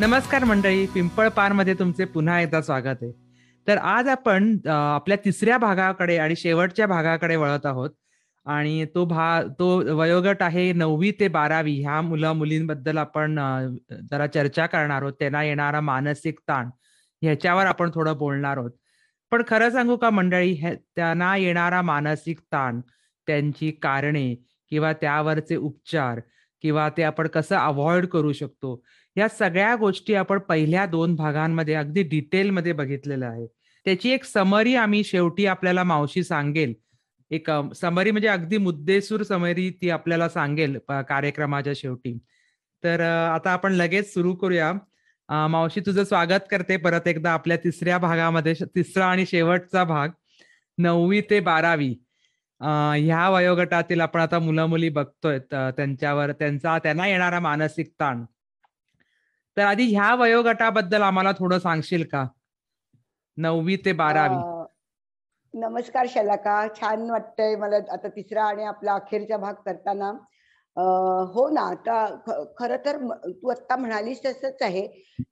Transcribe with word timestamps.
नमस्कार 0.00 0.44
मंडळी 0.44 0.86
पिंपळ 0.86 1.28
पारमध्ये 1.36 1.72
तुमचे 1.74 2.04
पुन्हा 2.04 2.40
एकदा 2.40 2.60
स्वागत 2.62 3.02
आहे. 3.02 3.10
तर 3.66 3.76
आज 3.76 4.08
आपण 4.08 4.56
आपल्या 4.70 5.16
तिसऱ्या 5.24 5.56
भागाकडे 5.58 6.16
आणि 6.18 6.36
शेवटच्या 6.36 6.86
भागाकडे 6.86 7.36
वळत 7.36 7.66
आहोत. 7.66 7.90
आणि 8.46 8.84
तो 8.94 9.04
भा 9.04 9.42
तो 9.58 9.68
वयोगट 9.96 10.42
आहे 10.42 10.72
नववी 10.72 11.10
ते 11.20 11.28
बारावी. 11.28 11.74
ह्या 11.82 12.00
मुलं 12.02 12.32
मुलींबद्दल 12.32 12.98
आपण 12.98 13.38
जरा 14.10 14.26
चर्चा 14.34 14.66
करणार 14.66 15.02
आहोत. 15.02 15.12
त्यांना 15.18 15.42
येणारा 15.44 15.80
मानसिक 15.80 16.38
ताण 16.48 16.70
ह्याच्यावर 17.22 17.66
आपण 17.66 17.90
थोडं 17.94 18.16
बोलणार 18.18 18.56
आहोत. 18.56 18.70
पण 19.32 19.42
खरं 19.48 19.70
सांगू 19.70 19.96
का 19.96 20.10
मंडळी 20.10 20.54
त्यांना 20.96 21.36
येणारा 21.36 21.82
मानसिक 21.82 22.40
ताण 22.52 22.80
त्यांची 23.26 23.70
कारणे 23.82 24.34
किंवा 24.70 24.92
त्यावरचे 25.00 25.56
उपचार 25.56 26.20
किंवा 26.62 26.88
ते 26.96 27.02
आपण 27.02 27.26
कसं 27.34 27.56
अवॉइड 27.56 28.06
करू 28.06 28.32
शकतो 28.32 28.82
या 29.18 29.28
सगळ्या 29.28 29.74
गोष्टी 29.76 30.14
आपण 30.14 30.38
पहिल्या 30.38 30.84
दोन 30.86 31.14
भागांमध्ये 31.16 31.74
अगदी 31.74 32.02
डिटेलमध्ये 32.02 32.72
बघितलेलं 32.72 33.26
आहे. 33.26 33.46
त्याची 33.86 34.10
एक 34.10 34.24
समरी 34.24 34.74
आम्ही 34.74 35.02
शेवटी 35.04 35.46
आपल्याला 35.46 35.84
मावशी 35.84 36.22
सांगेल. 36.24 36.74
एक 37.30 37.50
समरी 37.76 38.10
म्हणजे 38.10 38.28
अगदी 38.28 38.58
मुद्देसूर 38.58 39.22
समरी 39.22 39.68
ती 39.82 39.90
आपल्याला 39.90 40.28
सांगेल 40.28 40.78
कार्यक्रमाच्या 40.88 41.72
शेवटी. 41.76 42.16
तर 42.84 43.00
आता 43.00 43.50
आपण 43.50 43.72
लगेच 43.72 44.12
सुरू 44.12 44.34
करूया. 44.34 44.72
मावशी 45.28 45.80
तुझं 45.86 46.04
स्वागत 46.04 46.46
करते 46.50 46.76
परत 46.76 47.08
एकदा 47.08 47.32
आपल्या 47.32 47.56
तिसऱ्या 47.56 47.98
भागामध्ये 47.98 48.54
तिसरा 48.76 49.06
आणि 49.06 49.26
शेवटचा 49.26 49.84
भाग 49.84 50.08
नववी 50.78 51.20
ते 51.30 51.40
बारावी. 51.40 51.94
ह्या 52.60 53.28
वयोगटातील 53.30 54.00
आपण 54.00 54.20
आता 54.20 54.38
मुलं 54.38 54.66
मुली 54.66 54.88
बघतोय 54.88 55.38
त्यांच्यावर 55.50 56.32
त्यांचा 56.32 56.78
त्यांना 56.78 57.06
येणारा 57.08 57.40
मानसिक 57.40 57.92
ताण. 58.00 58.24
तर 59.58 59.62
आधी 59.62 59.84
ह्या 59.94 60.14
वयोगटाबद्दल 60.14 61.02
आम्हाला 61.02 61.30
थोडं 61.38 61.58
सांगशील 61.58 62.02
का? 62.04 62.26
नववी 63.36 63.76
ते 63.76 63.92
बारावी. 63.92 64.36
नमस्कार 65.54 66.06
शलाका. 66.08 66.66
छान 66.76 67.10
वाटतंय 67.10 67.56
मला 67.56 67.76
आता 67.92 68.08
तिसरा 68.08 68.44
आणि 68.44 68.64
आपला 68.64 68.94
अखेरचा 68.94 69.36
भाग 69.36 69.54
करताना. 69.66 70.10
हो 71.34 71.48
ना 71.50 71.60
आता 71.60 72.44
खर 72.58 72.76
तर 72.84 72.96
तू 73.26 73.48
आता 73.50 73.76
म्हणालीस 73.76 74.24
तसंच 74.24 74.62
आहे 74.62 74.86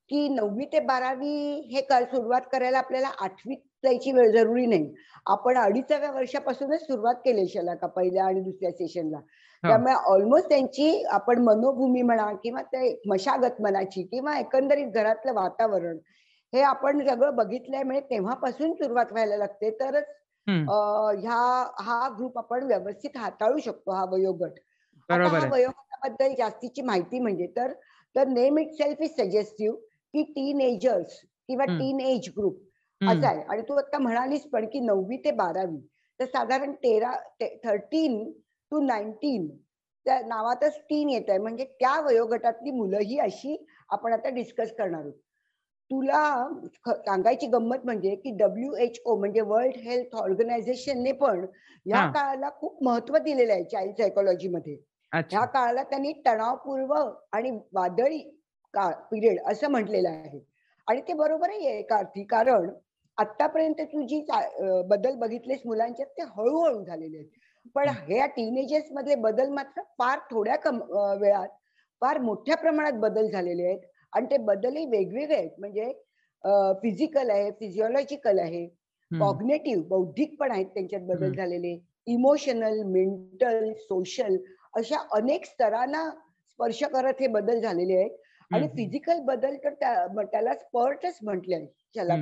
की 0.09 0.27
नववी 0.29 0.65
ते 0.65 0.79
बारावी 0.79 1.35
हे 1.71 1.81
सुरुवात 1.81 2.41
करायला 2.51 2.77
आपल्याला 2.77 3.11
आठवीत 3.21 3.57
जायची 3.83 4.11
वेळ 4.11 4.31
जरुरी 4.31 4.65
नाही. 4.65 4.93
आपण 5.25 5.57
अडीचव्या 5.57 6.11
वर्षापासूनच 6.11 6.81
सुरुवात 6.81 7.15
केली 7.25 7.47
शलाका 7.47 7.87
पहिल्या 7.87 8.25
आणि 8.25 8.41
दुसऱ्या 8.41 8.71
सेशनला 8.71 9.19
त्यामुळे 9.63 9.93
ऑलमोस्ट 10.05 10.47
त्यांची 10.49 11.03
आपण 11.11 11.41
मनोभूमी 11.43 12.01
म्हणा 12.01 12.31
किंवा 12.43 12.61
ते 12.63 12.89
मशागत 13.07 13.61
मनाची 13.61 14.03
किंवा 14.03 14.37
एकंदरीत 14.39 14.91
घरातलं 14.93 15.33
वातावरण 15.33 15.97
हे 16.53 16.61
आपण 16.63 17.05
सगळं 17.07 17.35
बघितलंय 17.35 17.83
म्हणजे 17.83 18.01
तेव्हापासून 18.09 18.73
सुरुवात 18.73 19.11
व्हायला 19.11 19.37
लागते. 19.37 19.69
तरच 19.71 20.05
ह्या 20.47 21.39
हा 21.79 22.07
ग्रुप 22.17 22.37
आपण 22.37 22.63
व्यवस्थित 22.63 23.17
हाताळू 23.17 23.57
शकतो 23.59 23.91
हा 23.91 24.03
वयोगट. 24.11 24.59
आता 25.09 25.29
हा 25.31 25.45
वयोगटाबद्दल 25.47 26.33
जास्तीची 26.37 26.81
माहिती 26.81 27.19
म्हणजे 27.19 27.47
तर 27.57 27.73
तर 28.15 28.27
name 28.27 28.57
it 28.59 28.71
self 28.73 29.01
is 29.01 29.11
suggestive 29.15 29.75
की 30.13 30.23
टीन 30.25 30.61
एजर्स 30.61 31.19
किंवा 31.49 31.65
टीन 31.67 31.99
एज 32.01 32.29
ग्रुप 32.37 32.57
असं 33.01 33.27
आहे. 33.27 33.41
आणि 33.41 33.61
तू 33.61 33.73
आता 33.75 33.97
म्हणालीस 33.99 34.47
पण 34.51 34.65
की 34.69 34.79
नववी 34.81 35.17
ते 35.25 35.31
बारावी. 35.33 35.79
तर 36.19 36.25
साधारण 36.25 36.71
तेरा 36.83 37.11
थर्टीन 37.63 38.23
टू 38.71 38.79
नाईन्टीन 38.81 39.47
त्या 40.05 40.19
नावातच 40.27 40.77
टीन 40.89 41.09
येत 41.09 41.29
आहे 41.29 41.39
म्हणजे 41.39 41.65
त्या 41.79 41.99
वयोगटातली 42.01 42.71
मुलं 42.71 42.99
ही 42.99 43.17
अशी 43.19 43.55
आपण 43.89 44.13
आता 44.13 44.29
डिस्कस 44.29 44.71
करणार 44.77 45.01
आहोत. 45.01 45.13
तुला 45.91 46.47
सांगायची 46.85 47.47
गंमत 47.47 47.85
म्हणजे 47.85 48.15
की 48.15 48.31
डब्ल्यू 48.37 48.73
एच 48.75 48.99
ओ 49.05 49.15
म्हणजे 49.15 49.41
वर्ल्ड 49.41 49.75
हेल्थ 49.79 50.15
ऑर्गनायझेशनने 50.15 51.11
पण 51.11 51.45
या 51.85 52.05
काळाला 52.11 52.49
खूप 52.59 52.83
महत्त्व 52.83 53.17
दिलेलं 53.17 53.53
आहे 53.53 53.63
चाइल्ड 53.63 53.95
सायकोलॉजी 53.97 54.47
मध्ये. 54.47 54.75
ह्या 55.11 55.45
काळाला 55.45 55.83
त्यांनी 55.83 56.11
तणावपूर्व 56.25 56.93
आणि 57.33 57.51
वादळी 57.73 58.19
काळ 58.73 58.93
पिरियड 59.11 59.39
असं 59.47 59.71
म्हटलेलं 59.71 60.09
आहे. 60.09 60.39
आणि 60.87 61.01
ते 61.07 61.13
बरोबरही 61.13 61.67
आहे 61.67 61.77
एका 61.79 61.97
अर्थी. 61.97 62.23
कारण 62.25 62.69
आतापर्यंत 63.17 63.81
तू 63.93 64.05
जी 64.07 64.21
बदल 64.89 65.15
बघितलेस 65.19 65.61
मुलांच्यात 65.65 66.07
ते 66.17 66.23
हळूहळू 66.35 66.83
झालेले 66.83 67.17
आहेत. 67.17 67.29
पण 67.75 67.89
हे. 67.89 68.25
टीनेजर्स 68.35 68.91
मधले 68.93 69.15
बदल 69.27 69.49
मात्र 69.53 69.81
फार 69.99 70.19
थोड्या 70.31 70.55
कम 70.65 70.79
वेळात 71.21 71.47
फार 72.01 72.17
मोठ्या 72.21 72.55
प्रमाणात 72.57 72.99
बदल 73.01 73.29
झालेले 73.29 73.65
आहेत. 73.65 73.79
आणि 74.13 74.25
ते 74.31 74.37
बदलही 74.45 74.85
वेगवेगळे 74.87 75.35
आहेत. 75.35 75.49
म्हणजे 75.59 75.91
फिजिकल 76.81 77.29
आहे 77.29 77.49
फिजिओलॉजिकल 77.59 78.39
आहे 78.39 78.65
कॉग्नेटिव्ह 79.11 79.83
बौद्धिक 79.87 80.35
पण 80.39 80.51
आहेत 80.51 80.65
त्यांच्यात 80.73 81.01
बदल 81.07 81.33
झालेले. 81.33 81.77
इमोशनल 82.07 82.81
मेंटल 82.85 83.71
सोशल 83.79 84.37
अशा 84.75 84.97
अनेक 85.15 85.45
स्तरांना 85.45 86.09
स्पर्श 86.49 86.83
करत 86.93 87.21
हे 87.21 87.27
बदल 87.27 87.59
झालेले 87.61 87.95
आहेत. 87.97 88.11
आणि 88.51 88.67
फिजिकल 88.75 89.19
बदल 89.25 89.55
तर 89.63 89.73
त्याला 90.23 90.53
स्पर्टच 90.55 91.17
म्हटले 91.23 91.65
त्याला 91.95 92.13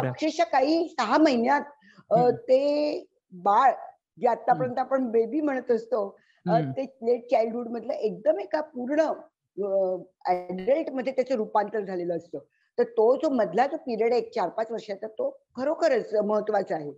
अक्षरशः 0.00 0.44
काही 0.52 0.88
सहा 0.88 1.18
महिन्यात 1.18 1.62
ते 2.48 3.04
बाळ 3.44 3.72
जे 4.18 4.28
आतापर्यंत 4.28 4.78
आपण 4.78 5.10
बेबी 5.10 5.40
म्हणत 5.40 5.70
असतो 5.70 6.08
ते 6.46 6.84
लेट 7.02 7.30
चाइल्डहुड 7.30 7.68
मधलं 7.68 7.92
एकदम 7.92 8.38
एका 8.40 8.60
पूर्ण 8.74 9.06
ऍडल्टमध्ये 10.28 11.12
त्याचं 11.12 11.34
रूपांतर 11.34 11.80
झालेलं 11.80 12.16
असतं. 12.16 12.38
तर 12.78 12.84
तो 12.96 13.14
जो 13.16 13.28
मधला 13.30 13.66
जो 13.66 13.76
पिरियड 13.76 14.12
आहे 14.12 14.20
एक 14.20 14.34
चार 14.34 14.48
पाच 14.48 14.70
वर्षाचा 14.72 15.06
तो 15.08 15.30
खरोखरच 15.56 16.14
महत्त्वाचा 16.16 16.74
आहे. 16.76 16.90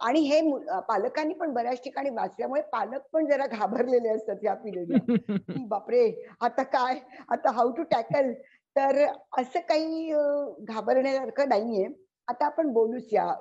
आणि 0.00 0.20
हे 0.20 0.40
पालकांनी 0.88 1.34
पण 1.34 1.52
बऱ्याच 1.52 1.82
ठिकाणी 1.84 2.10
वाचल्यामुळे 2.10 2.62
पालक 2.72 3.02
पण 3.12 3.26
जरा 3.26 3.46
घाबरलेले 3.46 4.08
असतात 4.08 4.44
या 4.44 4.54
पिरियडला 4.54 4.98
की 5.50 5.64
बापरे 5.68 6.04
आता 6.40 6.62
काय 6.62 6.98
आता 7.28 7.50
हाऊ 7.50 7.70
टू 7.70 7.82
टॅकल 7.90 8.32
तर 8.76 9.04
असं 9.38 9.60
काही 9.68 10.12
घाबरण्यासारखं 10.12 11.48
नाहीये. 11.48 11.86
आता 12.28 12.46
आपण 12.46 12.72
बोलूच 12.72 13.12
या 13.12 13.32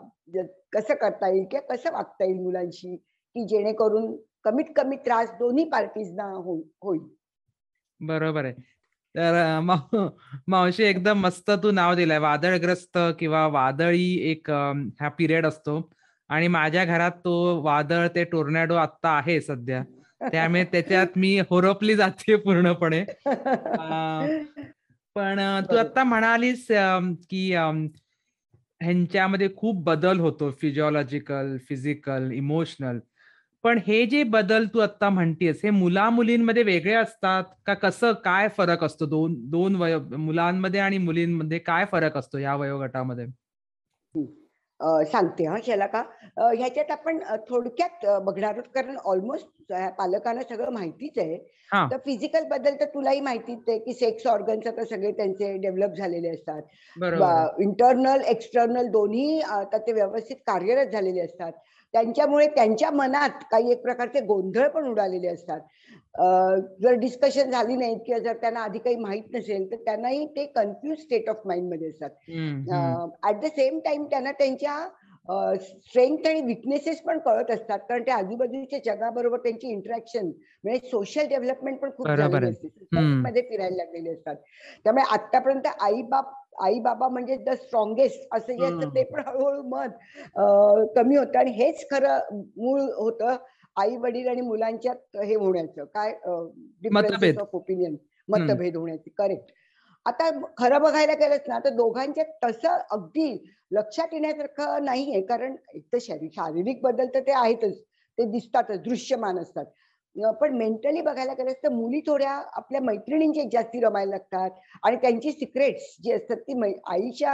कसं 0.74 0.96
करता 0.96 1.28
येईल 1.28 1.46
किंवा 1.52 1.76
कसं 1.76 1.92
वागता 1.94 2.26
येईल 2.26 2.40
मुलांशी 2.40 2.96
की 2.96 3.48
जेणेकरून 3.48 4.16
कमीत 4.44 4.66
कमी 4.76 4.96
त्रास 4.96 5.32
दोन्ही 5.40 5.66
पार्टीजना 5.70 6.24
होईल. 6.84 7.02
बरोबर 8.00 8.46
आहे. 8.46 8.54
तर 9.16 9.60
मावशी 10.48 10.84
एकदम 10.84 11.20
मस्त 11.20 11.50
तू 11.64 11.72
नाव 11.72 11.94
दिलंय. 11.96 12.18
वादळग्रस्त 12.18 12.98
किंवा 13.20 13.46
वादळी 13.48 14.14
एक 14.32 14.50
हा 15.00 15.10
पिरियड 15.18 15.46
असतो. 15.46 15.82
आणि 16.30 16.48
माझ्या 16.48 16.84
घरात 16.86 17.12
तो 17.26 17.34
वादळ 17.64 18.08
ते 18.16 18.24
टोर्नॅडो 18.24 18.76
आता 18.76 19.10
आहे 19.18 19.40
सध्या. 19.42 19.84
त्यामुळे 20.22 20.64
त्याच्यात 20.64 21.18
मी 21.18 21.40
होरपली 21.50 21.96
जाते 21.96 22.36
पूर्णपणे. 22.36 23.04
पण 25.16 25.40
तू 25.70 25.78
आता 25.78 26.04
म्हणालीस 26.04 26.66
की 27.30 27.52
ह्यांच्यामध्ये 28.82 29.48
खूप 29.58 29.84
बदल 29.86 30.20
होतो 30.20 30.50
फिजिओलॉजिकल 30.62 31.56
फिजिकल 31.70 32.32
इमोशनल 32.32 33.00
पण 33.64 33.80
हे 33.88 34.06
जे 34.06 34.22
बदल 34.26 34.66
तू 34.74 34.80
आता 34.80 35.10
म्हणतेस 35.10 35.62
हे 35.64 35.70
मुला 35.72 36.10
मुलींमध्ये 36.10 36.64
वेगळे 36.64 36.94
असतात? 36.94 37.44
का 37.66 37.74
कसं 37.76 38.14
काय 38.26 38.48
फरक 38.58 38.84
असतो? 38.84 39.06
दोन 39.06 39.36
दोन 39.50 39.76
वय 39.76 39.98
मुलांमध्ये 40.18 40.80
आणि 40.80 40.98
मुलींमध्ये 41.00 41.60
काय 41.62 41.86
फरक 41.92 42.18
असतो 42.18 42.38
या 42.38 42.56
वयोगटामध्ये? 42.56 43.26
सांगते 44.82 45.46
हा 45.46 45.58
शेला 45.66 45.86
का? 45.86 46.04
ह्याच्यात 46.38 46.92
आपण 46.92 47.20
थोडक्यात 47.50 48.06
बघणार 48.24 48.52
आहोत 48.52 48.68
कारण 48.76 48.98
ऑलमोस्ट 49.06 49.74
पालकांना 49.98 50.42
सगळं 50.50 50.72
माहितीच 50.72 51.18
आहे. 51.18 51.38
तर 51.72 51.98
फिजिकलबद्दल 52.06 52.76
तर 52.80 52.86
तुलाही 52.86 53.20
माहितीच 53.22 53.64
आहे 53.68 53.78
की 53.80 53.94
सेक्स 53.94 54.28
ऑर्गन्स 54.28 54.68
आता 54.68 54.86
सगळे 54.86 55.12
त्यांचे 55.12 55.56
डेव्हलप 55.58 55.98
झालेले 55.98 56.30
असतात. 56.30 56.62
इंटरनल 57.60 58.22
एक्सटर्नल 58.28 58.88
दोन्ही 58.88 59.40
आता 59.42 59.78
ते 59.78 59.94
व्यवस्थित 59.94 60.38
कार्यरत 60.48 60.92
झालेले 60.92 61.22
असतात. 61.22 61.52
त्यांच्यामुळे 61.94 62.48
त्यांच्या 62.48 62.90
मनात 62.92 63.44
काही 63.52 63.72
एक 63.72 63.82
प्रकारचे 63.82 64.20
गोंधळ 64.22 64.68
पण 64.68 64.88
उडालेले 64.88 65.28
असतात. 65.28 65.60
जर 66.16 66.94
डिस्कशन 67.00 67.50
झाली 67.52 67.76
नाही 67.76 67.98
किंवा 68.06 68.20
जर 68.20 68.38
त्यांना 68.38 68.60
आधी 68.60 68.80
काही 68.80 68.96
माहीत 68.96 69.36
नसेल 69.36 69.70
तर 69.72 69.76
त्यांनाही 69.86 70.26
ते 70.36 70.46
कन्फ्युज 70.56 70.98
स्टेट 71.00 71.30
ऑफ 71.30 71.42
माइंडमध्ये 71.46 71.90
असतात. 71.90 72.10
ऍट 73.30 73.42
द 73.42 73.52
सेम 73.56 73.80
टाइम 73.86 74.06
त्यांना 74.06 74.32
त्यांच्या 74.40 74.88
स्ट्रेंथ 75.62 76.28
आणि 76.28 76.42
विकनेसेस 76.42 77.02
पण 77.02 77.20
कळत 77.20 77.52
असतात. 77.52 77.80
कारण 77.80 78.04
त्या 78.04 78.16
आजूबाजूच्या 78.16 78.80
जगाबरोबर 78.86 79.38
त्यांची 79.38 79.72
इंटरॅक्शन 79.72 80.26
म्हणजे 80.64 80.88
सोशल 80.90 81.28
डेव्हलपमेंट 81.30 81.80
पण 81.80 81.90
खूप 81.98 82.08
मध्ये 82.98 83.42
फिरायला 83.42 83.76
लागलेले 83.76 84.12
असतात. 84.12 84.36
त्यामुळे 84.84 85.04
आतापर्यंत 85.14 85.68
आई 85.80 86.02
बाप 86.10 86.34
आई 86.64 86.80
बाबा 86.80 87.08
म्हणजे 87.08 87.36
द 87.46 87.50
स्ट्रॉंगेस्ट 87.56 88.28
असं 88.36 88.54
जे 88.54 88.66
असतं 88.66 88.96
ते 88.96 89.04
पण 89.04 89.22
हळूहळू 89.28 89.62
मत 89.66 90.90
कमी 90.96 91.16
होतं. 91.18 91.38
आणि 91.40 91.52
हेच 91.54 91.86
खरं 91.92 92.20
मूळ 92.58 92.82
होतं 92.82 93.36
आई 93.78 93.96
वडील 93.98 94.28
आणि 94.28 94.42
मुलांच्यात 94.42 95.18
हे 95.18 95.36
होण्याचं. 95.36 95.86
काय 95.86 96.12
डिफरन्सेस 96.82 97.38
ऑफ 97.38 97.56
ओपिनियन 97.56 97.96
मतभेद 98.30 98.76
होण्याचे. 98.78 99.10
करेक्ट 99.18 99.52
आता 100.06 100.30
खरं 100.58 100.82
बघायला 100.82 101.14
गेलंच 101.14 101.48
ना 101.48 101.60
तर 101.60 101.70
दोघांच्या 101.76 102.24
तसं 102.44 102.78
अगदी 102.92 103.32
लक्षात 103.72 104.14
येण्यासारखं 104.14 104.86
नाहीये. 104.86 105.22
कारण 105.22 105.56
एक 105.76 105.86
तर 105.94 105.98
शरीर 106.02 106.30
शारीरिक 106.36 106.82
बदल 106.84 107.08
तर 107.14 107.20
ते 107.28 107.32
आहेतच. 107.34 107.80
ते 108.18 108.26
दिसतातच 108.32 108.82
दृश्यमान 108.84 109.38
असतात. 109.40 109.66
पण 110.42 110.54
मेंटली 110.58 111.02
बघायला 111.02 111.34
गेलं 111.34 111.52
तर 111.64 111.70
मुली 111.70 112.00
थोड्या 112.08 112.32
आपल्या 112.54 112.82
मैत्रिणींचे 112.82 113.44
जास्ती 113.52 113.80
रमायला 113.80 114.10
लागतात. 114.10 114.50
आणि 114.84 114.96
त्यांची 115.02 115.32
सिक्रेट्स 115.32 115.96
जी 116.04 116.12
असतात 116.12 116.38
ती 116.40 116.74
आईच्या 116.88 117.34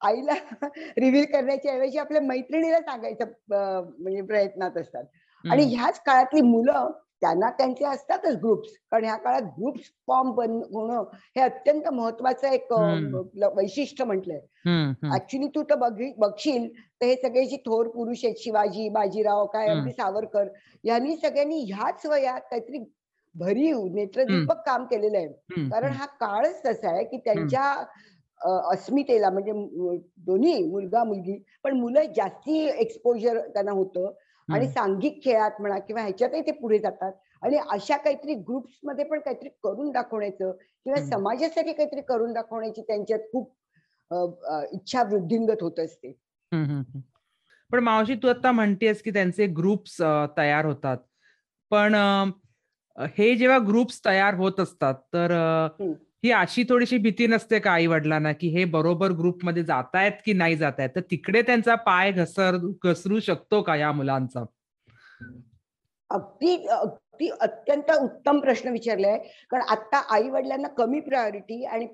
आईला 0.00 0.32
रिव्हील 0.98 1.24
करण्याच्या 1.32 1.72
ऐवजी 1.72 1.98
आपल्या 1.98 2.20
मैत्रिणीला 2.22 2.78
सांगायचं 2.80 3.24
म्हणजे 3.98 4.22
प्रयत्नात 4.22 4.76
असतात. 4.76 5.04
आणि. 5.44 5.64
ह्याच 5.66 6.00
काळातली 6.02 6.40
मुलं 6.42 6.90
त्यांना 7.22 7.48
त्यांचे 7.58 7.84
असतातच 7.84 8.36
ग्रुप्स 8.36 8.70
कारण 8.92 9.04
ह्या 9.04 9.16
काळात 9.16 9.42
ग्रुप्स 9.58 9.90
फॉर्म 10.08 10.30
बन 10.34 10.56
होणं 10.72 11.02
हे 11.36 11.40
अत्यंत 11.42 11.88
महत्वाचं 11.90 12.48
एक 12.48 12.72
वैशिष्ट्य 13.56 14.04
म्हटलंय. 14.04 14.40
ऍक्च्युली 15.14 15.46
तू 15.54 15.62
तर 15.70 15.74
बघी 15.76 16.12
बघशील 16.18 16.66
तर 17.00 17.06
हे 17.06 17.14
सगळे 17.16 17.44
जे 17.46 17.56
थोर 17.66 17.88
पुरुष 17.90 18.24
आहेत 18.24 18.36
शिवाजी 18.38 18.88
बाजीराव 18.90 19.44
काय. 19.46 19.68
अगदी 19.68 19.92
सावरकर 19.92 20.48
यांनी 20.84 21.16
सगळ्यांनी 21.16 21.60
ह्याच 21.64 22.06
वयात 22.06 22.40
काहीतरी 22.50 22.84
भरीव 23.34 23.84
नेत्रदीपक 23.94 24.62
काम 24.66 24.84
केलेलं 24.86 25.18
आहे 25.18 25.28
कारण. 25.68 25.92
हा 25.92 26.06
काळच 26.20 26.60
तसा 26.66 26.90
आहे 26.90 27.04
की 27.04 27.16
त्यांच्या 27.18 27.72
अस्मितेला 28.70 29.28
म्हणजे 29.30 29.52
दोन्ही 30.26 30.62
मुलगा 30.64 31.02
मुलगी 31.04 31.36
पण 31.64 31.76
मुलं 31.76 32.12
जास्ती 32.16 32.58
एक्सपोजर 32.70 33.38
त्यांना 33.48 33.72
होतं 33.72 34.10
आणि. 34.48 34.68
सांघिक 34.68 35.22
खेळात 35.24 35.60
म्हणा 35.60 35.78
किंवा 35.78 36.02
ह्याच्यातही 36.02 36.40
ते 36.40 36.52
पुढे 36.52 36.78
जातात 36.78 37.12
आणि 37.42 37.56
अशा 37.70 37.96
काहीतरी 37.96 38.34
ग्रुप्समध्ये 38.34 39.04
पण 39.04 39.20
काहीतरी 39.20 39.48
करून 39.64 39.90
दाखवण्याचं 39.90 40.52
किंवा. 40.52 41.00
समाजासाठी 41.06 41.72
काहीतरी 41.72 42.00
करून 42.00 42.32
दाखवण्याची 42.32 42.82
त्यांच्यात 42.82 43.18
खूप 43.32 43.52
इच्छा 44.72 45.02
वृद्धिंगत 45.02 45.62
होत 45.62 45.78
असते. 45.80 46.12
पण 47.70 47.78
मावशी 47.78 48.14
तू 48.14 48.28
आता 48.28 48.52
म्हणतेस 48.52 49.02
की 49.02 49.10
त्यांचे 49.10 49.46
ग्रुप्स 49.46 49.96
तयार 50.36 50.64
होतात 50.64 50.96
पण 51.70 51.94
हे 52.98 53.34
जेव्हा 53.34 53.58
ग्रुप्स 53.58 54.00
तयार 54.04 54.34
होत 54.34 54.60
असतात 54.60 54.94
तर. 55.14 55.32
ही 56.24 56.30
अशी 56.30 56.62
थोडीशी 56.64 56.96
भीती 56.98 57.26
नसते 57.26 57.58
का 57.60 57.70
आई 57.72 57.86
वडिलांना 57.86 58.32
की 58.32 58.48
हे 58.48 58.64
बरोबर 58.64 59.12
ग्रुपमध्ये 59.12 59.62
जातायत 59.64 60.20
की 60.26 60.32
नाही 60.32 60.56
जातायत? 60.56 60.90
तर 60.96 61.00
तिकडे 61.00 61.42
त्यांचा 61.42 61.74
पाय 61.74 62.10
घसर 62.12 62.56
घसरू 62.84 63.18
शकतो 63.20 63.60
का 63.62 63.76
या 63.76 63.90
मुलांचा? 63.92 64.44
अगदी 66.10 66.54
अगदी 66.70 67.28
अत्यंत 67.40 67.90
उत्तम 67.92 68.38
प्रश्न 68.40 68.70
विचारलाय 68.70 69.18
कारण 69.50 69.62
आता 69.68 70.02
आई 70.14 70.28
वडिलांना 70.30 70.68
कमी 70.68 71.00
प्रायोरिटी 71.00 71.64
आणि 71.64 71.86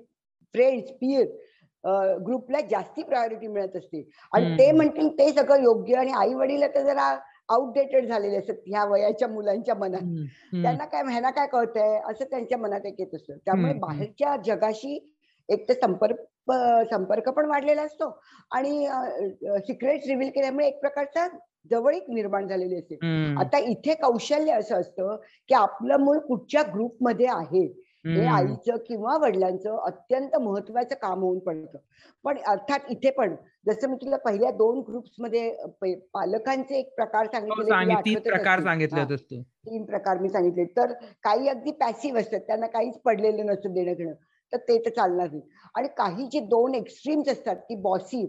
फ्रेंड्स 0.55 0.91
पियर 0.91 1.25
ग्रुपला 2.25 2.59
जास्ती 2.71 3.03
प्रायोरिटी 3.03 3.47
मिळत 3.47 3.75
असते. 3.75 4.09
आणि. 4.33 4.53
ते 4.53 4.71
म्हणतील 4.71 5.07
ते 5.09 5.31
सगळं 5.33 5.63
योग्य 5.63 5.95
आणि 5.95 6.11
आई 6.17 6.33
वडील 6.33 6.63
तर 6.75 6.83
जरा 6.83 7.13
आउटडेटेड 7.49 8.07
झालेले 8.07 8.37
असतात 8.37 8.55
ह्या 8.67 8.83
वयाच्या 8.85 9.27
मुलांच्या 9.27 9.75
मनात. 9.75 10.01
त्यांना 10.53 10.85
काय 10.85 11.03
ह्यांना 11.03 11.29
काय 11.31 11.47
कळतंय? 11.47 11.99
असं 12.11 12.25
त्यांच्या 12.31 12.57
मनात 12.57 12.85
एक 12.85 12.95
येत 12.99 13.15
असतं. 13.15 13.37
त्यामुळे. 13.45 13.73
बाहेरच्या 13.79 14.35
जगाशी 14.45 14.97
एक 15.49 15.67
तर 15.69 15.73
संपर्क 15.73 16.19
संपर्क 16.91 17.29
पण 17.29 17.45
वाढलेला 17.45 17.81
असतो 17.81 18.09
आणि 18.51 18.85
सिक्रेट्स 19.67 20.07
रिव्हील 20.07 20.29
केल्यामुळे 20.29 20.67
एक 20.67 20.79
प्रकारचा 20.81 21.27
जवळीक 21.71 22.03
निर्माण 22.09 22.47
झालेली 22.47 22.75
असते. 22.75 22.95
आता 23.41 23.57
इथे 23.69 23.93
कौशल्य 23.93 24.53
असं 24.53 24.79
असतं 24.79 25.15
की 25.49 25.53
आपलं 25.55 25.97
मूळ 25.97 26.17
कुठच्या 26.17 26.61
ग्रुपमध्ये 26.73 27.27
आहे? 27.27 27.67
हे 28.05 28.11
हम्म. 28.17 28.33
आईचं 28.33 28.77
किंवा 28.79 29.15
वडिलांचं 29.17 29.77
अत्यंत 29.77 30.35
महत्वाचं 30.37 30.95
काम 30.95 31.21
होऊन 31.21 31.39
पडतं 31.39 31.77
पण 32.25 32.37
अर्थात 32.47 32.89
इथे 32.89 33.09
पण 33.11 33.35
जसं 33.67 33.89
मी 33.89 33.95
तुला 33.95 34.17
पहिल्या 34.17 34.51
दोन 34.51 34.79
ग्रुप्समध्ये 34.79 35.49
अ, 35.49 35.65
प- 35.81 35.99
पालकांचे 36.13 36.77
एक 36.77 36.93
प्रकार 36.95 37.25
हो, 37.25 37.31
सांगितलेले 37.31 37.63
तुला 37.63 37.75
सांगित 37.75 38.05
तीन 38.05 38.15
आठवतच 38.15 38.29
प्रकार 38.29 38.53
असतील. 38.53 38.65
सांगितले 38.65 38.99
हा. 38.99 39.03
होतेस 39.03 39.23
तू 39.23 39.41
तीन 39.65 39.83
प्रकार 39.85 40.19
मी 40.19 40.29
सांगितले 40.29 40.65
तर 40.77 40.93
काही 41.23 41.47
अगदी 41.47 41.71
पॅसिव्ह 41.79 42.19
असतात 42.19 42.39
त्यांना 42.47 42.67
काहीच 42.67 42.97
पडलेलं 43.05 43.45
नसतं 43.45 43.73
देणं 43.73 43.93
घेणं 43.93 44.13
तर 44.53 44.57
ते 44.59 44.77
तर 44.85 44.89
चालणार 44.89 45.27
नाही 45.29 45.41
आणि 45.75 45.87
काही 45.97 46.27
जे 46.27 46.39
दोन 46.47 46.75
एक्स्ट्रीम्स 46.75 47.29
असतात 47.29 47.55
की 47.69 47.75
बॉसी 47.81 48.25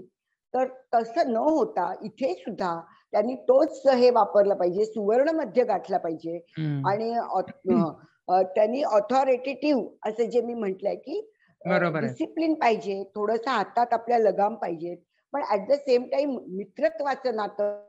तर 0.54 0.66
तसं 0.94 1.32
न 1.32 1.36
होता 1.38 1.92
इथे 2.02 2.32
सुद्धा 2.34 2.74
त्यांनी 3.12 3.34
तोच 3.48 3.82
हे 3.88 4.10
वापरला 4.10 4.54
पाहिजे 4.54 4.84
सुवर्ण 4.84 5.30
मध्य 5.36 5.64
गाठला 5.64 5.98
पाहिजे 5.98 6.36
हम्म. 6.58 6.86
आणि 6.88 7.12
अ, 7.14 7.40
त्यांनी 8.28 8.82
ऑथॉरिटेटिव्ह 8.82 10.08
असं 10.08 10.30
जे 10.30 10.40
मी 10.40 10.54
म्हटलंय 10.54 10.94
की. 10.96 11.20
डिसिप्लिन 12.00 12.54
पाहिजे 12.54 13.02
थोडस 13.14 13.48
हातात 13.48 13.92
आपल्या 13.92 14.18
लगाम 14.18 14.54
पाहिजे 14.56 14.94
पण 15.32 15.42
ऍट 15.52 15.66
द 15.68 15.72
सेम 15.78 16.04
टाइम 16.12 16.38
मित्रत्वाचं 16.48 17.36
नातं 17.36 17.86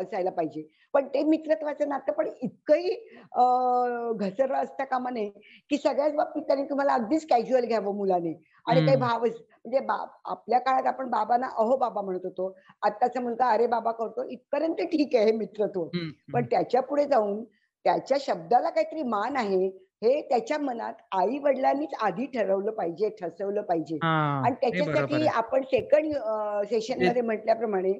असायला 0.00 0.30
पाहिजे. 0.30 0.62
पण 0.94 1.06
ते 1.08 1.22
मित्रत्वाचं 1.24 1.88
नातं 1.88 2.12
पण 2.12 2.28
इतकंही 2.42 2.94
घसरलं 4.18 4.56
असता 4.56 4.84
कामा 4.84 5.10
नये 5.10 5.28
की 5.70 5.76
सगळ्याच 5.76 6.14
बाबतीत 6.14 6.42
त्यांनी 6.42 6.64
तुम्हाला 6.70 6.94
अगदीच 6.94 7.26
कॅज्युअल 7.28 7.64
घ्यावं 7.64 7.96
मुलाने. 7.96 8.32
आणि 8.66 8.84
काही. 8.86 8.96
भावच 8.96 9.36
म्हणजे 9.64 9.78
आपल्या 10.24 10.58
काळात 10.58 10.86
आपण 10.86 11.08
बाबांना 11.10 11.46
अहो 11.56 11.76
बाबा 11.76 12.00
म्हणत 12.00 12.24
होतो. 12.24 12.54
आत्ताचा 12.82 13.20
मुलगा 13.20 13.48
अरे 13.50 13.66
बाबा 13.66 13.92
करतो 13.92 14.24
इथपर्यंत 14.24 14.82
ठीक 14.82 15.14
आहे 15.16 15.24
हे 15.24 15.32
मित्रत्व. 15.36 15.84
पण 16.32 16.44
त्याच्या 16.44 16.82
पुढे 16.82 17.04
जाऊन 17.04 17.42
त्याच्या 17.84 18.16
शब्दाला 18.20 18.70
काहीतरी 18.70 19.02
मान 19.02 19.36
आहे 19.36 19.66
हे 20.02 20.20
त्याच्या 20.28 20.58
मनात 20.58 20.94
आई 21.12 21.38
वडिलांनीच 21.38 21.94
आधी 22.02 22.26
ठरवलं 22.26 22.70
पाहिजे 22.72 23.08
ठसवलं 23.20 23.62
पाहिजे 23.62 23.98
आणि 24.02 24.54
त्याच्यासाठी. 24.60 25.26
आपण 25.28 25.62
सेकंड 25.64 26.14
सेशनमध्ये 26.70 27.22
म्हटल्याप्रमाणे 27.22 27.92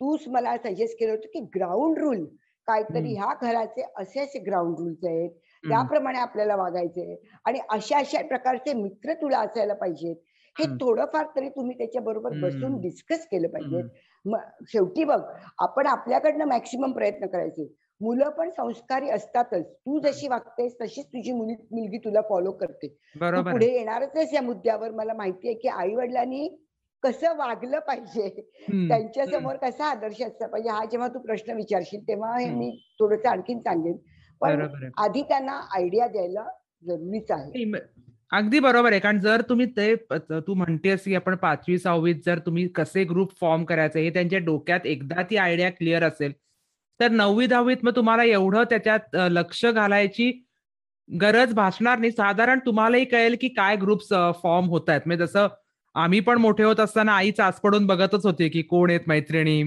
तूच 0.00 0.26
मला 0.28 0.56
सजेस्ट 0.64 0.98
केलं 1.00 1.12
होतं 1.12 1.28
की 1.32 1.40
ग्राउंड 1.54 1.98
रूल 1.98 2.24
काहीतरी. 2.68 3.14
ह्या 3.14 3.32
घराचे 3.42 3.82
असे 3.96 4.20
असे 4.20 4.38
ग्राउंड 4.46 4.78
रूल्स 4.78 5.04
आहेत. 5.04 5.30
त्याप्रमाणे 5.64 6.18
आपल्याला 6.18 6.56
वागायचे 6.56 7.20
आणि 7.46 7.58
अशा 7.70 7.98
अशा 7.98 8.22
प्रकारचे 8.28 8.72
मित्र 8.74 9.12
तुला 9.22 9.38
असायला 9.40 9.74
पाहिजेत 9.74 10.16
हे. 10.56 10.66
थोडंफार 10.80 11.26
तरी 11.36 11.48
तुम्ही 11.48 11.76
त्याच्या 11.78 12.02
बरोबर 12.02 12.38
बसून. 12.42 12.80
डिस्कस 12.80 13.26
केलं 13.30 13.48
पाहिजे 13.48 13.82
शेवटी 14.72 15.04
बघ 15.04 15.20
आपण 15.58 15.86
आपल्याकडनं 15.86 16.44
मॅक्सिमम 16.44 16.92
प्रयत्न 16.92 17.26
करायचे 17.26 17.66
मुलं 18.00 18.30
पण 18.30 18.50
संस्कारी 18.50 19.08
असतातच 19.10 19.64
तू 19.66 19.98
जशी 20.00 20.28
वागतेस 20.28 20.74
तशीच 20.80 21.06
तुझी 21.06 21.32
मुली 21.32 21.54
मुलगी 21.70 21.98
तुला 21.98 22.20
फॉलो 22.28 22.50
करते 22.52 22.88
पुढे 23.14 23.66
आहे. 23.66 23.76
येणारच 23.76 24.32
या 24.34 24.42
मुद्द्यावर 24.42 24.90
मला 24.90 25.14
माहितीये 25.14 25.54
की 25.54 25.68
आई 25.68 25.94
वडिलांनी 25.94 26.48
कसं 27.02 27.36
वागलं 27.36 27.78
पाहिजे. 27.78 28.28
त्यांच्या. 28.88 29.24
समोर 29.26 29.56
कसा 29.56 29.84
आदर्श 29.86 30.22
असला 30.22 30.46
पाहिजे 30.46 30.70
हा 30.70 30.84
जेव्हा 30.84 31.08
तू 31.08 31.18
प्रश्न 31.18 31.54
विचारशील 31.56 32.00
तेव्हा 32.08 32.36
हे. 32.38 32.48
मी 32.50 32.70
थोडस 33.00 33.26
आणखीन 33.26 33.60
सांगेन 33.60 33.96
पण 34.40 34.60
आहे. 34.60 34.88
आधी 34.98 35.22
त्यांना 35.22 35.60
आयडिया 35.76 36.06
द्यायला 36.06 36.46
जरुरीच 36.86 37.30
आहे 37.30 37.72
अगदी 38.32 38.58
बरोबर 38.60 38.90
आहे 38.92 39.00
कारण 39.00 39.18
जर 39.20 39.42
तुम्ही 39.48 39.66
ते 39.66 39.94
तू 40.46 40.54
म्हणतेस 40.54 41.04
की 41.04 41.14
आपण 41.14 41.34
पाचवी 41.36 41.78
सहावीत 41.78 42.14
जर 42.26 42.38
तुम्ही 42.38 42.66
कसे 42.68 43.04
ग्रुप 43.04 43.32
फॉर्म 43.40 43.64
करायचे 43.64 44.00
हे 44.00 44.10
त्यांच्या 44.10 44.38
डोक्यात 44.38 44.86
एकदा 44.86 45.22
ती 45.22 45.36
आयडिया 45.36 45.70
क्लिअर 45.70 46.04
असेल 46.04 46.32
तर 47.00 47.10
नववी 47.10 47.46
दहावीत 47.46 47.84
मग 47.84 47.96
तुम्हाला 47.96 48.24
एवढं 48.24 48.64
त्याच्यात 48.70 49.16
लक्ष 49.30 49.64
घालायची 49.66 50.30
गरज 51.08 51.52
भासणार 51.54 51.98
नाही. 51.98 52.10
साधारण 52.12 52.58
तुम्हालाही 52.66 53.04
कळेल 53.04 53.36
की 53.40 53.48
काय 53.56 53.76
ग्रुप्स 53.76 54.08
फॉर्म 54.42 54.66
होत 54.68 54.88
आहेत. 54.90 55.00
म्हणजे 55.06 55.24
जसं 55.26 55.48
आम्ही 55.94 56.20
पण 56.20 56.38
मोठे 56.38 56.62
होत 56.64 56.80
असताना 56.80 57.12
आई 57.16 57.30
चाच 57.32 57.60
पडून 57.60 57.86
बघतच 57.86 58.26
होती 58.26 58.48
की 58.48 58.62
कोण 58.62 58.90
आहेत 58.90 59.08
मैत्रिणी 59.08 59.62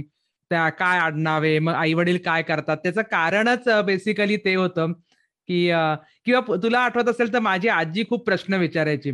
त्या 0.51 0.67
काय 0.69 0.99
आडनावे 0.99 1.57
मग 1.59 1.73
आई 1.73 1.93
वडील 1.93 2.17
काय 2.25 2.41
करतात? 2.41 2.77
त्याचं 2.83 3.01
कारणच 3.11 3.67
बेसिकली 3.85 4.37
ते 4.45 4.53
होतं 4.55 4.91
की 5.49 5.65
किंवा 6.25 6.55
तुला 6.63 6.79
आठवत 6.79 7.09
असेल 7.09 7.33
तर 7.33 7.39
माझी 7.39 7.67
आजी 7.67 8.03
खूप 8.09 8.25
प्रश्न 8.25 8.53
विचारायची. 8.59 9.11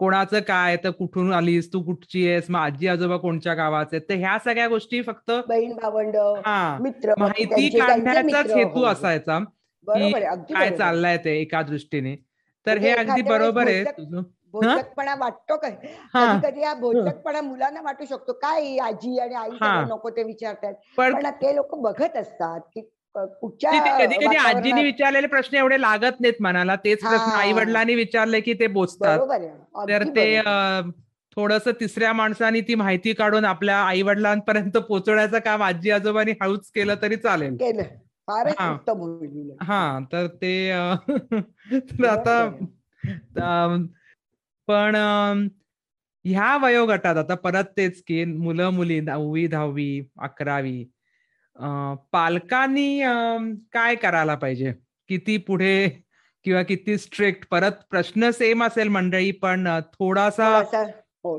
कोणाचं 0.00 0.40
काय 0.40 0.76
तर 0.76 0.90
कुठून 0.90 1.32
आलीस 1.32 1.72
तू 1.72 1.82
कुठची 1.82 2.26
आहेस 2.28 2.50
मग 2.50 2.60
आजी 2.60 2.86
आजोबा 2.88 3.16
कोणत्या 3.16 3.54
गावाचे 3.54 3.96
आहेत? 3.96 4.08
तर 4.08 4.14
ह्या 4.14 4.38
सगळ्या 4.38 4.66
गोष्टी 4.68 5.02
फक्त 5.02 5.30
बहीण 5.48 5.74
भावंड 5.76 6.16
हा 6.46 6.76
मित्र 6.80 7.14
माहिती 7.18 7.68
काढण्याचाच 7.70 8.50
हेतू. 8.52 8.82
असायचा. 8.84 9.38
की 9.86 10.12
काय. 10.54 10.70
चाललंय 10.70 11.16
ते 11.24 11.36
एका 11.40 11.62
दृष्टीने. 11.62 12.14
तर 12.66 12.78
म्हणजे 12.78 12.88
हे 12.88 12.94
अगदी 13.00 13.22
बरोबर 13.22 13.66
आहे. 13.66 13.84
तुझं 13.84 14.22
भोजकपणा 14.52 15.14
वाटतो 15.14 15.56
काय 15.56 15.70
कधी 15.70 16.38
कधी 16.42 16.62
हा 16.62 16.72
भोजकपणा 16.74 17.40
मुलांना 17.40 17.80
वाटू 17.82 18.04
शकतो. 18.04 18.32
काय 18.32 18.76
आजी 18.78 19.18
आणि 19.18 19.34
आई 19.34 19.48
नको 19.88 20.10
ते 20.10 20.22
विचारतात. 20.22 20.74
पण 20.98 21.26
ते 21.42 21.54
लोक 21.56 21.74
बघत 21.80 22.16
असतात 22.16 22.60
की 22.74 22.80
कधी 23.98 24.14
कधी 24.26 24.36
आजीनी 24.36 24.82
विचारलेले 24.82 25.26
प्रश्न 25.26 25.56
एवढे 25.56 25.80
लागत 25.80 26.20
नाहीत 26.20 26.40
मनाला. 26.40 26.76
तेच 26.76 27.00
प्रश्न. 27.00 27.30
आई 27.34 27.52
वडिलांनी 27.52 27.94
विचारले 27.94 28.40
की 28.40 28.52
ते 28.54 28.66
बोचतात. 28.66 29.18
तर 29.88 30.02
ते. 30.16 30.40
थोडस 31.36 31.68
तिसऱ्या 31.80 32.12
माणसाने 32.12 32.60
ती 32.60 32.74
माहिती 32.74 33.12
काढून 33.12 33.44
आपल्या 33.44 33.76
आई 33.78 34.02
वडिलांपर्यंत 34.02 34.76
पोहोचवण्याचं 34.76 35.38
काम 35.38 35.62
आजी 35.62 35.90
आजोबांनी 35.90 36.32
हळूच 36.42 36.70
केलं 36.70 36.94
तरी 37.02 37.16
चालेल. 37.16 37.56
हा. 38.58 38.76
हा 39.62 39.98
तर 40.12 40.26
ते 40.26 40.70
आता 40.70 42.48
पण 44.68 44.96
ह्या 46.24 46.56
वयोगटात 46.56 47.16
आता 47.16 47.34
परत 47.34 47.64
तेच 47.76 48.02
की 48.02 48.24
मुलं 48.24 48.70
मुली 48.70 49.00
नववी 49.00 49.46
दहावी 49.46 50.08
अकरावी 50.18 50.84
पालकांनी 52.12 53.00
काय 53.72 53.94
करायला 53.94 54.34
पाहिजे? 54.34 54.72
किती 55.10 55.36
पुढे 55.38 55.88
किंवा 56.44 56.62
किती 56.62 56.96
स्ट्रिक्ट 56.98 57.46
परत 57.50 57.72
प्रश्न 57.90 58.30
सेम 58.30 58.62
असेल 58.64 58.88
मंडळी 58.88 59.30
पण 59.42 59.66
थोडासा 59.92 60.62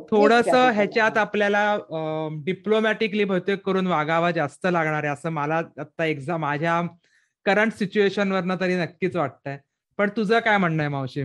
थोडासा 0.09 0.63
हो. 0.63 0.71
ह्याच्यात 0.73 1.17
आपल्याला 1.17 1.77
डिप्लोमॅटिकली 2.45 3.23
बहुतेक 3.23 3.61
करून 3.65 3.87
वागावं 3.87 4.31
जास्त 4.31 4.65
लागणार 4.65 5.03
आहे 5.03 5.13
असं 5.13 5.29
मला 5.31 5.61
आता 5.79 6.05
एक्झाम 6.05 6.41
माझ्या 6.41 6.81
करंट 7.45 7.73
सिच्युएशन 7.73 8.31
वरनं 8.31 8.55
तरी 8.61 8.75
नक्कीच 8.75 9.15
वाटतंय. 9.15 9.57
पण 9.99 10.09
तुझं 10.17 10.39
काय 10.39 10.57
म्हणणं 10.57 10.83
आहे 10.83 10.89
मावशी? 10.89 11.23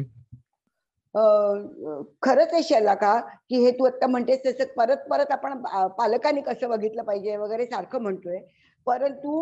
खरंच 2.23 2.53
आहे 2.53 2.63
शैला 2.63 2.95
का 2.95 3.19
की 3.51 3.65
हे 3.65 3.71
तू 3.79 3.85
आता 3.85 4.07
म्हणतेस 4.07 4.41
तसं 4.47 4.73
परत 4.77 5.09
परत 5.11 5.33
आपण 5.33 5.63
पालकांनी 5.99 6.41
कसं 6.41 6.69
बघितलं 6.71 7.03
पाहिजे 7.03 7.37
वगैरे 7.37 7.67
सारखं 7.67 8.03
म्हणतोय. 8.03 8.39
परंतु 8.87 9.33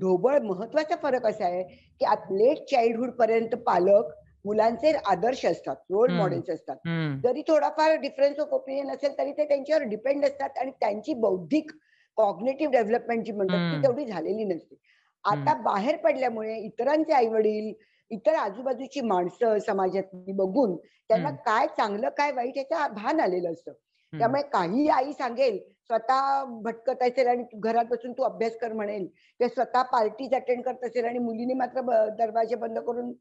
ढोबळ 0.00 0.38
महत्त्वाचा 0.42 0.96
फरक 1.02 1.26
असा 1.26 1.44
आहे 1.46 1.62
की 2.00 2.36
लेट 2.36 2.64
चाइल्डहुड 2.70 3.10
पर्यंत 3.12 3.54
पालक 3.66 4.12
मुलांचे 4.44 4.92
आदर्श 5.06 5.44
असतात 5.46 5.76
रोल. 5.90 6.10
मॉडेल्स 6.10 6.50
असतात 6.50 6.76
जरी 7.24 7.42
थोडाफार 7.48 7.94
डिफरन्स 8.00 8.38
ऑफ 8.40 8.52
ओपिनियन 8.54 8.90
असेल 8.90 9.18
तरी 9.18 9.32
ते 9.32 9.44
त्यांच्यावर 9.48 9.82
डिपेंड 9.84 10.24
असतात 10.24 10.58
आणि 10.58 10.70
त्यांची 10.80 11.14
बौद्धिक 11.16 11.70
कॉग्नेटिव्ह 12.18 12.72
डेव्हलपमेंट 12.72 13.24
जी 13.26 13.32
म्हणतात. 13.32 13.72
ती 13.72 13.82
तेवढी 13.82 14.04
झालेली 14.06 14.44
नसते 14.44 14.76
आता 15.24 15.54
बाहेर 15.62 15.96
पडल्यामुळे 15.96 16.56
इतरांचे 16.56 17.12
आई 17.12 17.26
वडील 17.28 17.72
इतर 18.10 18.34
आजूबाजूची 18.34 19.00
माणसं 19.02 19.58
समाजातली 19.58 20.32
बघून 20.32 20.76
त्यांना. 20.76 21.30
काय 21.30 21.66
चांगलं 21.76 22.08
काय 22.16 22.32
वाईट 22.32 22.56
याचं 22.56 22.94
भान 22.94 23.20
आलेलं 23.20 23.52
असतं 23.52 23.72
त्यामुळे 24.12 24.42
काही 24.52 24.88
आई 24.90 25.12
सांगेल 25.12 25.58
स्वतः 25.90 26.44
भटकत 26.44 27.02
असेल 27.02 27.26
आणि 27.26 27.44
घरात 27.54 27.84
बसून 27.84 28.12
तू 28.12 28.22
अभ्यास 28.22 28.56
कर 28.56 28.72
म्हणेल 28.72 29.06
किंवा 29.38 29.48
स्वतः 29.48 29.82
पार्टीज 29.82 30.34
अटेंड 30.34 30.62
करत 30.62 30.84
असेल 30.84 31.04
आणि 31.04 31.18
मुलीने 31.18 31.54
मात्र 31.54 31.80
दरवाजे 32.08 32.54
बंद 32.54 32.78
करून 32.78 33.12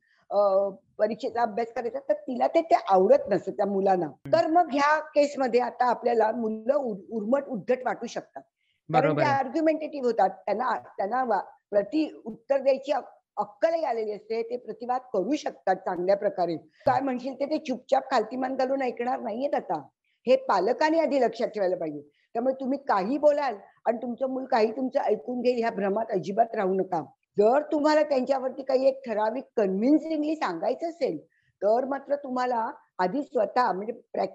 परीक्षेचा 0.97 1.41
अभ्यास 1.41 1.73
करायचा 1.73 1.99
तर 1.99 2.13
तिला 2.13 2.47
ते 2.47 2.61
ते 2.61 2.75
आवडत 2.89 3.29
नसतं 3.29 3.51
त्या 3.51 3.65
मुलांना. 3.65 4.07
तर 4.07 4.47
मग 4.47 4.67
ह्या 4.71 4.99
केसमध्ये 4.99 5.59
आता 5.59 5.85
आपल्याला 5.85 6.31
मुलं 6.31 6.73
उर- 6.73 7.11
उर्मट 7.11 7.43
उद्धट 7.47 7.77
वाटू 7.85 8.07
शकतात. 8.07 8.41
कारण 8.41 9.05
बरोबर 9.05 9.21
ते 9.21 9.27
आहे. 9.27 9.37
आर्ग्युमेंटेटिव्ह 9.37 10.07
होतात. 10.07 10.29
त्यांना 10.29 10.79
त्यांना 10.79 11.39
प्रति 11.69 12.21
उत्तर 12.25 12.57
द्यायची 12.57 12.91
अक- 12.91 13.17
अक्कलही 13.37 13.83
आलेली 13.83 14.11
असते. 14.11 14.43
ते 14.43 14.57
प्रतिवाद 14.57 15.01
करू 15.13 15.35
शकतात 15.35 15.75
चांगल्या 15.75 16.17
प्रकारे. 16.17 16.57
काय 16.57 16.99
म्हणशील 16.99 17.33
ते? 17.39 17.45
ते 17.45 17.57
चुपचाप 17.57 18.11
खालतीमान 18.11 18.55
घालून 18.55 18.81
ऐकणार 18.81 19.19
नाहीयेत 19.19 19.55
आता. 19.55 19.87
हे 20.27 20.35
पालकांनी 20.35 20.99
आधी 20.99 21.21
लक्षात 21.21 21.47
ठेवायला 21.47 21.75
पाहिजे. 21.75 22.18
त्यामुळे 22.35 22.53
तुम्ही 22.59 22.77
काही 22.87 23.17
बोलाल 23.17 23.55
आणि 23.85 23.97
तुमचं 24.01 24.29
मूल 24.29 24.45
काही 24.45 24.71
तुमचं 24.71 24.99
ऐकून 25.01 25.41
घेईल 25.41 25.57
ह्या 25.59 25.69
भ्रमात 25.71 26.11
अजिबात 26.11 26.55
राहू 26.55 26.73
नका. 26.73 27.01
जर 27.37 27.61
तुम्हाला 27.71 28.03
त्यांच्यावरती 28.03 28.63
काही 28.63 28.87
एक 28.87 29.01
ठराविक 29.05 29.43
कन्व्हिन्सिंगली 29.57 30.35
सांगायचं 30.35 30.89
असेल 30.89 31.17
तर 31.61 31.85
मात्र 31.85 32.15
तुम्हाला 32.15 32.69
आधी 32.99 33.21
स्वतः 33.23 33.71
म्हणजे 33.71 34.25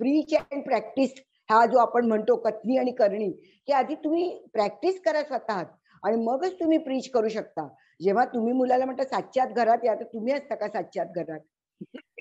प्रीच 0.00 0.34
अँड 0.34 0.62
प्रॅक्टिस 0.64 1.12
हा 1.48 1.64
जो 1.66 1.78
आपण 1.78 2.06
म्हणतो 2.06 2.36
कथनी 2.36 2.76
आणि 2.78 2.90
करणी 2.92 3.28
हे 3.68 3.72
आधी 3.74 3.94
तुम्ही 3.94 4.28
प्रॅक्टिस 4.52 5.00
करा 5.02 5.22
स्वतः 5.22 5.62
आणि 6.02 6.16
मगच 6.16 6.58
तुम्ही 6.60 6.78
प्रीच 6.78 7.10
करू 7.10 7.28
शकता. 7.28 7.66
जेव्हा 8.00 8.24
तुम्ही 8.24 8.52
मुलाला 8.52 8.84
म्हणता 8.84 9.04
सातच्या 9.04 9.44
घरात 9.46 9.84
या 9.84 9.94
तर 9.94 10.04
तुम्ही 10.04 10.32
असता 10.32 10.54
का 10.54 10.68
सातच्या 10.68 11.04
घरात. 11.06 11.40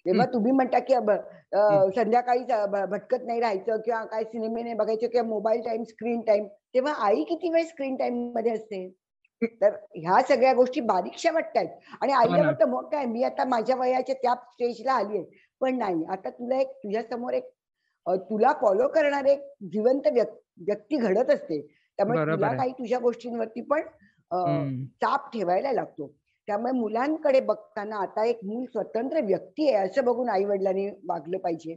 तेव्हा 0.06 0.26
तुम्ही 0.26 0.52
म्हणता 0.52 0.80
की 0.80 0.94
संध्याकाळी 1.96 2.44
भटकत 2.92 3.26
नाही 3.26 3.40
राहायचं 3.40 3.78
किंवा 3.82 4.04
काय 4.06 4.24
सिनेमे 4.24 4.62
नाही 4.64 4.76
बघायचे 4.76 5.08
किंवा 5.08 5.28
मोबाईल 5.30 5.62
टाइम 5.66 5.84
स्क्रीन 5.84 6.22
टाइम 6.22 6.48
तेव्हा 6.76 6.94
आई 7.08 7.24
किती 7.24 7.50
वेळ 7.50 7.66
स्क्रीन 7.66 7.96
टाइममध्ये 7.96 8.52
असते? 8.52 8.88
तर 9.62 9.76
ह्या 9.96 10.22
सगळ्या 10.28 10.54
गोष्टी 10.54 10.82
बारीकशा 10.82 11.32
वाटतात 11.34 11.66
आणि 12.02 12.14
आईला. 12.14 12.42
वाटतं 12.46 12.70
मग 12.70 12.86
काय 12.92 13.06
मी 13.06 13.24
आता 13.24 13.44
माझ्या 13.48 13.76
वयाच्या 13.76 14.16
त्या 14.16 14.34
स्टेजला 14.52 14.94
आली 14.94 15.18
आहे. 15.18 15.26
पण 15.62 15.78
नाही 15.78 16.04
आता 16.12 16.30
तुला 16.30 16.60
एक 16.62 16.72
तुझ्या 16.84 17.02
समोर 17.10 17.34
एक 17.34 17.50
तुला 18.30 18.52
फॉलो 18.62 18.88
करणारे 18.88 19.32
एक 19.32 19.44
जिवंत 19.72 20.08
व्यक्- 20.14 20.38
व्यक्ती 20.68 20.98
घडत 20.98 21.30
असते. 21.32 21.62
त्यामुळे 22.00 22.20
तुला. 22.20 22.48
काही 22.58 22.72
तुझ्या 22.72 23.00
गोष्टींवरती 23.00 23.62
पण. 23.70 23.82
चाप 25.02 25.30
ठेवायला 25.34 25.72
लागतो. 25.72 26.14
त्यामुळे 26.48 26.72
मुलांकडे 26.74 27.40
बघताना 27.40 27.96
आता 27.96 28.26
एक 28.26 28.40
मूल 28.46 28.66
स्वतंत्र 28.66 29.22
व्यक्ती 29.26 29.70
आहे 29.70 29.86
असं 29.88 30.06
बघून 30.06 30.30
आई 30.30 30.44
वडिलांनी 30.46 30.90
वागलं 31.10 31.38
पाहिजे. 31.38 31.76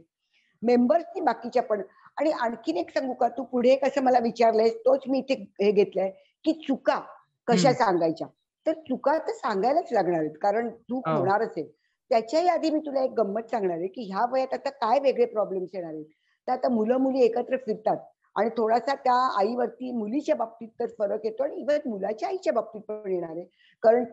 मेंबर्सनी 0.61 1.21
बाकीच्या 1.21 1.63
पण. 1.63 1.81
आणि 2.17 2.31
आणखीन 2.31 2.77
एक 2.77 2.89
सांगू 2.89 3.13
का? 3.13 3.27
तू 3.27 3.43
पुढे 3.43 3.75
कसं 3.75 4.03
मला 4.03 4.19
विचारलंयस 4.19 4.75
तोच 4.75 5.03
मी 5.07 5.19
इथे 5.19 5.33
हे 5.61 5.71
घेतलंय 5.71 6.09
की 6.45 6.53
चुका 6.67 6.99
कशा. 7.47 7.73
सांगायच्या? 7.73 8.27
तर 8.65 8.73
चुका 8.87 9.17
तर 9.17 9.31
सांगायलाच 9.33 9.91
लागणार 9.93 10.19
आहेत 10.19 10.37
कारण 10.41 10.69
चूक 10.69 11.09
हो. 11.09 11.17
होणारच 11.17 11.53
आहे. 11.57 11.65
त्याच्याही 12.11 12.47
आधी 12.47 12.69
मी 12.69 12.79
तुला 12.79 13.03
एक 13.03 13.11
गंमत 13.11 13.49
सांगणार 13.51 13.77
आहे 13.77 13.87
की 13.87 14.03
ह्या 14.11 14.25
वयात 14.31 14.53
आता 14.53 14.69
काय 14.69 14.99
वेगळे 14.99 15.25
प्रॉब्लेम्स 15.25 15.69
येणार 15.73 15.93
आहेत? 15.93 16.05
तर 16.47 16.51
आता 16.51 16.69
मुलं 16.69 16.97
मुली 16.97 17.21
एकत्र 17.21 17.57
फिरतात. 17.57 17.97
आणि 18.37 18.49
थोडासा 18.57 18.93
त्या 18.95 19.13
आईवरती 19.39 19.91
मुलीच्या 19.91 20.35
बाबतीत 20.35 20.67
तर 20.79 20.85
फरक 20.99 21.25
येतो 21.25 21.43
आणि 21.43 21.55
इव्हन 21.61 21.89
मुलाच्या 21.89 22.27
आईच्या 22.29 22.53
बाबतीत 22.53 22.81
पण 22.89 23.11
येणार 23.11 23.29
आहे. 23.31 23.43
कारण 23.83 24.03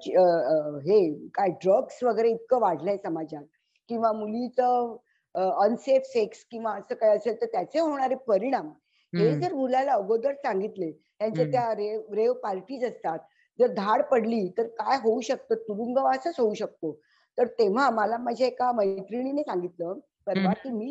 हे 0.87 0.99
काय 1.35 1.49
ड्रग्स 1.65 2.03
वगैरे 2.05 2.31
इतकं 2.31 2.61
वाढलंय 2.61 2.97
समाजात 3.05 3.45
किंवा 3.91 4.13
मुलीचं 4.13 4.97
अनसेफ 5.35 6.03
सेक्स 6.07 6.45
किंवा 6.51 6.73
असं 6.75 6.95
काय 6.95 7.17
असेल 7.17 7.41
तर 7.41 7.47
त्याचे 7.53 7.79
होणारे 7.81 8.15
परिणाम. 8.29 8.69
हे. 9.13 9.31
जर 9.41 9.53
मुलाला 9.55 9.93
अगोदर 9.93 10.33
सांगितले 10.37 10.91
त्यांच्या. 10.93 11.45
त्या 11.47 11.73
रेव 11.77 12.13
रेव 12.15 12.33
पार्टीज 12.43 12.85
असतात 12.85 13.19
जर 13.59 13.73
धाड 13.75 14.03
पडली 14.11 14.47
तर 14.59 14.67
काय 14.79 14.97
होऊ 15.03 15.21
शकतं? 15.21 15.55
तुरुंगवासच 15.59 16.41
होऊ 16.41 16.55
शकतो. 16.55 16.93
तर 17.39 17.47
तेव्हा 17.59 17.89
मला 17.91 18.17
माझ्या 18.19 18.47
एका 18.47 18.71
मैत्रिणीने 18.73 19.43
सांगितलं 19.43 19.99
परवा 20.27 20.53
की 20.55 20.71
मी 20.71 20.91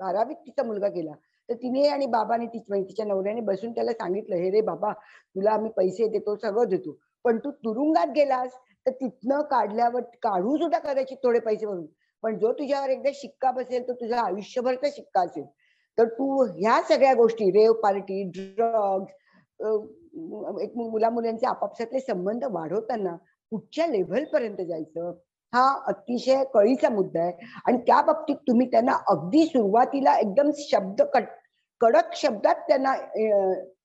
बारावीत 0.00 0.36
तिचा 0.46 0.62
मुलगा 0.62 0.88
गेला. 0.90 1.12
तर 1.48 1.54
तिने 1.54 1.86
आणि 1.88 2.06
बाबाने 2.06 2.46
ती 2.46 2.58
तिच्या 2.58 3.06
नवऱ्याने 3.06 3.40
बसून 3.40 3.72
त्याला 3.72 3.92
सांगितलं 3.92 4.36
हे 4.36 4.50
रे 4.50 4.60
बाबा 4.60 4.92
तुला 4.92 5.50
आम्ही 5.50 5.70
पैसे 5.76 6.08
देतो 6.08 6.36
सगळं 6.36 6.68
देतो 6.68 6.96
पण 7.24 7.38
तू 7.38 7.50
तुरुंगात 7.64 8.06
गेलास 8.16 8.54
तर 8.86 8.90
तिथनं 8.92 9.40
काढल्यावर 9.50 10.00
काढू 10.22 10.56
सुद्धा 10.56 10.78
कदाचित 10.78 11.16
थोडे 11.22 11.38
पैसे 11.40 11.66
भरून. 11.66 11.86
पण 12.24 12.38
जो 12.38 12.52
तुझ्यावर 12.52 12.90
एकदा 12.90 13.10
शिक्का 13.14 13.50
बसेल 13.50 13.86
तर 13.88 13.92
तुझा 13.92 14.20
आयुष्यभरचा 14.20 14.88
शिक्का 14.92 15.20
असेल. 15.20 15.44
तर 15.98 16.08
तू 16.08 16.42
ह्या 16.44 16.80
सगळ्या 16.88 17.12
गोष्टी 17.14 17.50
रेव 17.50 17.72
पार्टी 17.82 18.22
ड्रग्ज 18.30 19.12
एक 20.62 20.76
मुला 20.76 21.10
मुलांचे 21.10 21.46
आपापसातले 21.46 22.00
संबंध 22.00 22.44
वाढवताना 22.52 23.16
कुठच्या 23.52 23.86
लेव्हल 23.86 24.24
पर्यंत 24.32 24.60
जायचं? 24.60 25.12
हा 25.54 25.68
अतिशय 25.86 26.42
कळीचा 26.54 26.88
मुद्दा 26.88 27.22
आहे. 27.22 27.32
आणि 27.66 27.78
त्या 27.78 28.00
बाबतीत 28.02 28.36
तुम्ही 28.48 28.70
त्यांना 28.70 28.92
अगदी 29.08 29.44
सुरुवातीला 29.46 30.16
एकदम 30.18 30.50
शब्द 30.58 31.02
कट 31.14 31.24
कडक 31.80 32.14
शब्दात 32.16 32.54
त्यांना 32.68 32.92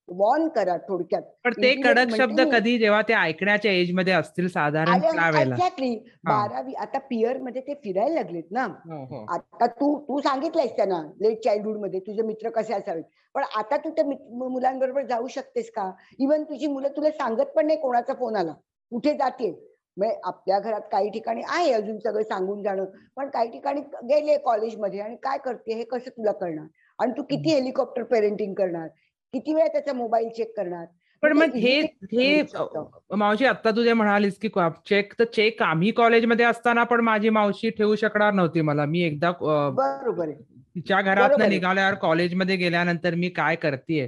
वॉर्न 0.10 0.48
करा 0.48 0.76
थोडक्यात. 0.78 1.22
पण 1.44 1.52
ते 1.54 1.74
कडक 1.74 2.08
म्हणते 2.08 2.18
शब्द. 2.18 2.40
कधी 2.54 2.78
जेव्हा 2.78 3.02
ते 3.02 3.14
ऐकण्याच्या 3.14 3.72
एजमध्ये 3.72 4.14
असतील 4.14 4.48
साधारण 4.48 5.02
एक्झॅक्टली 5.42 5.96
बारावी 6.26 6.74
आता 6.76 7.00
पिअरमध्ये 7.00 7.62
ते 7.62 7.74
फिरायला 7.84 8.14
लागलेत 8.14 8.52
ना. 8.52 8.64
हो, 8.64 9.04
हो. 9.06 9.26
आता 9.30 9.66
तू 9.68 9.98
तू 10.00 10.20
सांगितलंयस 10.22 10.76
त्यांना 10.76 11.02
लेट 11.22 11.44
चाइल्डहुडमध्ये 11.44 12.00
तुझे 12.00 12.22
मित्र 12.22 12.50
कसे 12.50 12.74
असावेत. 12.74 13.04
पण 13.36 13.44
आता 13.58 13.78
तू 13.78 13.90
त्या 13.90 14.06
मुलांबरोबर 14.06 15.06
जाऊ 15.06 15.28
शकतेस 15.28 15.70
का? 15.72 15.92
इवन 16.20 16.44
तुझी 16.44 16.68
मुलं 16.68 16.88
तुला 16.98 17.12
सांगत 17.12 17.56
पण 17.56 17.68
नाही 17.68 17.80
कोणाचा 17.80 18.14
फोन 18.14 18.36
आला. 18.36 18.54
कुठे 18.92 19.14
जाते 19.14 19.52
म्हणजे 20.00 20.20
आपल्या 20.24 20.60
घरात 20.60 20.82
काही 20.91 21.10
ठिकाणी 21.10 21.41
आहे 21.48 21.72
अजून 21.74 21.98
सगळं 22.00 22.24
सांगून 22.24 22.62
जाणं 22.63 22.86
पण 23.15 23.29
काही 23.29 23.50
ठिकाणी 23.51 23.82
गेले 24.03 24.38
कॉलेजमध्ये 24.38 25.00
आणि 25.00 25.15
काय 25.15 25.38
करते 25.38 25.74
हे 25.74 25.84
कसं 25.84 26.10
तुला 26.10 26.32
करणार 26.32 26.65
आणि 27.00 27.12
तू 27.18 27.24
किती 27.24 27.53
हेलिकॉप्टर 27.53 28.03
पेरेंटिंग 28.03 28.53
करणार? 28.53 28.88
किती 29.34 29.53
वेळा 29.53 29.68
त्याचा 29.68 29.94
मोबाईल 29.94 30.29
चेक 30.29 30.56
करणार? 30.58 30.86
पण 31.24 31.32
मग 31.32 31.38
म्हणजे 31.38 31.60
हे 31.60 31.79
इथे 31.79 32.18
हे 32.18 32.44
शकतं. 32.48 33.15
मावशी 33.18 33.46
आता 33.46 33.72
तू 33.72 33.84
जे 33.84 33.94
म्हणालीस 33.94 34.38
की 34.39 34.50
चेक 34.86 35.13
तर 35.20 35.24
चेक 35.24 35.62
आम्ही 35.62 35.91
कॉलेजमध्ये 35.91 36.46
असताना 36.46 36.84
पण 36.84 37.01
माझी 37.01 37.29
मावशी 37.29 37.70
ठेवू 37.70 37.96
शकणार 37.96 38.34
नव्हती 38.34 38.62
मला. 38.62 38.86
मी 38.86 39.01
एकदा 39.01 39.32
बरोबर 39.32 40.27
आहे. 40.27 40.36
तिच्या 40.75 41.01
घरात. 41.01 41.41
निघाल्यावर 41.50 41.94
कॉलेजमध्ये 41.94 42.56
गेल्यानंतर 42.56 43.15
मी 43.15 43.29
काय 43.29 43.56
करतेय? 43.56 44.08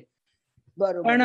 बरोबर 0.77 1.07
पण 1.07 1.21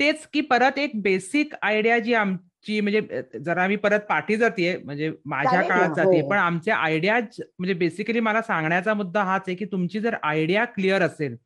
तेच 0.00 0.26
की 0.26 0.40
परत 0.40 0.78
एक 0.78 0.90
बेसिक 1.02 1.54
आयडिया 1.62 1.98
जी 1.98 2.14
आमची 2.60 2.80
म्हणजे 2.80 3.38
जरा 3.38 3.66
मी 3.68 3.76
परत 3.76 4.00
पाठी 4.08 4.36
जातीये 4.36 4.76
म्हणजे 4.78 5.10
माझ्या 5.24 5.60
काळात 5.62 5.94
जाते 5.96 6.20
हो. 6.20 6.28
पण 6.28 6.36
आमच्या 6.36 6.76
आयडिया 6.76 7.18
म्हणजे 7.18 7.74
बेसिकली 7.74 8.20
मला 8.20 8.42
सांगण्याचा 8.42 8.94
मुद्दा 8.94 9.22
हाच 9.24 9.42
आहे 9.46 9.54
की 9.56 9.64
तुमची 9.64 10.00
जर 10.00 10.14
आयडिया 10.22 10.64
क्लिअर 10.66 11.02
असेल 11.02 11.36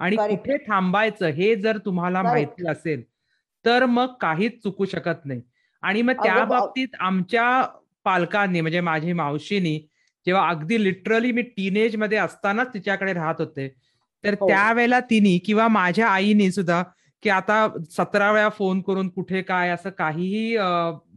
आणि. 0.00 0.16
कुठे 0.18 0.56
थांबायचं 0.66 1.26
हे 1.28 1.54
जर 1.56 1.78
तुम्हाला. 1.78 2.22
माहिती 2.22 2.68
असेल 2.68 3.02
तर 3.64 3.84
मग 3.86 4.12
काहीच 4.20 4.62
चुकू 4.62 4.84
शकत 4.84 5.24
नाही 5.24 5.40
आणि 5.82 6.02
मग 6.02 6.22
त्या 6.24 6.44
बाबतीत 6.44 6.94
आमच्या 7.00 7.48
पालकांनी 8.06 8.60
म्हणजे 8.60 8.80
माझी 8.80 9.12
मावशीनी 9.12 9.78
जेव्हा 10.26 10.48
अगदी 10.48 10.82
लिटरली 10.84 11.32
मी 11.32 11.42
टीनेजमध्ये 11.56 12.18
असतानाच 12.18 12.72
तिच्याकडे 12.74 13.12
राहत 13.12 13.40
होते 13.40 13.68
तर 14.24 14.34
हो. 14.34 14.48
त्यावेळेला 14.48 15.00
तिने 15.00 15.36
किंवा 15.38 15.68
माझ्या 15.70 16.08
आईने 16.08 16.50
सुद्धा 16.50 16.82
की 17.22 17.30
आता 17.30 17.66
सतरा 17.90 18.30
वेळा 18.32 18.48
फोन 18.48 18.80
करून 18.80 19.08
कुठे 19.08 19.42
काय 19.42 19.70
असं 19.70 19.90
काहीही 19.90 20.56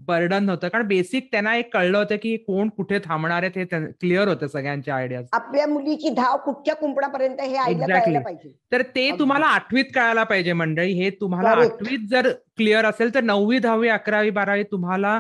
बर्डन 0.08 0.44
नव्हतं. 0.44 0.68
कारण 0.68 0.88
बेसिक 0.88 1.28
त्यांना 1.32 1.56
एक 1.56 1.74
कळलं 1.74 1.98
होतं 1.98 2.16
की 2.16 2.36
कोण 2.38 2.70
कुठे 2.70 3.00
थांबणार 3.00 3.44
आहेत 3.44 3.58
हे 3.58 3.66
क्लिअर 3.92 4.28
होतं 4.28 4.48
सगळ्यांच्या 4.48 4.96
आयडिया 4.96 5.22
आपल्या 5.34 5.68
मुलीची 5.68 6.10
धाव 6.10 6.38
कुठच्या 6.38 6.76
कुंपणापर्यंत 6.76 7.42
हे 7.42 8.20
पाहिजे. 8.20 8.52
तर 8.72 8.82
ते. 8.82 9.10
तुम्हाला 9.20 9.46
आठवीत 9.46 9.86
कळायला 9.96 10.24
पाहिजे 10.24 10.54
मंडळी. 10.54 10.94
हे 10.94 11.10
तुम्हाला. 11.10 11.50
आठवीत 11.50 12.08
जर 12.10 12.30
क्लिअर 12.58 12.86
असेल 12.86 13.14
तर 13.16 13.24
नववी 13.24 13.60
दहावी 13.60 13.90
अकरावी 13.90 14.30
बारावी 14.30 14.64
तुम्हाला 14.64 15.20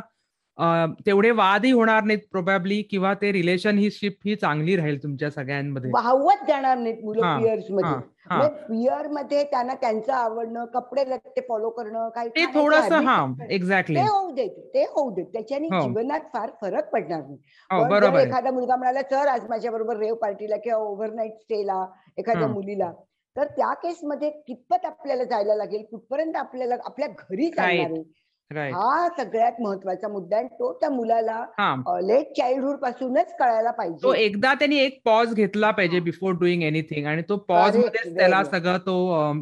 तेवढे 0.57 1.29
वादही 1.31 1.71
होणार 1.71 2.03
नाहीत 2.03 2.19
प्रोबॅबली 2.31 2.81
किंवा 2.81 3.13
ते 3.13 3.31
रिलेशनशिप 3.31 4.17
ही 4.25 4.35
चांगली 4.35 4.75
राहील 4.75 5.01
तुमच्या 5.03 5.29
सगळ्यांमध्ये 5.31 5.91
वाहवत 5.93 6.43
जाणार 6.47 6.77
नाहीत 6.77 7.03
मुलं 7.03 7.23
हा, 7.23 7.37
पियर्समध्ये 7.37 7.89
हा, 8.25 8.35
हा. 8.35 8.47
पियरमध्ये 8.67 9.43
त्यांना 9.43 9.73
त्यांचं 9.73 10.13
आवडणं 10.13 10.65
कपडे 10.65 11.03
लत्ते 11.09 11.41
फॉलो 11.41 11.69
करणं 11.69 12.09
काही 12.09 12.29
ते 12.29 12.45
थोडस 12.53 12.91
हा. 12.91 13.25
एक्झॅक्टली 13.49 13.95
ते 13.95 14.05
होऊ 14.07 14.31
देत 14.31 14.59
ते 14.73 14.83
होऊ 14.85 15.09
देत 15.13 15.25
त्याच्याने 15.33 15.67
हो. 15.67 15.81
जीवनात 15.81 16.29
फार 16.33 16.49
फरक 16.61 16.89
पडणार 16.89 17.21
नाही 17.21 17.37
हो 17.69 17.83
बरोबर. 17.89 18.19
एखादा 18.19 18.51
मुलगा 18.51 18.75
म्हणाला 18.75 19.01
चल 19.01 19.27
आज 19.27 19.49
माझ्या 19.49 19.71
बरोबर 19.71 19.97
रेव 19.97 20.15
पार्टीला 20.15 20.57
किंवा 20.57 20.77
ओव्हरनाईट 20.79 21.37
स्टेला 21.37 21.85
एखाद्या 22.17 22.47
हं. 22.47 22.53
मुलीला 22.53 22.91
तर 23.35 23.47
त्या 23.47 23.73
केसमध्ये 23.73 24.29
कितपत 24.47 24.85
आपल्याला 24.85 25.23
जायला 25.23 25.55
लागेल 25.55 25.83
कुठपर्यंत 25.91 26.35
आपल्याला 26.35 26.75
आपल्या 26.85 27.07
घरी 27.09 27.49
चालणार 27.49 27.91
आहे 27.91 28.03
राईट 28.51 28.73
हा 28.73 29.07
सगळ्यात 29.17 29.61
महत्त्वाचा 29.61 30.07
मुद्दा 30.07 30.37
आहे 30.37 30.47
तो 30.47 30.71
त्या 30.73 30.89
मुलाला 30.89 31.45
हा 31.59 31.99
लेट 32.01 32.31
चाइल्डहुड 32.37 32.75
पासूनच 32.75 33.33
कळायला 33.39 33.71
तो 33.71 33.77
पाहिजे 33.77 34.23
एकदा 34.23 34.53
त्यांनी 34.53 34.77
एक 34.77 35.01
पॉज 35.05 35.33
घेतला 35.33 35.71
पाहिजे 35.71 35.97
हा. 35.97 36.03
बिफोर 36.03 36.33
डुईंग 36.33 36.63
एनिथिंग 36.63 37.05
आणि 37.05 37.21
तो 37.29 37.37
पॉज 37.37 37.71
Correct, 37.71 37.85
मध्येच 37.85 38.15
त्याला 38.17 38.35
very 38.35 38.47
well. 38.47 38.59
सगळं 38.59 38.77
तो 38.77 39.33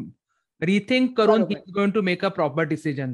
रिथिंक 0.60 1.16
करून 1.18 1.40
बरोबर. 1.40 1.56
He 1.56 1.72
going 1.72 1.90
to 1.92 2.02
make 2.02 2.24
a 2.24 2.28
proper 2.28 2.62
decision 2.64 3.12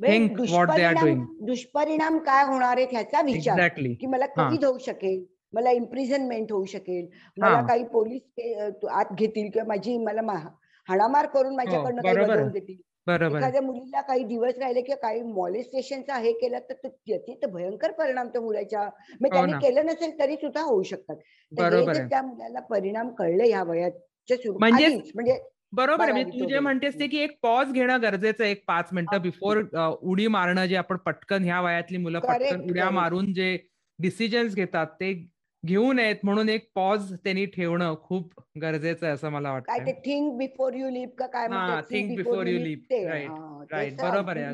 म्हणजे 0.00 0.16
think 0.18 0.40
what 0.50 0.70
they 0.70 0.84
are 0.84 0.92
दुष्परिणाम 0.94 1.24
दुष्परिणाम 1.40 2.18
काय 2.18 2.44
होणार 2.44 2.76
आहेत 2.76 2.88
ह्याचा 2.90 3.20
विचार 3.22 3.54
एक्झॅक्टली 3.54 3.94
की 3.94 4.06
मला 4.06 4.24
हा. 4.36 4.48
कैद 4.50 4.64
होऊ 4.64 4.78
शकेल 4.78 5.24
मला 5.52 5.70
इम्प्रिझनमेंट 5.70 6.52
होऊ 6.52 6.64
शकेल 6.64 7.06
मला. 7.38 7.60
काही 7.66 7.84
पोलीस 7.84 8.22
के- 8.36 8.54
अ, 8.60 8.68
तो 8.82 8.86
आत 8.86 9.12
घेतील 9.14 9.50
किंवा 9.50 9.66
माझी 9.68 9.96
मला 9.98 10.22
मा- 10.22 10.36
हाणामार 10.88 11.26
करून 11.26 11.56
माझ्याकडनं 11.56 12.02
काही 12.02 12.08
हो, 12.08 12.14
बरोबर 12.14 12.28
बजावून 12.28 12.50
आहे. 12.50 12.58
देतील 12.60 12.76
बरोबर. 13.06 13.38
एखाद्या 13.38 13.60
मुलीला 13.62 14.00
काही 14.00 14.24
दिवस 14.24 14.58
राहिले 14.58 14.80
किंवा 14.82 14.96
काही 15.02 15.22
मॉलेस्टेशनचा 15.24 16.16
हे 16.16 16.32
केलं 16.32 16.58
तर 16.70 16.74
त्याचे 16.88 17.34
तर 17.42 17.50
भयंकर 17.50 17.92
परिणाम 17.92 18.28
त्या 18.28 18.40
मुलाच्या 18.40 18.80
म्हणजे 18.80 19.28
त्यांनी 19.30 19.52
ना. 19.52 19.58
केलं 19.58 19.86
नसेल 19.86 20.18
तरी 20.18 20.36
सुद्धा 20.36 20.62
होऊ 20.62 20.82
शकतात 20.82 21.16
तर 21.52 21.74
हे. 21.74 22.08
त्या 22.08 22.22
मुलाला 22.22 22.60
परिणाम 22.60 23.08
कळले 23.14 23.48
ह्या 23.48 23.62
वयाच्या 23.62 24.36
सुरू 24.36 24.58
म्हणजे- 24.58 24.98
म्हणजे 25.14 25.38
बरोबर 25.72 26.02
आहे 26.04 26.12
म्हणजे 26.12 26.40
तू 26.40 26.48
जे. 26.48 26.58
म्हणतेस 26.58 26.98
ते 27.00 27.06
की 27.06 27.18
एक 27.18 27.38
पॉज 27.42 27.72
घेणं 27.72 28.02
गरजेचं 28.02 28.42
आहे 28.44 28.52
एक 28.52 28.62
पाच 28.68 28.88
मिनिटं. 28.92 29.22
बिफोर 29.22 29.62
उडी 30.02 30.26
मारणं 30.26 30.66
जे 30.66 30.76
आपण 30.76 30.96
पटकन 30.96 31.44
ह्या 31.44 31.60
वयातली 31.60 31.98
मुलं 31.98 32.20
पटकन 32.20 32.60
उड्या. 32.70 32.90
मारून 32.90 33.32
जे 33.32 33.56
डिसिजन्स 33.98 34.54
घेतात 34.54 34.86
ते 35.00 35.12
घेऊ 35.66 35.92
नयेत 35.92 36.16
म्हणून 36.22 36.48
एक 36.48 36.70
पॉज 36.74 37.12
त्यांनी 37.14 37.44
ठेवणं 37.46 37.94
खूप 38.02 38.32
गरजेचं 38.62 39.06
आहे 39.06 39.14
असं 39.14 39.30
मला 39.30 39.58
काय 39.58 39.78
ते 39.78 39.84
वाटतं 39.84 40.00
थिंक 40.04 40.36
बिफोर 40.38 40.74
यू 40.74 40.90
लिव्ह 40.90 41.14
का 41.18 41.26
काय 41.26 41.46
हा, 41.48 41.80
think 41.90 42.10
before 42.18 42.46
you 42.46 42.58
leap. 42.64 42.84
Right, 42.90 43.28
right. 43.72 43.96
बरोबर 44.02 44.36
आहे, 44.36 44.46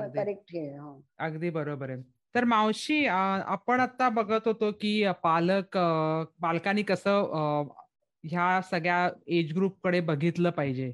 अगदी. 1.18 1.50
बरोबर 1.50 1.90
आहे. 1.90 2.02
तर 2.34 2.44
मावशी 2.44 3.04
आपण 3.06 3.80
आता 3.80 4.08
बघत 4.08 4.46
होतो 4.46 4.70
की 4.72 5.04
पालक 5.22 5.76
पालकांनी 6.42 6.82
कसं 6.82 7.68
ह्या 8.24 8.60
सगळ्या 8.70 9.08
एज 9.26 9.52
ग्रुपकडे 9.52 10.00
बघितलं 10.00 10.50
पाहिजे. 10.50 10.92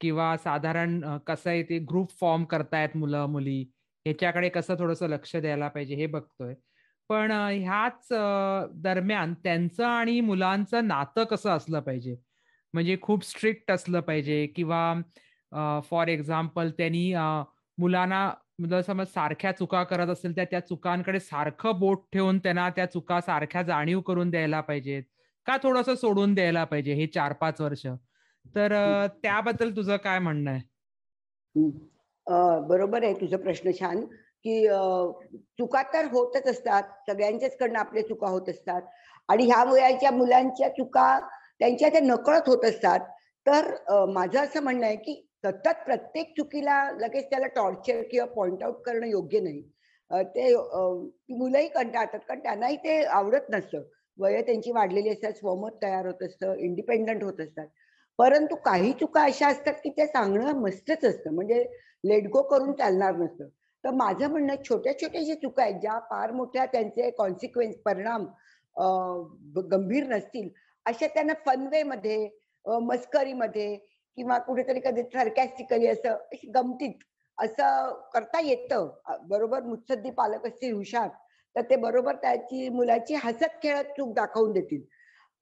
किंवा 0.00 0.36
साधारण 0.36 1.00
कसं 1.26 1.50
आहे 1.50 1.62
ते 1.62 1.78
ग्रुप 1.78 2.10
फॉर्म 2.20 2.44
करतायत 2.44 2.96
मुलं 2.96 3.26
मुली 3.26 3.60
ह्याच्याकडे 4.06 4.48
कसं 4.48 4.74
थोडंसं 4.78 5.08
लक्ष 5.08 5.36
द्यायला 5.36 5.68
पाहिजे 5.68 5.94
हे 5.94 6.06
बघतोय. 6.06 6.54
पण 7.08 7.30
ह्याच 7.30 8.08
दरम्यान 8.82 9.34
त्यांचं 9.44 9.84
आणि 9.86 10.20
मुलांचं 10.20 10.86
नातं 10.88 11.24
कसं 11.24 11.50
असलं 11.50 11.80
पाहिजे? 11.80 12.16
म्हणजे 12.74 12.96
खूप 13.02 13.24
स्ट्रिक्ट 13.24 13.70
असलं 13.70 14.00
पाहिजे 14.00 14.46
किंवा 14.46 15.80
फॉर 15.90 16.08
एक्झाम्पल 16.08 16.70
त्यांनी 16.70 17.12
मुलांना 17.78 18.82
समज 18.86 19.06
सारख्या 19.06 19.52
चुका 19.52 19.82
करत 19.84 20.08
असेल 20.08 20.36
तर 20.36 20.44
त्या 20.44 20.60
चुकांकडे 20.60 21.20
सारखं 21.20 21.78
बोट 21.80 22.02
ठेवून 22.12 22.38
त्यांना 22.38 22.68
त्या 22.70 22.86
चुका 22.86 23.20
सारख्या 23.20 23.62
जाणीव 23.62 24.00
करून 24.00 24.30
द्यायला 24.30 24.60
पाहिजेत. 24.60 25.02
का 25.46 25.56
थोडंसं 25.62 25.94
सोडून 25.94 26.34
द्यायला 26.34 26.64
पाहिजे 26.64 26.94
हे 26.94 27.06
चार 27.06 27.32
पाच 27.32 27.60
वर्ष? 27.60 27.86
तर 28.54 28.72
त्याबद्दल 29.22 29.76
तुझं 29.76 29.96
काय 29.96 30.18
म्हणणं 30.18 30.50
आहे? 30.50 30.60
बरोबर 32.68 33.04
आहे. 33.04 33.14
तुझा 33.14 33.36
प्रश्न 33.36 33.70
छान. 33.80 34.04
की 34.48 34.66
चुका 35.58 35.82
तर 35.94 36.04
होतच 36.12 36.46
असतात. 36.48 36.82
सगळ्यांच्याच 37.08 37.56
कडनं 37.56 37.78
आपल्या 37.78 38.06
चुका 38.08 38.28
होत 38.28 38.48
असतात. 38.48 38.82
आणि 39.28 39.44
ह्या 39.44 39.64
वयाच्या 39.64 40.10
मुलांच्या 40.10 40.68
चुका 40.68 41.18
त्यांच्या 41.60 41.88
त्या 41.88 42.00
नकळत 42.00 42.48
होत 42.48 42.64
असतात. 42.64 43.00
तर 43.46 43.74
माझं 44.08 44.38
असं 44.40 44.62
म्हणणं 44.62 44.86
आहे 44.86 44.96
की 44.96 45.14
सतत 45.44 45.84
प्रत्येक 45.86 46.32
चुकीला 46.36 46.82
लगेच 46.92 47.24
त्याला 47.30 47.46
टॉर्चर 47.46 48.02
किंवा 48.02 48.26
पॉइंट 48.26 48.62
आउट 48.64 48.80
करणं 48.82 49.06
योग्य 49.06 49.40
नाही. 49.40 49.62
ते 50.10 50.54
ती 50.54 51.34
मुलंही 51.34 51.68
कंटाळतात. 51.68 52.18
कारण 52.28 52.40
त्यांनाही 52.40 52.76
ते 52.76 53.02
आवडत 53.04 53.50
नसतं. 53.50 53.82
वय 54.18 54.42
त्यांची 54.42 54.70
वाढलेली 54.72 55.08
असतात. 55.10 55.32
स्वमत 55.32 55.70
तयार 55.82 56.06
होत 56.06 56.22
असतं. 56.22 56.54
इंडिपेंडंट 56.54 57.22
होत 57.24 57.40
असतात. 57.40 57.66
परंतु 58.18 58.54
काही 58.56 58.92
चुका 58.92 59.22
अशा 59.22 59.48
असतात 59.48 59.74
की 59.84 59.90
त्या 59.90 60.06
सांगणं 60.06 60.52
मस्तच 60.52 61.04
असतं. 61.04 61.34
म्हणजे 61.34 61.64
लेट 62.04 62.28
गो 62.32 62.42
करून 62.42 62.72
चालणार 62.72 63.16
नसतं. 63.16 63.48
तर 63.84 63.90
माझं 63.90 64.30
म्हणणं 64.30 64.54
छोट्या 64.64 64.92
छोट्या 65.00 65.22
ज्या 65.22 65.34
चुका 65.34 65.62
आहेत 65.62 65.80
ज्या 65.80 65.98
फार 66.10 66.32
मोठ्या 66.32 66.64
त्यांचे 66.66 67.10
कॉन्सिक्वेन्स 67.10 67.76
परिणाम 67.76 68.26
गंभीर 69.70 70.06
नसतील 70.06 70.48
अशा 70.86 71.06
त्यांना 71.06 71.32
फनवे 71.46 71.82
मध्ये 71.82 72.28
मस्करीमध्ये 72.64 73.74
किंवा 74.18 74.38
कुठेतरी 74.38 74.80
कधी 74.80 75.02
सरकॅस्टिकली 75.02 75.86
असं 75.86 76.10
अशी 76.10 76.50
गमतीत 76.50 76.92
असं 77.38 77.92
करता 78.14 78.40
येतं. 78.40 78.88
बरोबर 79.28 79.62
मुत्सद्दी 79.62 80.10
पालक 80.10 80.46
असतील 80.46 80.72
हुशार 80.74 81.08
तर 81.56 81.62
ते 81.70 81.76
बरोबर 81.76 82.16
त्याची 82.16 82.68
मुलाची 82.68 83.14
हसत 83.14 83.58
खेळत 83.62 83.84
चूक 83.96 84.14
दाखवून 84.14 84.52
देतील. 84.52 84.82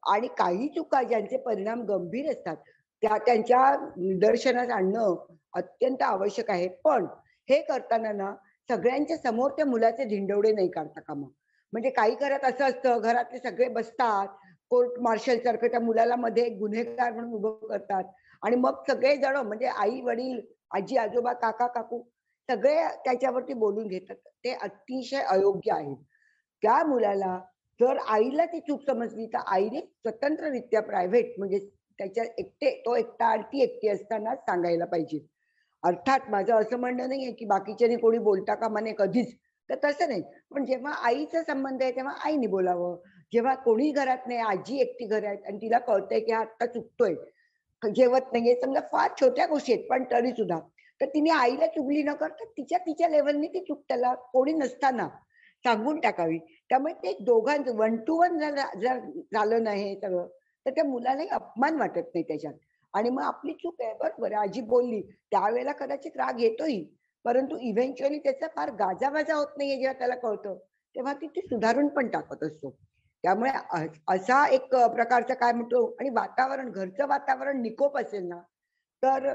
आणि 0.02 0.28
काही 0.38 0.68
चुका 0.68 1.02
ज्यांचे 1.02 1.36
परिणाम 1.36 1.82
गंभीर 1.82 2.30
असतात 2.30 2.56
त्या 3.02 3.16
त्यांच्या 3.26 3.70
निदर्शनास 3.96 4.68
आणणं 4.70 5.14
अत्यंत 5.54 6.02
आवश्यक 6.02 6.50
आहे. 6.50 6.68
पण 6.84 7.06
हे 7.48 7.60
करताना 7.62 8.12
ना 8.12 8.34
सगळ्यांच्या 8.68 9.16
समोर 9.16 9.50
त्या 9.50 9.64
मुलाचे 9.66 10.04
धिंडवडे 10.04 10.52
नाही 10.52 10.68
काढता 10.70 11.00
कामा. 11.00 11.26
म्हणजे 11.72 11.90
काही 11.90 12.14
घरात 12.14 12.44
असं 12.44 12.64
असतं 12.64 13.00
घरातले 13.00 13.38
सगळे 13.38 13.68
बसतात 13.68 14.28
कोर्ट 14.70 14.98
मार्शल 15.00 15.38
सारखं 15.38 15.66
त्या 15.66 15.80
मुलाला 15.80 16.16
मध्ये 16.16 16.48
गुन्हेगार 16.58 17.12
म्हणून 17.12 17.32
उभं 17.34 17.66
करतात. 17.68 18.04
आणि 18.42 18.56
मग 18.56 18.82
सगळे 18.88 19.16
जण 19.16 19.36
म्हणजे 19.36 19.66
आई 19.66 20.00
वडील 20.00 20.40
आजी 20.70 20.96
आजोबा 20.96 21.32
काका 21.32 21.66
काकू 21.66 22.02
सगळे 22.48 22.74
त्याच्यावरती 23.04 23.54
बोलून 23.54 23.86
घेतात. 23.88 24.16
ते 24.44 24.52
अतिशय 24.52 25.20
अयोग्य 25.20 25.72
आहे 25.72 25.94
त्या 26.62 26.82
मुलाला 26.84 27.38
जर 27.80 27.96
आईला 28.08 28.44
ती 28.44 28.60
चूक 28.60 28.82
समजली 28.86 29.26
तर 29.26 29.38
आईने 29.46 29.80
स्वतंत्ररित्या 29.80 30.82
प्रायव्हेट 30.82 31.34
म्हणजे 31.38 31.58
त्याच्या 31.98 32.24
एकटे 32.38 32.70
तो 32.86 32.94
एकटा 32.96 33.26
आणि 33.26 33.42
ती 33.42 33.62
एकटी 33.62 33.88
असताना 33.88 34.34
सांगायला 34.36 34.84
पाहिजे. 34.84 35.18
अर्थात 35.82 36.30
माझं 36.30 36.54
असं 36.54 36.78
म्हणणं 36.78 37.08
नाहीये 37.08 37.32
की 37.32 37.44
बाकीच्याने 37.44 37.96
कोणी 37.96 38.18
बोलता 38.18 38.54
कामा 38.54 38.80
नये 38.80 38.94
कधीच. 38.98 39.34
तर 39.70 39.74
तसं 39.84 40.08
नाही. 40.08 40.22
पण 40.50 40.64
जेव्हा 40.64 40.92
आईचा 41.06 41.42
संबंध 41.42 41.82
आहे 41.82 41.92
तेव्हा 41.96 42.12
आईने 42.24 42.46
बोलावं. 42.46 42.96
जेव्हा 43.32 43.54
कोणी 43.64 43.90
घरात 43.92 44.26
नाही 44.26 44.40
आजी 44.40 44.78
एकटी 44.80 45.06
घरात 45.06 45.46
आणि 45.46 45.58
तिला 45.62 45.78
कळतंय 45.78 46.20
की 46.20 46.32
हा 46.32 46.40
आत्ता 46.40 46.66
चुकतोय. 46.66 47.14
जेवत 47.82 48.32
नाहीये. 48.32 48.54
समजा 48.60 48.80
फार 48.92 49.10
छोट्या 49.20 49.46
गोष्टी 49.46 49.72
आहेत 49.72 49.84
पण 49.90 50.04
तरी 50.10 50.30
सुद्धा. 50.32 50.58
तर 51.00 51.06
तिने 51.14 51.30
आईला 51.30 51.66
चुगली 51.66 52.02
न 52.02 52.12
करता 52.20 52.44
तिच्या 52.56 52.78
तिच्या 52.78 53.08
लेवलने 53.08 53.46
ती 53.46 53.60
चूक 53.64 53.82
त्याला 53.88 54.14
कोणी 54.32 54.52
नसताना 54.52 55.08
सांगून 55.64 56.00
टाकावी. 56.00 56.38
त्यामुळे 56.70 56.94
ते 56.94 57.16
दोघांचं 57.20 57.76
वन 57.76 57.96
टू 58.06 58.16
वन 58.20 58.38
जर 58.38 58.98
झालं 59.32 59.62
नाही 59.64 59.94
सगळं 60.00 60.26
तर 60.66 60.70
त्या 60.70 60.84
मुलालाही 60.84 61.28
अपमान 61.28 61.76
वाटत 61.78 62.08
नाही 62.14 62.22
त्याच्यात. 62.22 62.54
आणि 62.94 63.10
मग 63.10 63.22
आपली 63.22 63.52
चूक 63.52 63.82
आहे 63.82 63.94
बरोबर 63.94 64.32
आजी 64.32 64.60
बोलली 64.60 65.00
त्यावेळेला 65.30 65.72
कदाचित 65.72 66.16
राग 66.16 66.40
येतोही 66.40 66.82
परंतु 67.24 67.56
इव्हेंच्युअली 67.58 68.18
त्याचा 68.18 68.46
फार 68.46 68.70
गाजावाजा 68.70 69.34
होत 69.34 69.56
नाहीये 69.58 69.76
जेव्हा 69.76 69.92
त्याला 69.92 70.14
कळतं 70.14 70.56
तेव्हा 70.96 71.12
ती 71.12 71.26
ती 71.26 71.40
सुधारून 71.40 71.88
पण 71.88 72.08
टाकत 72.08 72.42
असतो 72.42 72.70
त्यामुळे 73.24 73.50
असा 74.08 74.46
एक 74.46 74.74
प्रकारचा 74.74 75.34
काय 75.34 75.52
म्हणतो 75.52 75.84
आणि 76.00 76.10
वातावरण 76.10 76.70
घरचं 76.70 77.08
वातावरण 77.08 77.60
निकोप 77.62 77.98
असेल 77.98 78.28
ना 78.28 78.40
तर 79.02 79.28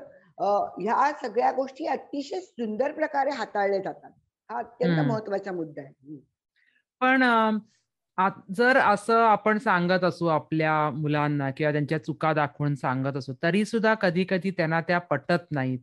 ह्या 0.80 1.12
सगळ्या 1.22 1.52
गोष्टी 1.52 1.86
अतिशय 1.88 2.40
सुंदर 2.40 2.92
प्रकारे 2.92 3.32
हाताळल्या 3.32 3.80
जातात 3.80 4.12
हा 4.50 4.58
अत्यंत. 4.60 5.00
महत्त्वाचा 5.00 5.52
मुद्दा 5.52 5.82
आहे. 5.82 6.18
पण 7.02 7.24
जर 8.56 8.78
असं 8.78 9.24
आपण 9.26 9.58
सांगत 9.58 10.04
असू 10.04 10.28
आपल्या 10.28 10.90
मुलांना 10.90 11.50
किंवा 11.52 11.72
त्यांच्या 11.72 12.04
चुका 12.04 12.34
दाखवून 12.34 12.76
सांगत 12.76 13.18
असू 13.18 13.34
तरी 13.44 13.66
सुद्धा 13.66 13.94
कधी 13.94 14.26
कधी 14.30 14.52
त्यांना 14.52 14.82
त्या 14.82 15.00
पटत 15.00 15.52
नाहीत 15.52 15.80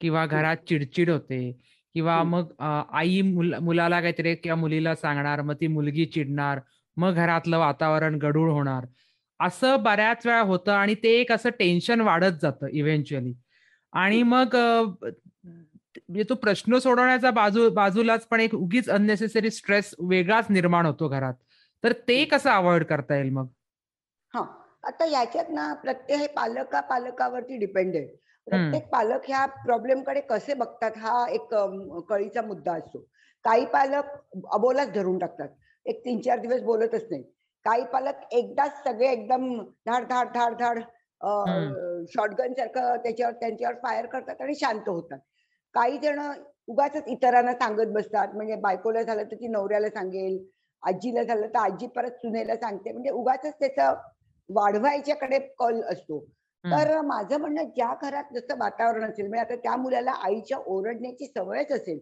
किंवा 0.00 0.26
घरात 0.26 0.56
चिडचिड 0.68 1.10
होते 1.10 1.40
किंवा 1.94 2.22
मग 2.22 2.52
आई 2.60 3.20
मुलाला 3.22 4.00
काहीतरी 4.00 4.34
किंवा 4.34 4.56
मुलीला 4.56 4.94
सांगणार 4.94 5.42
मग 5.42 5.54
ती 5.60 5.66
मुलगी 5.66 6.04
चिडणार 6.04 6.60
मग 6.96 7.14
घरातलं 7.14 7.58
वातावरण 7.58 8.18
गडूळ 8.18 8.50
होणार. 8.50 8.84
असं 9.40 9.82
बऱ्याच 9.82 10.26
वेळा 10.26 10.40
होतं 10.40 10.72
आणि 10.72 10.94
ते 10.94 11.10
एक 11.20 11.32
असं 11.32 11.50
टेन्शन 11.58 12.00
वाढत 12.00 12.38
जातं 12.42 12.66
इव्हेंच्युअली. 12.72 13.32
आणि 13.92 14.22
मग 14.22 14.56
म्हणजे 14.56 16.22
तो 16.30 16.34
प्रश्न 16.34 16.78
सोडवण्याचा 16.78 17.30
बाजू 17.30 17.68
बाजूलाच 17.70 18.26
पण 18.26 18.40
एक 18.40 18.54
उगीच 18.54 18.88
अननेसेसरी 18.90 19.50
स्ट्रेस 19.50 19.94
वेगळाच 20.00 20.46
निर्माण 20.50 20.86
होतो 20.86 21.08
घरात. 21.08 21.34
तर 21.84 21.92
ते 22.08 22.24
कसं 22.26 22.50
अवॉइड 22.52 22.84
करता 22.86 23.14
येईल 23.16 23.30
मग? 23.32 23.48
हा. 24.34 24.40
आता 24.84 25.04
याच्यात 25.04 25.50
ना 25.50 25.72
प्रत्येक 25.82 26.20
हे 26.20 26.26
पालका 26.36 26.80
पालकावरती 26.82 27.56
डिपेंड 27.58 27.96
आहे. 27.96 28.06
प्रत्येक 28.46 28.88
पालक 28.92 29.24
ह्या 29.28 29.44
प्रॉब्लेमकडे 29.64 30.20
कसे 30.30 30.54
बघतात 30.54 30.96
हा 30.98 31.24
एक 31.30 31.54
कळीचा 32.08 32.42
मुद्दा 32.42 32.72
असतो. 32.74 32.98
काही 33.44 33.64
पालक 33.66 34.06
अबोलाच 34.52 34.92
धरून 34.92 35.18
टाकतात. 35.18 35.48
एक 35.86 36.04
तीन 36.04 36.20
चार 36.22 36.38
दिवस 36.38 36.60
बोलतच 36.62 37.06
नाही 37.10 37.22
काही 37.64 37.84
पालक 37.92 38.22
एकदाच 38.32 38.82
सगळे 38.84 39.08
एकदम 39.12 39.46
धाड 39.86 40.04
धाड 40.08 40.28
धाड 40.34 40.54
धाड 40.58 40.78
शॉर्टगन 42.10 42.52
सारखं 42.54 42.96
त्याच्यावर 43.02 43.34
त्यांच्यावर 43.40 43.74
फायर 43.82 44.06
करतात 44.06 44.40
आणि 44.40 44.54
शांत 44.54 44.88
होतात. 44.88 45.18
काही 45.74 45.98
जण 45.98 46.20
उगाच 46.68 46.96
इतरांना 47.06 47.52
सांगत 47.54 47.92
बसतात. 47.92 48.34
म्हणजे 48.34 48.56
बायकोला 48.60 49.02
झालं 49.02 49.22
तर 49.24 49.36
ती 49.36 49.48
नवऱ्याला 49.48 49.88
सांगेल. 49.90 50.38
आजीला 50.82 51.22
झालं 51.22 51.46
तर 51.46 51.58
आजी 51.58 51.86
परत 51.86 52.10
सुनेला 52.16 52.56
सांगते. 52.56 52.92
म्हणजे 52.92 53.10
उगाच 53.10 53.46
त्याचं 53.50 53.94
वाढवायच्याकडे 54.48 55.38
कल 55.58 55.80
असतो. 55.84 56.18
तर 56.64 57.00
माझं 57.00 57.40
म्हणणं 57.40 57.68
ज्या 57.76 57.94
घरात 58.02 58.32
जसं 58.34 58.58
वातावरण 58.58 59.04
असेल 59.04 59.26
म्हणजे 59.28 59.40
आता 59.44 59.56
त्या 59.62 59.76
मुलाला 59.76 60.10
आईच्या 60.24 60.58
ओरडण्याची 60.66 61.26
सवयच 61.26 61.72
असेल 61.72 61.98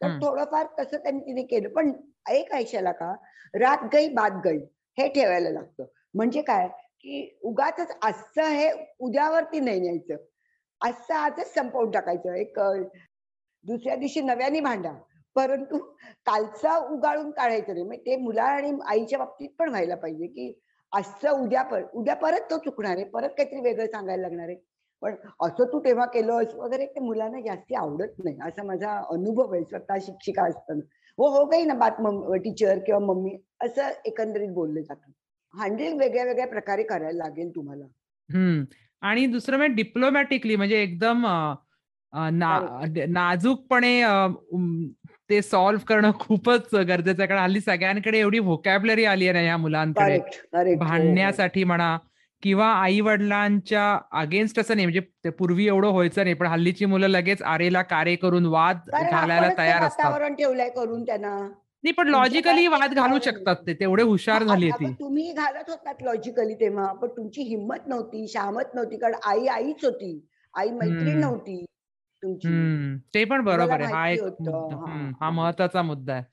तर 0.00 0.16
थोडंफार 0.20 0.66
तसं 0.78 0.96
त्यांनी 0.96 1.20
तिने 1.20 1.42
केलं. 1.42 1.68
पण 1.68 1.92
एक 2.30 2.52
ऐशाला 2.54 2.92
का 2.92 3.12
रात 3.54 3.84
गई 3.92 4.08
बात 4.08 4.40
गई 4.44 4.58
हे 4.98 5.08
ठेवायला 5.08 5.50
लागतं. 5.50 5.84
म्हणजे 6.14 6.42
काय 6.42 6.68
की 7.00 7.38
उगाच 7.42 7.80
असं 7.80 8.42
हे 8.42 8.70
उद्यावरती 8.98 9.60
नाही 9.60 9.80
न्यायचं. 9.80 10.16
असं 10.80 11.14
आजच 11.14 11.52
संपवून 11.54 11.90
टाकायचं. 11.90 12.34
एक 12.34 12.58
दुसऱ्या 13.64 13.96
दिवशी 13.96 14.20
नव्याने 14.20 14.60
भांडा. 14.60 14.92
परंतु 15.36 15.78
कालचा 16.26 16.76
उगाळून 16.90 17.30
काढायचं 17.30 17.72
नाही 17.72 17.84
म्हणजे 17.84 18.04
ते 18.06 18.16
मुला 18.16 18.44
आणि 18.44 18.72
आईच्या 18.86 19.18
बाबतीत 19.18 19.48
पण 19.58 19.68
व्हायला 19.68 19.94
पाहिजे 19.96 20.26
की 20.26 20.52
असं 20.92 21.40
उद्या 21.42 21.62
पर 21.62 21.82
उद्या 21.92 22.14
परत 22.16 22.50
तो 22.50 22.58
चुकणार 22.64 22.96
आहे 22.96 23.04
परत 23.04 23.30
काहीतरी 23.38 23.60
वेगळं 23.60 23.86
सांगायला 23.86 24.22
लागणार 24.22 24.48
आहे. 24.48 24.56
पण 25.02 25.14
असं 25.42 25.64
तू 25.72 25.78
तेव्हा 25.84 26.04
केलंस 26.06 26.54
वगैरे 26.54 26.86
ते 26.86 27.00
मुलांना 27.00 27.40
जास्ती 27.46 27.74
आवडत 27.74 28.12
नाही. 28.24 28.36
असा 28.48 28.62
माझा 28.66 28.92
अनुभव 29.12 29.52
आहे 29.54 29.62
स्वतः 29.64 29.98
शिक्षिका 30.02 30.44
असताना. 30.48 30.80
हो 31.18 31.28
हो 31.30 31.44
काही 31.50 31.64
ना 31.64 31.74
बात 31.74 32.00
टीचर 32.44 32.78
किंवा 32.86 33.00
मम्मी 33.06 33.36
असं 33.64 33.90
एकंदरीत 34.06 34.50
बोलले 34.54 34.82
जातं. 34.82 35.10
हँडल 35.54 35.98
वेगळ्या 35.98 36.24
वेगळ्या 36.24 36.46
प्रकारे 36.48 36.82
करायला 36.82 37.24
लागेल 37.24 37.54
तुम्हाला. 37.54 37.84
आणि 39.02 39.26
दुसरं 39.26 39.56
म्हणजे 39.56 39.74
डिप्लोमॅटिकली 39.74 40.56
म्हणजे 40.56 40.82
एकदम 40.82 41.26
नाजूकपणे 43.08 44.00
ते 45.30 45.42
सॉल्व्ह 45.42 45.84
करणं 45.84 46.10
खूपच 46.20 46.74
गरजेचं 46.74 47.22
आहे. 47.22 47.28
कारण 47.28 47.40
हल्ली 47.40 47.60
सगळ्यांकडे 47.60 48.18
एवढी 48.18 48.38
व्होकॅबलरी 48.38 49.04
आली 49.04 49.24
आहे 49.24 49.32
ना 49.32 49.40
या 49.40 49.56
मुलांकडे. 49.56 50.16
हो, 50.16 50.58
हो. 50.58 50.74
भांडण्यासाठी 50.78 51.64
म्हणा 51.64 51.98
किंवा 52.42 52.66
आई 52.66 53.00
वडिलांच्या 53.00 53.98
अगेन्स्ट 54.12 54.58
असं 54.58 54.76
नाही. 54.76 54.86
म्हणजे 54.86 55.30
पूर्वी 55.30 55.66
एवढं 55.66 55.88
व्हायचं 55.88 56.22
नाही. 56.22 56.34
पण 56.34 56.46
हल्लीची 56.46 56.84
मुलं 56.84 57.06
लगेच 57.06 57.42
आरेला 57.42 57.82
कारे 57.82 58.16
करून 58.16 58.46
वाद 58.46 58.78
घालायला 58.92 59.48
तयार 59.58 59.82
असतात. 59.82 60.20
ठेवलंय 60.38 60.68
करून 60.68 61.02
त्यांना. 61.02 61.36
नाही 61.84 61.92
पण 61.92 62.08
लॉजिकली 62.08 62.66
वाद 62.66 62.94
घालू 62.94 63.18
शकतात 63.24 63.56
ते. 63.66 63.74
तेवढे 63.74 64.02
हुशार 64.02 64.42
झाली 64.42 64.70
ती. 64.70 64.92
तुम्ही 65.00 65.32
घालत 65.32 65.70
होतात 65.70 66.02
लॉजिकली 66.02 66.54
तेव्हा. 66.54 66.92
पण 66.92 67.08
तुमची 67.08 67.42
हिंमत 67.42 67.86
नव्हती 67.86 68.28
शामत 68.28 68.74
नव्हती. 68.74 68.96
कारण 68.96 69.14
आई 69.24 69.46
आईच 69.46 69.84
होती. 69.84 70.28
आई 70.54 70.70
मैत्रीण 70.70 71.20
नव्हती. 71.20 71.64
ते 73.14 73.24
पण 73.24 73.44
बरोबर 73.44 73.80
आहे. 73.80 73.92
हा 73.92 74.08
एक 74.08 74.20
हा 75.20 75.30
महत्त्वाचा 75.30 75.82
मुद्दा 75.82 76.12
आहे 76.14 76.24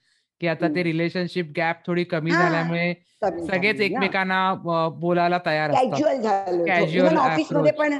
की 0.41 0.47
आता 0.47 0.67
ते 0.67 0.83
रिलेशनशिप 0.83 1.51
गॅप 1.57 1.85
थोडी 1.87 2.03
कमी 2.03 2.31
झाल्यामुळे 2.31 2.93
सगळेच 3.23 3.81
एकमेकांना 3.81 4.53
बोलायला 4.99 5.37
तयार 5.45 5.71
असतात. 5.71 6.01
कॅज्युअल 6.67 7.17
ऑफिसमध्ये 7.17 7.71
पण 7.71 7.93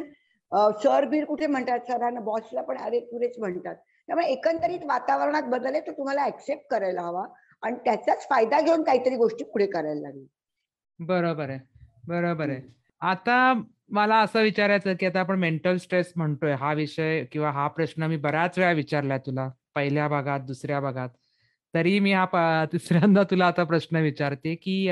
सर 0.83 1.05
बीर 1.05 1.25
कुठे 1.25 1.47
म्हणतात? 1.47 1.79
सरांना 1.79 2.19
बॉसला 2.19 2.61
पण 2.61 2.77
अरे 2.77 2.99
पुरेच 2.99 3.39
म्हणतात. 3.39 3.75
त्यामुळे 4.07 4.27
एकंदरीत 4.27 4.79
वातावरणात 4.85 5.43
बदल 5.43 5.71
आहे 5.71 5.81
तो 5.81 5.91
तुम्हाला 5.91 6.25
ऍक्सेप्ट 6.25 6.63
करायला 6.71 7.01
हवा 7.01 7.25
आणि 7.63 7.75
त्याचाच 7.75 8.27
फायदा 8.29 8.61
घेऊन 8.61 8.83
काहीतरी 8.83 9.15
गोष्टी 9.15 9.43
पुढे 9.43 9.65
करायला 9.65 10.01
लागेल. 10.01 10.25
बरोबर 10.99 11.49
आहे. 11.49 11.59
बरोबर 12.07 12.49
आहे. 12.49 12.61
आता 13.01 13.53
मला 13.91 14.17
असं 14.21 14.41
विचारायचं 14.41 14.93
की 14.99 15.05
आता 15.05 15.19
आपण 15.19 15.39
मेंटल 15.39 15.77
स्ट्रेस 15.77 16.11
म्हणतोय 16.15 16.53
हा 16.59 16.71
विषय 16.73 17.23
किंवा 17.31 17.51
हा 17.51 17.67
प्रश्न 17.67 18.03
मी 18.03 18.17
बऱ्याच 18.17 18.57
वेळा 18.59 18.71
विचारलाय 18.71 19.17
तुला 19.25 19.49
पहिल्या 19.75 20.07
भागात 20.07 20.39
दुसऱ्या 20.39 20.79
भागात. 20.79 21.09
तरी 21.73 21.99
मी 21.99 22.11
हा 22.13 22.65
तिसऱ्यांदा 22.71 23.23
तुला 23.31 23.47
आता 23.47 23.63
प्रश्न 23.63 23.97
विचारते 24.01 24.55
की 24.55 24.87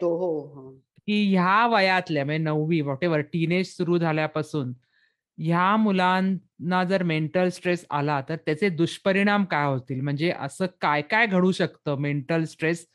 तो 0.00 0.16
हो 0.18 0.70
की 1.08 1.22
ह्या 1.32 1.66
वयातल्या 1.66 2.24
म्हणजे 2.24 2.42
नववी 2.44 2.80
वॉट 2.80 3.04
एव्हर 3.04 3.20
टीनेज 3.32 3.66
सुरू 3.76 3.98
झाल्यापासून 3.98 4.72
ह्या 5.38 5.76
मुलांना 5.76 6.82
जर 6.84 7.02
मेंटल 7.02 7.48
स्ट्रेस 7.48 7.84
आला 7.90 8.20
तर 8.28 8.36
त्याचे 8.46 8.68
दुष्परिणाम 8.68 9.44
काय 9.44 9.66
होतील? 9.66 10.00
म्हणजे 10.00 10.30
असं 10.38 10.66
काय 10.80 11.02
काय 11.10 11.26
घडू 11.26 11.52
शकतं 11.52 11.98
मेंटल 12.00 12.44
स्ट्रेस 12.44 12.86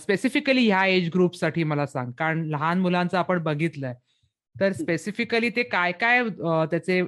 स्पेसिफिकली 0.00 0.66
ह्या 0.66 0.84
एज 0.86 1.08
ग्रुपसाठी 1.14 1.64
मला 1.64 1.86
सांग. 1.86 2.10
कारण 2.18 2.44
लहान 2.44 2.80
मुलांचं 2.80 3.18
आपण 3.18 3.42
बघितलंय 3.42 3.94
तर 4.60 4.72
स्पेसिफिकली 4.72 5.48
ते 5.56 5.62
काय 5.62 5.92
काय 5.92 6.22
त्याचे 6.70 7.02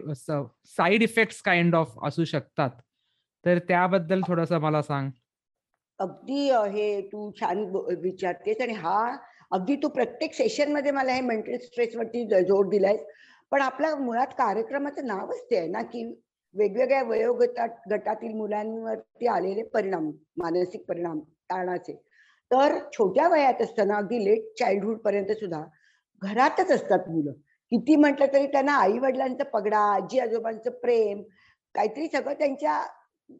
साईड 0.77 1.03
इफेक्ट 1.03 1.43
काइंड 1.45 1.75
ऑफ 1.75 1.95
असू 2.07 2.25
शकतात. 2.25 2.71
तर 3.45 3.59
त्याबद्दल 3.69 4.21
थोडस 4.27 4.53
मला 4.53 4.83
सांग. 4.83 5.11
अगदी 6.01 6.51
हे 6.73 7.01
तू 7.13 7.31
छान 7.41 7.65
विचारतेस 8.03 8.61
आणि 8.61 8.73
हा 8.73 9.17
अगदी 9.53 9.77
तू 9.77 9.89
प्रत्येक 9.89 10.35
सेशनमध्ये 10.35 10.93
मला 10.93 11.13
हे 11.13 11.21
मेंटल 11.21 11.57
स्ट्रेस 11.63 11.97
वरती 11.97 12.25
जोर 12.45 12.69
दिलाय 12.69 12.97
पण 13.53 13.61
आपल्या 13.63 13.95
मुळात 13.97 14.35
कार्यक्रमाचं 14.39 15.07
नावच 15.07 15.43
ते 15.51 15.57
आहे 15.57 15.69
ना 15.69 15.83
की 15.83 16.05
वेगवेगळ्या 16.55 17.03
वयोगटात 17.03 17.89
गटातील 17.91 18.33
मुलांवरती 18.35 19.27
आलेले 19.27 19.63
परिणाम 19.75 20.11
मानसिक 20.37 20.85
परिणाम 20.89 21.21
ताणाचे. 21.51 21.93
तर 22.51 22.79
छोट्या 22.93 23.29
वयात 23.29 23.63
असताना 23.63 23.97
अगदी 23.97 24.25
लेट 24.25 24.49
चाइल्डहुड 24.59 24.99
पर्यंत 24.99 25.31
सुद्धा 25.33 25.63
घरातच 26.23 26.71
असतात 26.71 27.09
मुलं. 27.09 27.33
किती 27.73 27.97
म्हटलं 27.97 28.27
तरी 28.33 28.47
त्यांना 28.47 28.73
आई 28.77 28.99
वडिलांचा 28.99 29.45
पगडा 29.45 29.79
आजी 29.95 30.19
आजोबांचं 30.21 30.71
प्रेम 30.83 31.23
काहीतरी 31.75 32.07
सगळं 32.09 32.35
त्यांच्या 32.35 32.83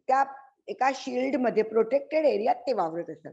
त्या 0.07 0.23
एका 0.67 0.89
शिल्डमध्ये 0.95 1.63
प्रोटेक्टेड 1.63 2.25
एरियात 2.25 2.55
ते 2.67 2.73
वावरत 2.73 3.09
असतात. 3.09 3.31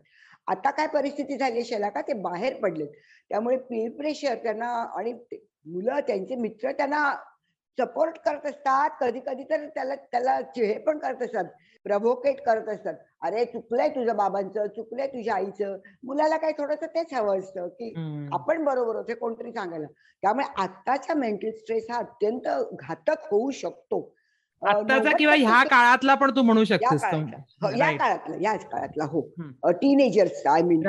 आता 0.49 0.71
काय 0.71 0.87
परिस्थिती 0.87 1.37
झाली 1.37 1.65
शेला 1.65 1.89
का 1.89 2.01
ते 2.01 2.13
बाहेर 2.23 2.55
पडलेत. 2.61 2.89
त्यामुळे 3.31 3.57
पीर 3.61 3.91
प्रेशर 3.97 4.35
त्यांना 4.43 4.69
आणि 4.99 5.13
मुलं 5.67 6.01
त्यांचे 6.07 6.37
मित्र 6.37 6.73
त्यांना 6.73 7.11
सपोर्ट 7.79 8.19
करत 8.25 8.47
असतात. 8.47 8.91
कधी 9.01 9.21
कधी 9.27 9.45
तर 9.51 9.67
त्याला 9.69 9.95
त्याला 9.95 10.35
हे 10.57 10.79
पण 10.79 10.99
करत 10.99 11.23
असतात. 11.23 11.45
प्रभोकेट 11.87 12.41
करत 12.41 12.69
असतात. 12.69 12.95
अरे 13.23 13.45
चुकलंय 13.45 13.89
तुझ्या 13.89 14.15
बाबांचं 14.15 14.67
चुकलंय 14.67 15.07
तुझ्या 15.07 15.35
आईचं. 15.35 15.77
मुलाला 16.05 16.37
काही 16.37 16.53
थोडस 16.59 16.83
तेच 16.85 17.13
हवं 17.15 17.39
असतं 17.39 17.69
की 17.69 17.93
आपण 18.33 18.65
बरोबर 18.65 18.97
होते 18.97 19.15
कोणतरी 19.15 19.53
सांगायला. 19.53 19.87
त्यामुळे 20.23 20.47
आत्ताचा 20.63 21.15
मेंटल 21.15 21.51
स्ट्रेस 21.51 21.87
हा 21.91 21.99
अत्यंत 21.99 22.49
घातक 22.81 23.27
होऊ 23.31 23.51
शकतो. 23.51 24.01
आत्ताचा 24.63 25.11
किंवा 25.19 25.35
ह्या 25.35 25.63
काळातला 25.65 26.15
पण 26.15 26.31
तू 26.37 26.43
म्हणू 26.43 26.65
शकतेस 26.65 27.03
या 27.77 27.91
काळातला 27.91 28.37
याच 28.41 28.65
काळातला 28.71 29.05
हो. 29.05 29.21
टीनेजर्स 29.73 30.47
आय 30.47 30.63
मीन 30.63 30.83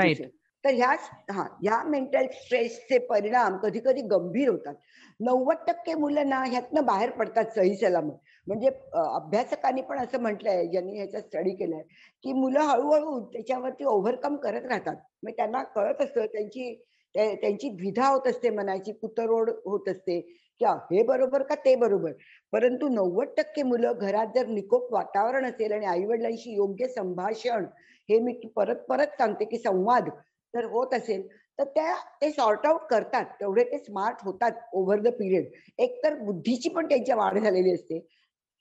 तर 0.64 0.74
ह्याच 0.74 1.10
हा 1.32 1.44
ह्या 1.64 1.82
मेंटल 1.84 2.26
स्ट्रेसचे 2.34 2.98
परिणाम 3.00 3.58
कधी 3.58 3.80
कधी 3.80 4.02
गंभीर 4.02 4.50
होतात. 4.50 4.74
नव्वद 5.20 5.58
टक्के 5.68 5.94
मुलं 5.94 6.30
ना 6.30 6.44
ह्यातनं 6.46 6.86
बाहेर 6.86 7.10
पडतात 7.10 7.54
सही 7.56 7.76
सलामत. 7.76 8.14
म्हणजे 8.50 8.70
अभ्यासकांनी 8.94 9.82
पण 9.82 9.98
असं 10.00 10.22
म्हटलंय 10.22 10.66
ज्यांनी 10.68 10.96
ह्याचा 10.96 11.20
स्टडी 11.20 11.52
केलाय 11.56 11.82
की 12.24 12.34
मुलं 12.34 12.60
हळूहळू 12.62 13.20
त्याच्यावरती 13.34 13.84
ओव्हरकम 13.86 14.36
करत 14.38 14.66
राहतात. 14.66 14.96
मग 15.24 15.32
त्यांना 15.38 15.64
कळत 15.76 16.02
असतं 16.02 16.26
त्यांची 16.26 16.74
त्यांची 17.16 17.70
द्विधा 17.70 18.08
होत 18.08 18.28
असते 18.28 18.50
मनाची 18.50 18.92
कुतरोड 18.92 19.50
होत 19.66 19.88
असते 19.90 20.20
की 20.62 20.66
हे 20.92 21.04
बरोबर 21.04 21.44
का 21.44 21.56
ते 21.66 21.76
बरोबर? 21.76 22.12
परंतु 22.54 22.88
नव्वद 22.90 23.28
टक्के 23.38 23.64
मुलं 23.64 23.94
घरात 24.00 24.28
जर 24.36 24.48
निकोप 24.48 24.94
वातावरण 24.94 25.46
असेल 25.46 25.72
आणि 25.74 25.86
आई 25.86 26.06
वडिलांशी 26.06 26.54
योग्य 26.56 26.88
संभाषण 26.88 27.66
हे 28.10 28.20
मी 28.20 28.34
परत 28.56 28.76
परत 28.90 29.18
सांगते 29.18 29.46
की 29.46 29.58
संवाद 29.58 30.10
जर 30.54 30.66
होत 30.66 30.94
असेल 30.94 31.28
तर 31.60 31.64
त्या 31.66 31.96
ते 32.22 32.30
सॉर्ट 32.32 32.66
आउट 32.66 32.82
करतात. 32.90 33.26
तेवढे 33.40 33.64
ते 33.64 33.78
स्मार्ट 33.78 34.24
होतात 34.24 34.52
ओव्हर 34.74 35.00
द 35.02 35.08
पिरियड 35.20 35.46
एक 35.80 36.00
तर 36.04 36.16
बुद्धीची 36.22 36.70
पण 36.70 36.88
त्यांची 36.90 37.14
वाढ 37.14 37.38
झालेली 37.40 37.74
असते 37.74 38.00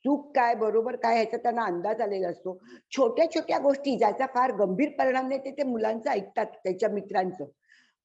चूक 0.05 0.31
काय 0.37 0.55
बरोबर 0.55 0.97
काय 0.97 1.15
ह्याचा 1.15 1.37
त्यांना 1.37 1.63
अंदाज 1.65 2.01
आलेला 2.01 2.29
असतो. 2.29 2.59
छोट्या 2.93 3.25
छोट्या 3.31 3.59
गोष्टी 3.59 3.97
ज्याचा 3.99 4.27
फार 4.27 4.53
गंभीर 4.57 4.89
परिणाम 4.99 5.29
नाही 5.29 5.41
ते 5.45 5.51
ते 5.51 5.63
मुलांचं 5.63 6.11
ऐकतात 6.11 6.47
त्याच्या 6.65 6.89
मित्रांचं. 6.89 7.45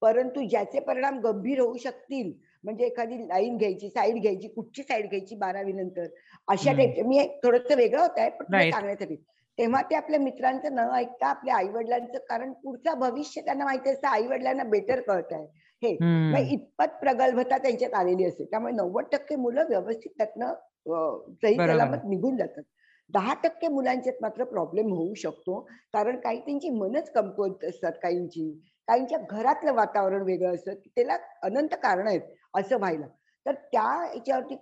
परंतु 0.02 0.42
ज्याचे 0.50 0.80
परिणाम 0.80 1.20
गंभीर 1.20 1.60
होऊ 1.60 1.78
शकतील 1.78 2.32
म्हणजे 2.64 2.86
एखादी 2.86 3.18
लाईन 3.28 3.58
घ्यायची 3.58 3.90
साईड 3.90 4.22
घ्यायची 4.22 4.48
कुठची 4.48 4.84
साईड 4.84 5.08
घ्यायची 5.10 5.36
बारावी 5.36 5.74
नंतर 5.74 6.06
अशा 6.48 6.70
हम्म. 6.72 6.82
टाईप 6.82 7.06
मी 7.08 7.28
थोडस 7.44 7.72
वेगळं 7.72 8.02
होत 8.02 8.18
आहे 8.20 8.30
पण. 8.30 8.46
सांगण्यासाठी. 8.72 9.16
तेव्हा 9.58 9.82
ते 9.82 9.96
आपल्या 9.96 10.20
मित्रांचं 10.20 10.76
न 10.76 10.88
ऐकता 10.94 11.28
आपल्या 11.28 11.56
आई 11.56 11.68
वडिलांचं 11.68 12.18
कारण 12.30 12.52
पुढचं 12.54 13.00
भविष्य 13.00 13.42
त्यांना 13.42 13.66
माहिती 13.66 13.90
असतं 13.90 14.08
आई 14.08 14.26
वडिलांना 14.28 14.64
बेटर 14.64 15.00
कळत 15.02 15.34
आहे 15.34 15.46
हे 15.82 16.42
इतपत 16.54 16.94
प्रगल्भता 17.02 17.58
त्यांच्यात 17.58 17.94
आलेली 17.94 18.26
असते. 18.26 18.46
त्यामुळे 18.46 18.74
नव्वद 18.74 19.06
टक्के 19.12 19.36
मुलं 19.36 19.66
व्यवस्थित 19.70 20.12
त्यातनं 20.18 20.54
सलामत 20.86 22.02
निघून 22.06 22.38
जातात. 22.38 22.64
दहा 23.10 23.34
टक्के 23.44 23.68
मुलांच्यात 23.68 24.22
मात्र 24.22 24.44
प्रॉब्लेम 24.46 24.92
होऊ 24.94 25.14
शकतो. 25.16 25.60
कारण 25.94 26.20
काही 26.20 26.40
त्यांची 26.42 26.70
मनच 26.72 27.12
कमकुवत 27.14 27.64
असतात 27.66 27.92
काहींची. 28.04 28.50
काहींच्या 28.88 29.18
घरातलं 29.32 29.74
वातावरण 29.74 30.22
वेगळं 30.24 30.54
असतं. 30.56 30.74
त्याला 30.88 31.18
अनंत 31.44 31.76
कारण 31.84 32.08
आहेत 32.08 32.22
असं 32.54 32.78
व्हायला. 32.80 33.08
तर 33.46 33.54
त्या 33.72 33.86
याच्यावरती 34.16 34.56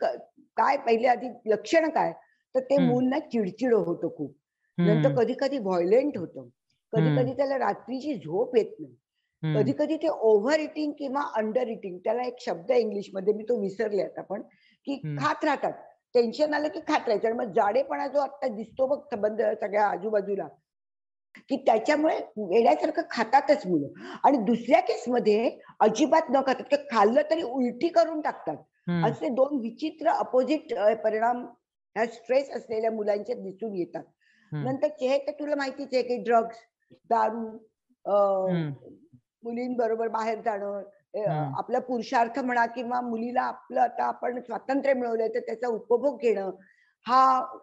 काय 0.58 0.78
पहिले 0.78 1.08
आधी 1.08 1.30
लक्षण 1.48 1.90
काय? 1.90 2.12
तर 2.56 2.60
ते. 2.62 2.78
मूल 2.80 3.06
ना 3.06 3.20
चिडचिड 3.28 3.74
होतं 3.76 4.16
खूप. 4.18 4.36
नंतर. 4.78 5.10
कधी 5.14 5.34
कधी 5.40 5.58
व्हायलेंट 5.60 6.18
होतं. 6.18 6.48
कधी. 6.94 7.10
कधी 7.12 7.34
त्याला 7.34 7.58
रात्रीची 7.60 8.16
झोप 8.16 8.56
येत 8.58 8.76
नाही. 8.80 8.96
कधी 9.54 9.72
कधी 9.80 9.96
ते 9.98 10.08
ओव्हर 10.10 10.60
इटिंग 10.60 10.92
किंवा 11.00 11.22
अंडर 11.36 11.68
इटिंग 11.68 11.98
त्याला 12.00 12.24
एक 12.24 12.36
शब्द 12.42 12.72
इंग्लिशमध्ये 12.72 13.34
मी 13.34 13.44
तो 13.50 13.60
विसरले 13.62 14.04
आता 14.04 14.22
पण 14.24 14.42
की. 14.88 14.98
खात 15.18 15.46
राहतात. 15.46 15.74
टेन्शन 16.16 16.54
आलं 16.54 16.68
की 16.68 16.80
खात 16.88 17.08
राहायचं 17.08 17.28
आणि 17.28 17.38
मग 17.38 17.52
जाडेपणा 17.54 18.08
जो 18.08 18.20
आता 18.20 18.48
दिसतो 18.56 18.88
बघ 18.88 19.00
संबंध 19.12 19.42
सगळ्या 19.62 19.86
आजूबाजूला 19.88 20.48
की 21.50 21.56
त्याच्यामुळे 21.66 22.18
वेड्यासारखं 22.38 23.02
खातातच 23.12 23.66
मुलं 23.68 24.18
आणि 24.24 24.38
दुसऱ्या 24.46 24.80
केसमध्ये 24.82 25.50
अजिबात 25.80 26.30
न 26.30 26.42
खातात 26.48 26.72
ते 26.72 26.76
खाल्लं 26.92 27.22
तरी 27.30 27.42
उलटी 27.44 27.88
करून 27.90 28.22
टाकतात. 28.22 28.58
असे 29.06 29.30
दोन 29.30 29.60
विचित्र 29.62 30.10
अपोजिट 30.10 30.74
परिणाम 31.04 31.46
ह्या 31.96 32.06
स्ट्रेस 32.08 32.50
असलेल्या 32.56 32.92
मुलांचे 32.92 33.34
दिसून 33.34 33.76
येतात. 33.76 34.04
नंतर 34.52 34.88
हे 35.02 35.18
तर 35.28 35.32
तुला 35.40 35.56
माहितीच 35.56 35.94
आहे 35.94 36.04
की 36.04 36.18
ड्रग्स 36.24 36.58
दारू. 37.10 37.48
मुलींबरोबर 39.44 40.08
बाहेर 40.08 40.42
जाणं. 40.42 40.82
आपला 41.14 41.80
पुरुषार्थ 41.80 42.40
म्हणा 42.40 42.66
किंवा 42.66 43.00
मुलीला 43.02 43.42
आपलं 43.42 43.80
आता 43.82 44.04
आपण 44.04 44.40
स्वातंत्र्य 44.42 44.94
मिळवलंय 44.94 45.28
तर 45.28 45.40
त्याचा 45.40 45.68
उपभोग 45.68 46.20
घेणं 46.22 46.52
हा 47.06 47.22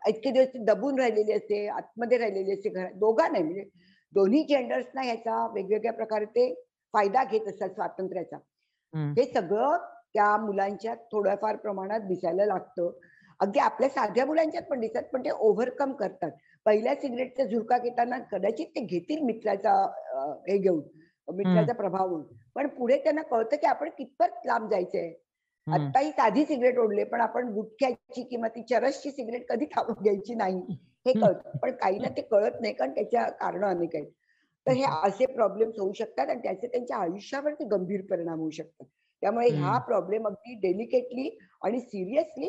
इतके 0.08 0.30
दिवस 0.30 0.56
दबून 0.66 0.98
राहिलेली 0.98 1.32
असते 1.32 1.66
आतमध्ये 1.68 2.18
राहिलेली 2.18 2.52
असते 2.52 2.68
घरात 2.68 2.92
दोघा 2.94 3.28
नाही 3.28 3.44
म्हणजे 3.44 3.64
दोन्ही 4.12 4.42
जेंडर्सना 4.44 5.02
ह्याचा 5.02 5.46
वेगवेगळ्या 5.54 5.92
प्रकारे 5.92 6.24
ते 6.26 6.52
फायदा 6.94 7.24
घेत 7.24 7.48
असतात 7.48 7.68
स्वातंत्र्याचा. 7.68 8.36
हे. 9.16 9.24
सगळं 9.24 9.76
त्या 10.14 10.36
मुलांच्या 10.36 10.94
थोड्याफार 11.12 11.56
प्रमाणात 11.56 12.00
दिसायला 12.00 12.44
लागतं. 12.46 12.90
अगदी 13.40 13.58
आपल्या 13.58 13.88
साध्या 13.88 14.24
मुलांच्यात 14.26 14.62
पण 14.62 14.80
दिसतात 14.80 15.02
पण 15.12 15.24
ते 15.24 15.30
ओव्हरकम 15.30 15.92
करतात. 15.92 16.30
पहिल्या 16.66 16.94
सिगरेटचा 16.94 17.44
झुरका 17.44 17.78
घेताना 17.78 18.18
कदाचित 18.32 18.66
ते 18.66 18.80
घेतील 18.80 19.22
मित्राचा 19.24 19.74
हे 20.48 20.58
घेऊन 20.58 20.82
मित्राचा 21.28 21.72
प्रभाव 21.72 22.16
पण 22.58 22.66
पुढे 22.68 22.96
त्यांना 22.98 23.22
कळतं 23.22 23.56
की 23.56 23.66
आपण 23.66 23.88
कितपत 23.88 24.46
लांब 24.46 24.70
जायचंय. 24.70 25.12
आता 25.66 25.98
ही 25.98 26.10
साधी 26.10 26.44
सिगरेट 26.44 26.78
ओढली 26.78 27.04
पण 27.04 27.20
आपण 27.20 27.48
गुटख्याची 27.52 28.22
किंवा 28.22 28.48
ती 28.48 28.62
चरसची 28.62 29.10
सिगरेट 29.10 29.44
कधी 29.48 29.64
थांबून 29.66 30.02
घ्यायची 30.02 30.34
नाही 30.34 30.60
हे 31.06 31.12
कळतं. 31.12 31.56
पण 31.58 31.70
काहींना 31.72 32.08
ते 32.08 32.22
कळत 32.22 32.60
नाही 32.60 32.74
कारण 32.74 32.94
त्याच्या 32.94 33.24
कारण 33.30 33.64
अनेक 33.64 33.94
आहेत. 33.94 34.06
तर 34.66 34.72
हे 34.72 34.84
असे 34.84 35.26
प्रॉब्लेम्स 35.26 35.78
होऊ 35.78 35.92
शकतात 35.92 36.28
आणि 36.28 36.40
त्याचे 36.42 36.66
त्यांच्या 36.66 36.96
आयुष्यावरती 36.96 37.64
गंभीर 37.64 38.00
परिणाम 38.10 38.38
होऊ 38.38 38.50
शकतात. 38.50 38.86
त्यामुळे 39.22 39.50
हा. 39.50 39.78
प्रॉब्लेम 39.78 40.26
अगदी 40.26 40.54
डेलिकेटली 40.54 41.38
आणि 41.62 41.80
सिरियसली 41.80 42.48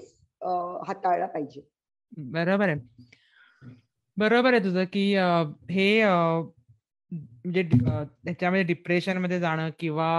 हाताळला 0.88 1.26
पाहिजे. 1.26 1.62
बरोबर 2.17 2.69
आहे. 2.69 2.80
बरोबर 4.17 4.54
आहे 4.54 4.63
तुझं 4.63 4.84
की 4.84 5.13
हे 5.69 6.02
म्हणजे 7.12 7.62
त्याच्यामध्ये 7.63 8.63
डिप्रेशनमध्ये 8.63 9.39
जाणं 9.39 9.69
किंवा 9.80 10.10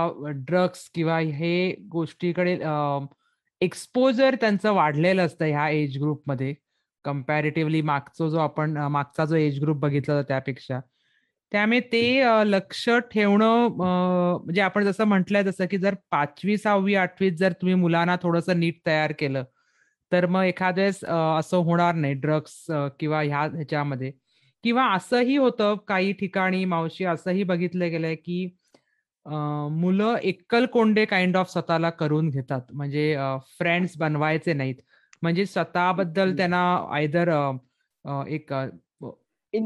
ड्रग्स 0.46 0.88
किंवा 0.94 1.18
हे 1.18 1.70
गोष्टीकडे 1.92 2.56
एक्सपोजर 3.60 4.34
त्यांचं 4.40 4.72
वाढलेलं 4.74 5.26
असतं 5.26 5.44
ह्या 5.46 5.68
एज 5.70 5.96
ग्रुपमध्ये. 6.02 6.54
कम्पॅरेटिव्हली 7.04 7.80
मागचा 7.82 8.28
जो 8.28 8.38
आपण 8.40 8.76
मागचा 8.92 9.24
जो 9.24 9.36
एज 9.36 9.60
ग्रुप 9.62 9.76
बघितला 9.80 10.14
होता 10.14 10.26
त्यापेक्षा. 10.28 10.80
त्यामुळे 11.52 11.80
ते 11.92 12.02
लक्ष 12.46 12.88
ठेवणं 13.12 13.68
म्हणजे 13.76 14.60
आपण 14.60 14.84
जसं 14.84 15.04
म्हटलंय 15.04 15.42
तसं 15.46 15.66
की 15.70 15.78
जर 15.78 15.94
पाचवी 16.10 16.56
सहावी 16.56 16.94
आठवीत 16.94 17.32
जर 17.38 17.52
तुम्ही 17.60 17.74
मुलांना 17.74 18.16
थोडंसं 18.22 18.58
नीट 18.60 18.78
तयार 18.86 19.12
केलं 19.18 19.44
तर 20.12 20.26
मग 20.26 20.42
एखाद्या 20.44 20.82
वेळेस 20.84 21.04
असं 21.38 21.56
होणार 21.64 21.94
नाही 21.94 22.14
ड्रग्स 22.14 22.64
किंवा 23.00 23.20
ह्या 23.22 23.40
ह्याच्यामध्ये. 23.54 24.12
किंवा 24.64 24.84
असंही 24.94 25.36
होतं 25.36 25.74
काही 25.88 26.12
ठिकाणी 26.12 26.64
मावशी 26.64 27.04
असंही 27.04 27.42
बघितलं 27.44 27.90
गेलंय 27.90 28.14
की 28.16 28.46
मुलं 29.26 30.16
एकलकोंडे 30.22 31.04
काइंड 31.04 31.36
ऑफ 31.36 31.50
स्वतःला 31.52 31.90
करून 31.90 32.28
घेतात. 32.28 32.60
म्हणजे 32.72 33.16
फ्रेंड्स 33.58 33.96
बनवायचे 33.98 34.52
नाहीत. 34.52 34.74
म्हणजे 35.22 35.46
स्वतःबद्दल. 35.46 36.36
त्यांना 36.36 36.62
आयदर 36.94 37.28
एक 38.28 38.52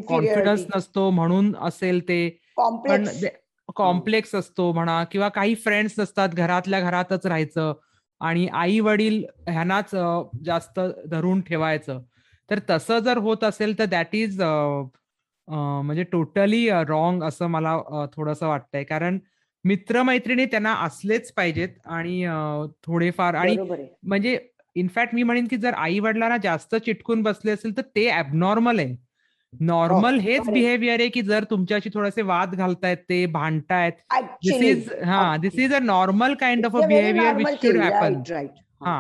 कॉन्फिडन्स 0.08 0.64
नसतो 0.74 1.08
म्हणून 1.10 1.54
असेल 1.62 2.00
ते 2.08 2.28
पण 2.88 3.04
कॉम्प्लेक्स 3.76 4.34
असतो 4.34 4.72
म्हणा 4.72 5.02
किंवा 5.12 5.28
काही 5.28 5.54
फ्रेंड्स 5.54 5.98
नसतात 5.98 6.28
घरातल्या 6.34 6.80
घरातच 6.80 7.26
राहायचं 7.26 7.72
आणि 8.20 8.46
आई 8.54 8.78
वडील 8.80 9.24
ह्यांनाच 9.48 9.90
जास्त 10.44 10.80
धरून 11.10 11.40
ठेवायचं. 11.40 12.00
तर 12.48 12.58
तसं 12.70 12.98
जर 12.98 13.18
होत 13.18 13.44
असेल 13.44 13.78
तर 13.78 13.84
दॅट 13.84 14.14
इज 14.14 14.40
म्हणजे 15.48 16.02
टोटली 16.12 16.68
रॉंग 16.88 17.22
असं 17.22 17.46
मला 17.46 17.76
थोडंसं 18.12 18.46
वाटतंय. 18.48 18.84
कारण 18.84 19.18
मित्रमैत्रिणी 19.64 20.44
त्यांना 20.46 20.72
असलेच 20.84 21.32
पाहिजेत 21.32 21.68
आणि 21.86 22.24
थोडेफार 22.86 23.34
आणि 23.34 23.56
म्हणजे 24.02 24.38
इनफॅक्ट 24.76 25.14
मी 25.14 25.22
म्हणेन 25.22 25.46
की 25.50 25.56
जर 25.56 25.74
आई 25.74 25.98
वडिलांना 25.98 26.36
जास्त 26.42 26.74
चिटकून 26.76 27.22
बसले 27.22 27.50
असेल 27.50 27.76
तर 27.76 27.82
ते 27.96 28.08
ऍबनॉर्मल 28.12 28.78
आहे. 28.78 28.96
नॉर्मल 29.52 30.14
हो, 30.14 30.20
हेच. 30.20 30.48
बिहेवियर 30.48 31.00
आहे. 31.00 31.08
की 31.08 31.22
जर 31.22 31.44
तुमच्याशी 31.50 31.90
थोडेसे 31.94 32.22
वाद 32.22 32.54
घालतायत 32.54 32.96
ते 33.08 33.24
भांडतायत. 33.32 33.92
दिस 34.44 34.62
इज 34.62 34.92
हा 35.06 35.36
this 35.40 35.58
is 35.58 35.74
a 35.74 35.78
normal 35.82 36.34
kind 36.40 36.66
of 36.66 36.76
a 36.76 36.86
behaviour 36.86 37.34
which 37.36 37.60
should 37.62 37.76
happen 37.76 38.20
right 38.30 38.50
हा. 38.82 38.98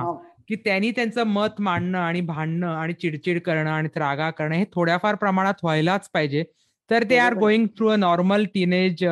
की 0.48 0.56
त्यांनी 0.56 0.90
त्यांचं 0.90 1.24
मत 1.24 1.60
मांडणं 1.60 1.98
आणि 1.98 2.20
भांडणं 2.20 2.66
आणि 2.66 2.92
चिडचिड 2.92 3.40
करणं 3.40 3.70
आणि 3.70 3.88
त्रागा 3.88 4.30
करणं 4.30 4.54
हे 4.54 4.64
थोड्याफार 4.74 5.14
प्रमाणात 5.14 5.54
व्हायलाच 5.62 6.10
पाहिजे. 6.10 6.44
तर 6.90 7.02
ते 7.02 7.18
are. 7.18 7.34
Going 7.34 7.66
through 7.66 7.88
a 7.88 7.96
normal 7.96 8.44
teenage 8.44 9.04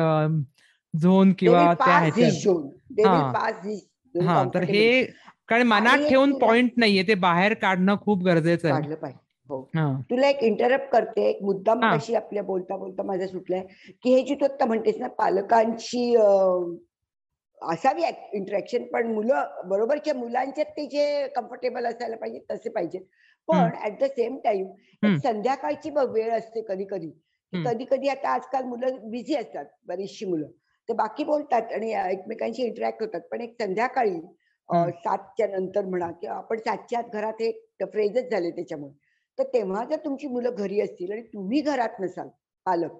zone 0.93 1.33
किंवा 1.39 1.73
त्या 1.73 1.97
ह्याच्यात. 1.97 2.47
हा. 4.23 4.43
तर 4.53 4.63
हे 4.63 5.03
कारण 5.47 5.63
मनात 5.63 5.97
ठेवून 6.09 6.39
पॉइंट 6.39 6.71
नाहीये 6.77 7.03
ते 7.03 7.15
बाहेर 7.15 7.53
काढणं 7.53 7.95
खूप 8.01 8.23
गरजेचं 8.23 8.73
आहे. 8.73 9.13
हो. 9.49 9.69
तुला 10.09 10.27
एक 10.29 10.43
इंटरप्ट 10.43 10.89
करते 10.89 11.29
एक 11.29 11.43
मुद्दा. 11.43 11.73
मगाशी 11.73 12.15
आपल्या 12.15 12.43
बोलता 12.43 12.77
बोलता 12.77 13.03
माझा 13.03 13.27
सुटलाय 13.27 13.61
की 14.03 14.13
हे 14.15 14.21
जी 14.21 14.35
तू 14.35 14.45
आता 14.45 14.65
म्हणतेस 14.65 14.97
ना 14.99 15.07
पालकांची 15.07 16.15
असावी 17.63 18.03
इंटरॅक्शन 18.33 18.83
पण 18.83 19.07
मुलं 19.07 19.61
बरोबरच्या 19.65 20.13
मुलांच्यात 20.13 20.71
ते 20.77 20.85
जे 20.85 21.27
कम्फर्टेबल 21.35 21.85
असायला 21.85 22.15
पाहिजे 22.15 22.39
तसे 22.51 22.69
पाहिजे 22.69 22.99
पण 23.47 23.69
ऍट 23.85 23.99
द 23.99 24.05
सेम 24.05 24.37
टाइम. 24.43 24.67
संध्याकाळची 25.17 25.89
बघ 25.89 26.09
वेळ 26.11 26.31
असते 26.31 26.61
कधी 26.61 26.85
कधी. 26.85 27.09
कधी 27.53 27.85
कधी 27.85 28.07
आता 28.09 28.29
आजकाल 28.29 28.63
मुलं 28.63 29.09
बिझी 29.11 29.35
असतात 29.35 29.65
बरीचशी 29.87 30.25
मुलं 30.25 30.47
ते 30.89 30.93
बाकी 30.93 31.23
बोलतात 31.23 31.71
आणि 31.73 31.91
एकमेकांशी 32.11 32.63
इंटरॅक्ट 32.63 33.01
होतात 33.01 33.21
पण 33.31 33.41
एक 33.41 33.55
संध्याकाळी. 33.61 34.19
सातच्या 34.69 35.47
नंतर 35.47 35.85
म्हणा 35.85 36.09
किंवा 36.11 36.35
आपण 36.35 36.57
सातच्या 36.57 36.99
आत 36.99 37.13
घरात 37.13 37.41
हे 37.41 37.51
फ्रेजच 37.85 38.29
झाले 38.31 38.49
त्याच्यामुळे 38.51 38.93
तर 39.37 39.43
तेव्हा 39.43 39.83
जर 39.85 39.95
तुमची 39.95 40.27
मुलं 40.27 40.55
घरी 40.55 40.79
असतील 40.81 41.11
आणि 41.11 41.21
तुम्ही 41.23 41.61
घरात 41.61 41.99
नसाल 41.99 42.27
पालक 42.65 42.93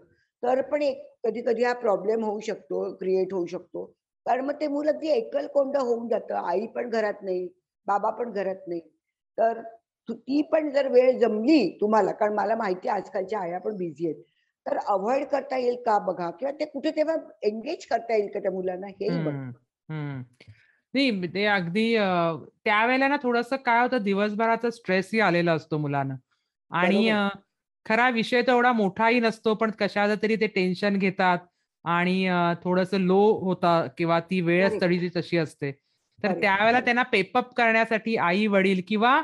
तर 0.44 0.62
पण 0.62 0.82
एक 0.82 1.04
कधी 1.24 1.42
कधी 1.42 1.64
हा 1.64 1.74
प्रॉब्लेम 1.74 2.24
होऊ 2.24 2.40
शकतो 2.40 2.84
क्रिएट 2.96 3.34
होऊ 3.34 3.46
शकतो 3.46 3.86
कारण 4.26 4.46
मग 4.46 4.60
ते 4.60 4.68
मुलं 4.68 4.92
अगदी 4.92 5.10
एकल 5.10 5.48
कोंड 5.48 5.78
होऊन 5.78 6.08
जातं. 6.08 6.36
आई 6.50 6.66
पण 6.68 6.90
घरात 6.90 7.24
नाही 7.24 7.48
बाबा 7.88 8.10
पण 8.10 8.32
घरात 8.32 8.68
नाही. 8.68 8.82
तर 9.38 9.62
तु- 10.10 10.16
ती 10.18 10.42
पण 10.42 10.70
जर 10.72 10.88
वेळ 10.88 11.18
जमली 11.20 11.78
तुम्हाला 11.82 12.12
कारण 12.12 12.34
मला 12.34 12.56
माहिती 12.56 12.90
आजकालच्या 12.90 13.40
आया 13.40 13.60
पण 13.60 13.76
बिझी 13.78 14.06
आहेत. 14.06 14.24
तर 14.66 14.78
अवॉइड 14.78 15.26
करता 15.26 15.58
येईल 15.58 15.76
का 15.76 15.98
बघा? 16.00 16.30
किंवा 16.32 16.52
ते 16.52 16.66
कुठे 16.66 16.92
तेव्हा 16.92 17.16
एंगेज 17.44 17.86
करता 17.86 18.16
येईल 18.16 18.28
का 18.34 18.40
त्या 18.40 18.52
मुलांना? 18.52 18.88
हेही 18.88 19.10
बघा 19.10 19.30
हम्म, 19.30 19.52
हम्म. 19.90 20.22
नाही 20.94 21.28
ते 21.28 21.46
अगदी 21.46 21.96
त्यावेळेला 22.66 23.08
ना 23.08 23.18
थोडंसं 23.24 23.56
काय 23.56 23.82
होतं 23.82 24.04
दिवसभराचा 24.04 24.70
स्ट्रेसही 24.70 25.20
आलेला 25.20 25.54
असतो 25.54 25.78
मुलांना. 25.78 26.14
आणि 26.72 27.12
खरा 27.86 28.10
विषय 28.10 28.42
तर 28.42 28.52
एवढा 28.52 28.72
मोठाही 28.72 29.20
नसतो 29.20 29.54
पण 29.56 29.72
कशाचं 29.72 30.16
तरी 30.24 30.36
ते 30.36 30.48
टेन्शन 30.48 30.98
घेतात. 30.98 31.38
आणि 31.86 32.28
थोडंसं 32.64 33.00
लो 33.00 33.22
होता 33.42 33.86
किंवा 33.98 34.20
ती 34.20 34.42
वेळच 34.42 34.72
Correct. 34.72 34.82
तरी 34.82 35.10
तशी 35.16 35.38
असते 35.38 35.72
तर 36.20 36.34
त्यावेळेला. 36.42 36.80
त्यांना 36.80 37.04
पेपअप 37.04 37.54
करण्यासाठी 37.54 38.16
आई 38.18 38.46
वडील 38.48 38.82
किंवा 38.88 39.22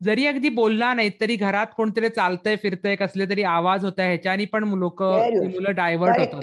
जरी 0.00 0.26
अगदी 0.26 0.48
बोलला 0.48 0.92
नाही 0.94 1.10
तरी 1.20 1.36
घरात 1.36 1.66
कोणतरी 1.76 2.08
चालतंय 2.08 2.56
फिरतंय 2.56 2.96
कसले 2.96 3.28
तरी 3.28 3.42
आवाज 3.42 3.84
होत 3.84 4.00
ह्याच्यानी 4.00 4.44
पण 4.44 4.64
लोक. 4.74 5.02
मुलं 5.02 5.74
डायव्हर्ट. 5.74 6.18
होतात 6.18 6.42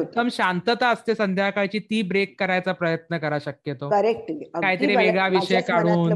एकदम 0.00 0.28
शांतता 0.30 0.88
असते 0.88 1.14
संध्याकाळची 1.14 1.78
ती 1.78 2.02
ब्रेक 2.02 2.40
करायचा 2.40 2.72
प्रयत्न 2.72 3.18
करा 3.18 3.38
शक्यतो. 3.38 3.90
करेक्ट 3.90 4.30
काहीतरी 4.60 4.86
वेगळा 4.96 5.28
विषय 5.28 5.54
काढून. 5.72 6.08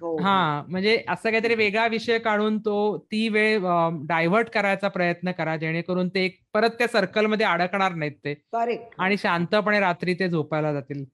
हो. 0.00 0.16
हो. 0.16 0.66
म्हणजे 0.68 1.02
असं 1.08 1.30
काहीतरी 1.30 1.54
वेगळा 1.54 1.86
विषय 1.86 2.18
काढून 2.18 2.58
तो 2.58 2.98
ती 2.98 3.28
वेळ 3.28 3.58
डायव्हर्ट 4.06 4.50
करायचा 4.50 4.88
प्रयत्न 4.88 5.32
करा 5.32 5.56
जेणेकरून 5.56 6.08
ते 6.08 6.24
एक- 6.24 6.48
परत 6.54 6.70
त्या 6.70 6.86
सर्कलमध्ये 6.86 7.46
अडकणार 7.46 7.92
नाहीत 7.92 8.12
ते. 8.12 8.34
करेक्ट 8.34 8.84
आणि 8.98 9.16
शांतपणे 9.16 9.80
रात्री 9.80 10.14
ते 10.14 10.28
झोपायला 10.28 10.72
जातील. 10.72 11.04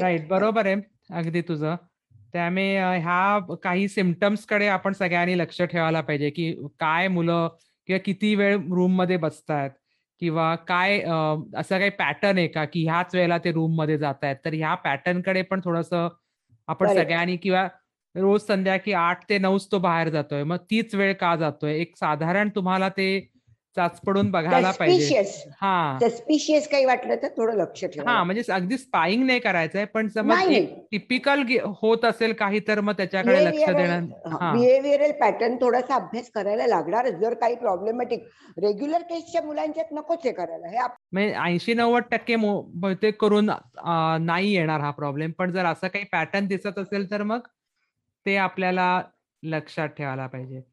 राईट 0.00 0.28
बरोबर 0.28 0.66
आहे. 0.66 0.76
अगदी 1.10 1.40
तुझं. 1.40 1.74
त्यामुळे 2.32 2.78
ह्या 2.78 3.54
काही 3.54 3.88
सिमटम्सकडे 3.88 4.66
आपण 4.66 4.92
सगळ्यांनी 4.92 5.38
लक्ष 5.38 5.62
ठेवायला 5.62 6.00
पाहिजे 6.00 6.30
की 6.30 6.54
काय 6.80 7.08
मुलं 7.08 7.48
किंवा 7.86 7.98
किती 8.04 8.34
वेळ 8.34 8.56
रूममध्ये 8.56 9.16
बसतायत. 9.16 9.70
किंवा 10.22 10.54
काय 10.68 10.98
असं 11.00 11.78
काही 11.78 11.90
पॅटर्न 11.98 12.38
आहे 12.38 12.46
का 12.48 12.64
की 12.64 12.84
ह्याच 12.86 13.14
वेळेला 13.14 13.38
ते 13.44 13.52
रूममध्ये 13.52 13.96
जात 13.98 14.24
आहेत 14.24 14.36
तर 14.44 14.54
ह्या 14.54 14.74
पॅटर्नकडे 14.84 15.42
पण 15.42 15.60
थोडस 15.64 15.92
आपण. 15.92 16.88
सगळ्यांनी 16.88 17.36
किंवा 17.36 17.66
रोज 18.14 18.40
संध्याकाळी 18.46 18.92
आठ 18.94 19.24
ते 19.28 19.38
नऊच 19.38 19.70
तो 19.72 19.78
बाहेर 19.78 20.08
जातोय. 20.08 20.42
मग 20.44 20.56
तीच 20.70 20.94
वेळ 20.94 21.12
का 21.20 21.34
जातोय? 21.36 21.74
एक 21.80 21.96
साधारण 21.96 22.48
तुम्हाला 22.56 22.88
ते 22.96 23.08
चाचपडून 23.76 24.30
बघायला 24.30 24.70
पाहिजे. 24.70 25.20
हा. 25.60 25.98
सस्पिशियस 26.02 26.68
काही 26.68 26.84
वाटलं 26.84 27.16
तर 27.16 27.28
थोडं 27.28 27.56
लक्ष 27.56 27.84
ठेवा. 27.84 28.10
हा 28.10 28.22
म्हणजे 28.24 28.52
अगदी 28.52 28.78
स्पाईंग 28.78 29.24
नाही 29.24 29.40
करायचंय 29.40 29.84
पण 29.84 30.08
समज 30.08 30.48
टिपिकल 30.90 31.42
होत 31.82 32.04
असेल 32.04 32.32
काही 32.32 32.60
तर 32.68 32.80
मग 32.80 32.92
त्याच्याकडे 32.92 33.44
लक्ष 33.44 33.68
देणं 33.68 34.06
हा 34.26 34.52
बिहेवियरल 34.52 35.12
पॅटर्न 35.12 35.56
थोडासा 35.56 35.94
अभ्यास 35.94 36.30
करायला 36.30 36.66
लागणारच 36.66 37.14
जर 37.14 37.34
काही 37.34 37.54
प्रॉब्लेमॅटिक 37.54 38.24
रेग्युलर 38.58 39.02
केसच्या 39.02 39.42
मुलांच्यात 39.42 39.92
नकोच 39.92 40.18
हे 40.24 40.32
करायला. 40.32 40.68
हे 40.68 40.78
म्हणजे 41.12 41.34
ऐंशी 41.34 41.74
नव्वद 41.74 42.02
टक्के 42.10 42.36
बहुतेक 42.36 43.20
करून 43.20 43.50
नाही 44.20 44.52
येणार 44.54 44.80
हा 44.80 44.90
प्रॉब्लेम 44.90 45.30
पण 45.30 45.52
जर 45.52 45.64
असं 45.64 45.88
काही 45.88 46.04
पॅटर्न 46.04 46.46
दिसत 46.46 46.78
असेल 46.78 47.10
तर 47.10 47.22
मग 47.22 47.40
ते 48.26 48.36
आपल्याला 48.36 49.02
लक्षात 49.42 49.88
ठेवायला 49.88 50.26
पाहिजे. 50.26 50.69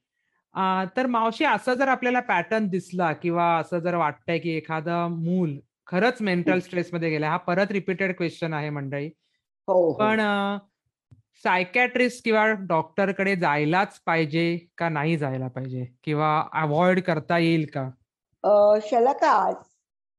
तर 0.98 1.06
मावशी 1.06 1.46
असं 1.46 1.74
जर 1.74 1.88
आपल्याला 1.88 2.20
पॅटर्न 2.20 2.68
दिसला 2.68 3.14
किंवा 3.14 3.58
असं 3.58 3.80
जर 3.80 3.96
वाटतंय 3.96 4.38
की 4.40 4.50
एखादं 4.50 5.08
मूल 5.12 5.58
खरंच 5.88 6.22
मेंटल 6.22 6.60
स्ट्रेस 6.60 6.94
मध्ये 6.94 7.10
गेलाय 7.10 7.30
हा 7.30 7.38
परत 7.38 7.72
रिपीटेड 7.72 8.16
क्वेश्चन 8.18 8.54
आहे 8.54 8.70
मंडळी. 8.70 9.08
हो 9.68 9.88
हो. 9.88 9.94
पण 9.94 10.20
सायकॅट्रिस्ट 11.44 12.24
किंवा 12.24 12.48
डॉक्टरकडे 12.48 13.36
जायलाच 13.36 14.00
पाहिजे 14.00 14.58
का 14.78 14.90
नाही 14.90 15.18
जायला 15.18 15.48
पाहिजे? 15.48 15.86
किंवा 16.04 16.48
अवॉइड 16.54 17.02
करता 17.02 17.38
येईल 17.38 17.66
का? 17.74 17.90
अ, 18.44 18.80
शलाका 18.82 19.30
आज? 19.30 19.56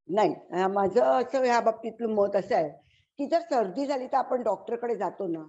नाही. 0.09 0.35
माझं 0.75 1.03
असं 1.03 1.45
ह्या 1.45 1.61
बाबतीतलं 1.61 2.15
मत 2.15 2.37
असं 2.37 2.55
आहे 2.55 2.71
की 3.19 3.27
जर 3.27 3.41
सर्दी 3.41 3.87
झाली 3.87 4.07
तर 4.07 4.17
आपण 4.17 4.43
डॉक्टरकडे 4.43 4.97
जातो 4.97 5.27
ना. 5.27 5.41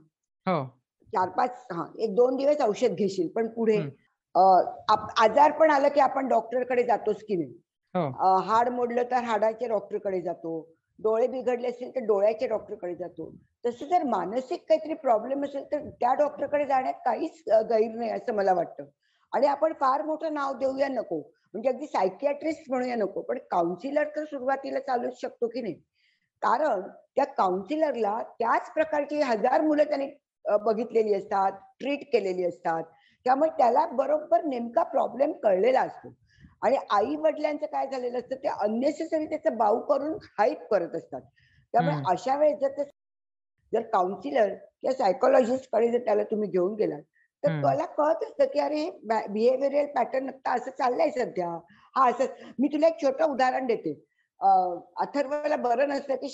हो. 0.45 0.63
चार 1.13 1.29
पाच 1.29 1.65
हा 1.71 1.85
एक 1.99 2.15
दोन 2.15 2.35
दिवस 2.35 2.61
औषध 2.61 2.95
घेशील 2.95 3.27
पण 3.27 3.47
पुढे 3.47 3.81
आजार 4.35 5.51
पण 5.51 5.71
आलं 5.71 5.87
की 5.89 5.99
आपण 5.99 6.27
डॉक्टरकडे 6.27 6.83
जातोच 6.83 7.23
की 7.23 7.35
नाही. 7.35 7.53
हो. 7.95 8.37
हाड 8.41 8.69
मोडलं 8.69 9.03
तर 9.11 9.23
हाडाच्या 9.23 9.67
डॉक्टरकडे 9.67 10.21
जातो. 10.21 10.59
डोळे 10.99 11.27
बिघडले 11.27 11.67
असतील 11.67 11.95
तर 11.95 12.05
डोळ्याच्या 12.05 12.47
डॉक्टरकडे 12.47 12.95
जातो. 12.95 13.29
तसं 13.65 13.85
जर 13.85 14.03
मानसिक 14.03 14.63
काहीतरी 14.69 14.93
प्रॉब्लेम 14.93 15.43
असेल 15.45 15.63
तर 15.71 15.87
त्या 15.91 16.13
डॉक्टरकडे 16.13 16.65
जाण्यात 16.65 16.93
काहीच 17.05 17.43
गैर 17.69 17.95
नाही 17.95 18.09
असं 18.11 18.33
मला 18.35 18.53
वाटतं. 18.53 18.85
आणि 19.33 19.47
आपण 19.47 19.73
फार 19.79 20.01
मोठं 20.01 20.33
नाव 20.33 20.53
देऊया 20.57 20.87
नको. 20.87 21.19
म्हणजे 21.53 21.69
अगदी 21.69 21.87
सायकियाट्रिस्ट 21.87 22.69
म्हणूया 22.69 22.95
नको. 22.95 23.21
पण 23.21 23.37
काउन्सिलर 23.51 24.07
तर 24.15 24.23
सुरुवातीला 24.25 24.79
चालूच 24.79 25.19
शकतो 25.21 25.47
की 25.47 25.61
नाही. 25.61 25.73
कारण 26.41 26.81
त्या 27.15 27.25
काउन्सिलरला 27.27 28.17
त्याच 28.39 28.71
प्रकारची 28.73 29.21
हजार 29.21 29.61
मुलं 29.61 29.83
त्यांनी 29.83 30.07
बघितलेली 30.45 31.13
असतात 31.13 31.51
ट्रीट 31.79 32.03
केलेली 32.13 32.45
असतात. 32.45 32.83
त्यामुळे 33.25 33.49
त्याला 33.57 33.85
बरोबर 33.93 34.43
नेमका 34.43 34.83
प्रॉब्लेम 34.85 35.31
कळलेला 35.43 35.81
असतो 35.81 36.13
आणि 36.63 36.77
आई 36.91 37.15
वडिलांचं 37.15 37.65
काय 37.65 37.87
झालेलं 37.87 38.17
असतं 38.19 38.35
ते 38.35 38.47
अननेसेसरी 38.49 39.25
त्याचं 39.25 39.57
बाऊ 39.57 39.79
करून 39.81 40.17
हाईट 40.37 40.65
करत 40.71 40.95
असतात 40.95 41.21
त्यामुळे. 41.73 41.95
अशा 42.07 42.35
वेळेस 42.37 42.59
जर 42.61 42.69
ते 42.77 42.83
जर 43.73 43.81
काउन्सिलर 43.89 44.47
किंवा 44.49 44.93
सायकोलॉजिस्टकडे 44.93 45.91
जर 45.91 46.05
त्याला 46.05 46.23
तुम्ही 46.23 46.49
घेऊन 46.49 46.73
गेलात 46.75 47.01
तर. 47.43 47.61
त्याला 47.61 47.85
कळत 47.87 48.23
असतं 48.23 48.45
की 48.53 48.59
अरे 48.59 48.89
बिहेवियरल 49.03 49.85
पॅटर्न 49.95 50.29
आता 50.29 50.53
असं 50.53 50.71
चाललंय 50.71 51.09
सध्या 51.11 51.49
हा 51.95 52.09
असं 52.09 52.51
मी 52.59 52.67
तुला 52.67 52.87
एक 52.87 53.01
छोटं 53.01 53.31
उदाहरण 53.31 53.65
देते 53.65 53.93
अथर्वला 54.41 55.55
बरं 55.57 55.87
नसतं 55.89 56.15
की 56.15 56.27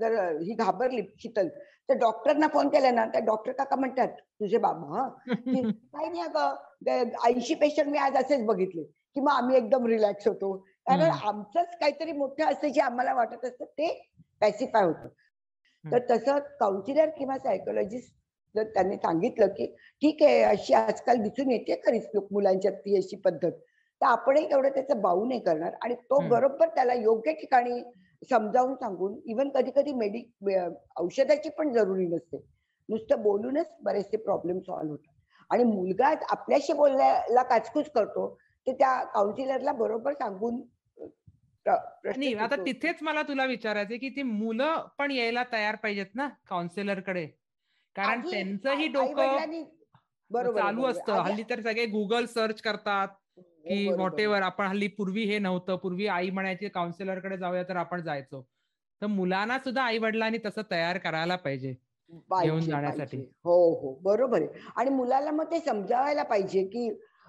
जर 0.00 0.14
ही 0.40 0.54
घाबरली 0.56 1.02
शीतल. 1.18 1.48
तर 1.88 1.94
डॉक्टरना 1.98 2.46
फोन 2.48 2.68
केला 2.68 2.90
ना 2.90 3.04
तर 3.14 3.20
डॉक्टर 3.24 3.52
काका 3.52 3.76
म्हणतात 3.76 4.08
तुझे 4.40 4.58
बाबा 4.58 4.96
हा? 4.96 5.08
की 5.52 5.62
काही 5.92 6.08
नाही 6.08 6.22
अगं 6.22 7.10
ऐंशी 7.26 7.54
पेशंट 7.54 7.88
मी 7.88 7.98
आज 7.98 8.16
असेच 8.16 8.44
बघितले 8.46 8.82
की 8.82 9.20
मग 9.20 9.30
आम्ही 9.32 9.56
एकदम 9.56 9.86
रिलॅक्स 9.86 10.26
होतो. 10.28 10.56
कारण. 10.86 11.10
आमचंच 11.24 11.76
काहीतरी 11.80 12.12
मोठं 12.12 12.52
असतं 12.52 12.68
जे 12.68 12.80
आम्हाला 12.80 13.14
वाटत 13.14 13.44
असतं 13.44 13.64
ते 13.64 13.88
पॅसिफाय 14.40 14.84
होतं. 14.84 15.08
तर 15.84 15.98
तसं 16.10 16.38
काउन्सिलर 16.60 17.10
किंवा 17.10 17.36
सायकोलॉजिस्ट 17.38 18.12
जर 18.54 18.64
त्यांनी 18.74 18.96
सांगितलं 18.96 19.48
की 19.48 19.66
ठीक 20.02 20.22
आहे 20.22 20.42
अशी 20.42 20.74
आजकाल 20.74 21.16
दिसून 21.22 21.50
येते 21.50 21.80
खरीच 21.86 22.08
लोक 22.14 22.32
मुलांच्यात 22.32 22.74
ती 22.74 22.96
अशी 22.96 23.16
पद्धत. 23.16 23.52
तर 24.00 24.06
आपणही 24.06 24.48
तेवढं 24.50 24.68
त्याचं 24.68 25.00
बाऊ 25.02 25.24
नाही 25.24 25.40
करणार 25.40 25.74
आणि 25.82 25.94
तो. 25.94 26.18
बरोबर 26.28 26.68
त्याला 26.68 26.94
योग्य 26.94 27.32
ठिकाणी 27.32 27.82
समजावून 28.30 28.74
सांगून 28.74 29.18
इव्हन 29.26 29.48
कधी 29.48 29.70
कधी 29.70 29.92
मेडि 29.94 30.22
औषधाची 30.96 31.48
पण 31.58 31.72
जरुरी 31.72 32.06
नसते 32.06 32.36
नुसतं 32.88 33.22
बोलूनच 33.22 33.74
बरेचसे 33.80 34.16
प्रॉब्लेम 34.18 34.58
सॉल्व्ह 34.60 34.90
होतात 34.90 35.14
आणि 35.50 35.64
मुलगा 35.64 36.08
आपल्याशी 36.30 36.72
बोलायला 36.72 37.42
काचकूच 37.44 37.90
करतो 37.90 38.28
ते 38.66 38.72
त्या 38.72 38.94
काउन्सिलरला 39.04 39.72
बरोबर 39.74 40.12
सांगून 40.14 40.60
नाही 41.66 42.34
आता. 42.36 42.56
तिथेच 42.56 43.02
मला 43.02 43.22
तुला 43.22 43.44
विचारायचं 43.44 43.96
की 43.96 44.08
ती 44.08 44.22
मुलं 44.22 44.86
पण 44.98 45.10
यायला 45.10 45.42
तयार 45.52 45.76
पाहिजेत 45.76 46.14
ना 46.14 46.28
काउन्सिलरकडे 46.48 47.26
कारण 47.96 48.20
त्यांचंही 48.22 48.86
डोकं 48.88 49.62
बरोबर 50.30 50.60
चालू. 50.60 50.84
असतं 50.84 51.12
हल्ली 51.14 51.42
तर 51.50 51.60
सगळे 51.62 51.86
गुगल 51.88 52.24
सर्च 52.26 52.60
करतात 52.62 53.08
की 53.66 53.86
बरोबर. 53.86 53.98
व्हॉट. 53.98 54.20
एव्हर 54.20 54.42
आपण 54.42 54.66
हल्ली 54.66 54.88
पूर्वी 54.88 55.24
हे 55.24 55.38
नव्हतं. 55.38 55.76
पूर्वी 55.76 56.06
आई 56.08 56.30
म्हणायची 56.30 56.68
काउन्सिलरकडे 56.68 57.36
जाऊया 57.36 57.62
तर 57.62 57.76
आपण 57.76 58.02
जायचो. 58.02 58.42
तर 59.02 59.06
मुलांना 59.06 59.58
सुद्धा 59.58 59.82
आई 59.82 59.98
वडिलांनी 59.98 60.38
तसं 60.44 60.62
तयार 60.70 60.98
करायला 60.98 61.36
पाहिजे 61.36 61.74
घेऊन 62.40 62.60
जाण्यासाठी. 62.60 63.16
हो 63.44 63.54
हो. 63.80 63.94
बरोबर 64.02 64.42
आहे. 64.42 64.70
आणि 64.76 64.90
मुलाला 64.90 65.30
मग 65.30 65.50
ते 65.50 65.58
समजावायला 65.60 66.22
पाहिजे 66.22 66.64
की 66.64 66.88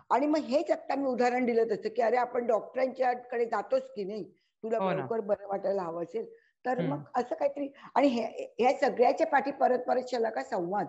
आणि 0.10 0.28
मग 0.28 0.40
हेच 0.40 0.70
आता 0.72 0.96
मी 0.96 1.08
उदाहरण 1.10 1.46
दिलं 1.46 1.64
तसं 1.72 1.90
की 1.96 2.02
अरे 2.02 2.18
आपण 2.18 2.46
डॉक्टरांच्याकडे 2.48 3.46
जातोच 3.46 3.90
की 3.96 4.04
नाही? 4.04 4.24
तुला 4.64 4.78
हो 4.78 4.92
ना. 4.92 4.94
लवकर 4.94 5.20
बरं 5.22 5.48
वाटायला 5.48 5.82
हवं 5.82 6.04
असेल 6.04 6.26
तर. 6.66 6.82
मग 6.82 7.04
असं 7.16 7.36
काहीतरी 7.36 7.68
आणि 7.96 8.08
हे 8.08 8.24
ह्या 8.60 8.72
सगळ्याच्या 8.80 9.28
पाठी 9.28 9.52
परत 9.52 9.80
परत 9.88 10.04
चला 10.04 10.30
का 10.30 10.44
संवाद? 10.44 10.88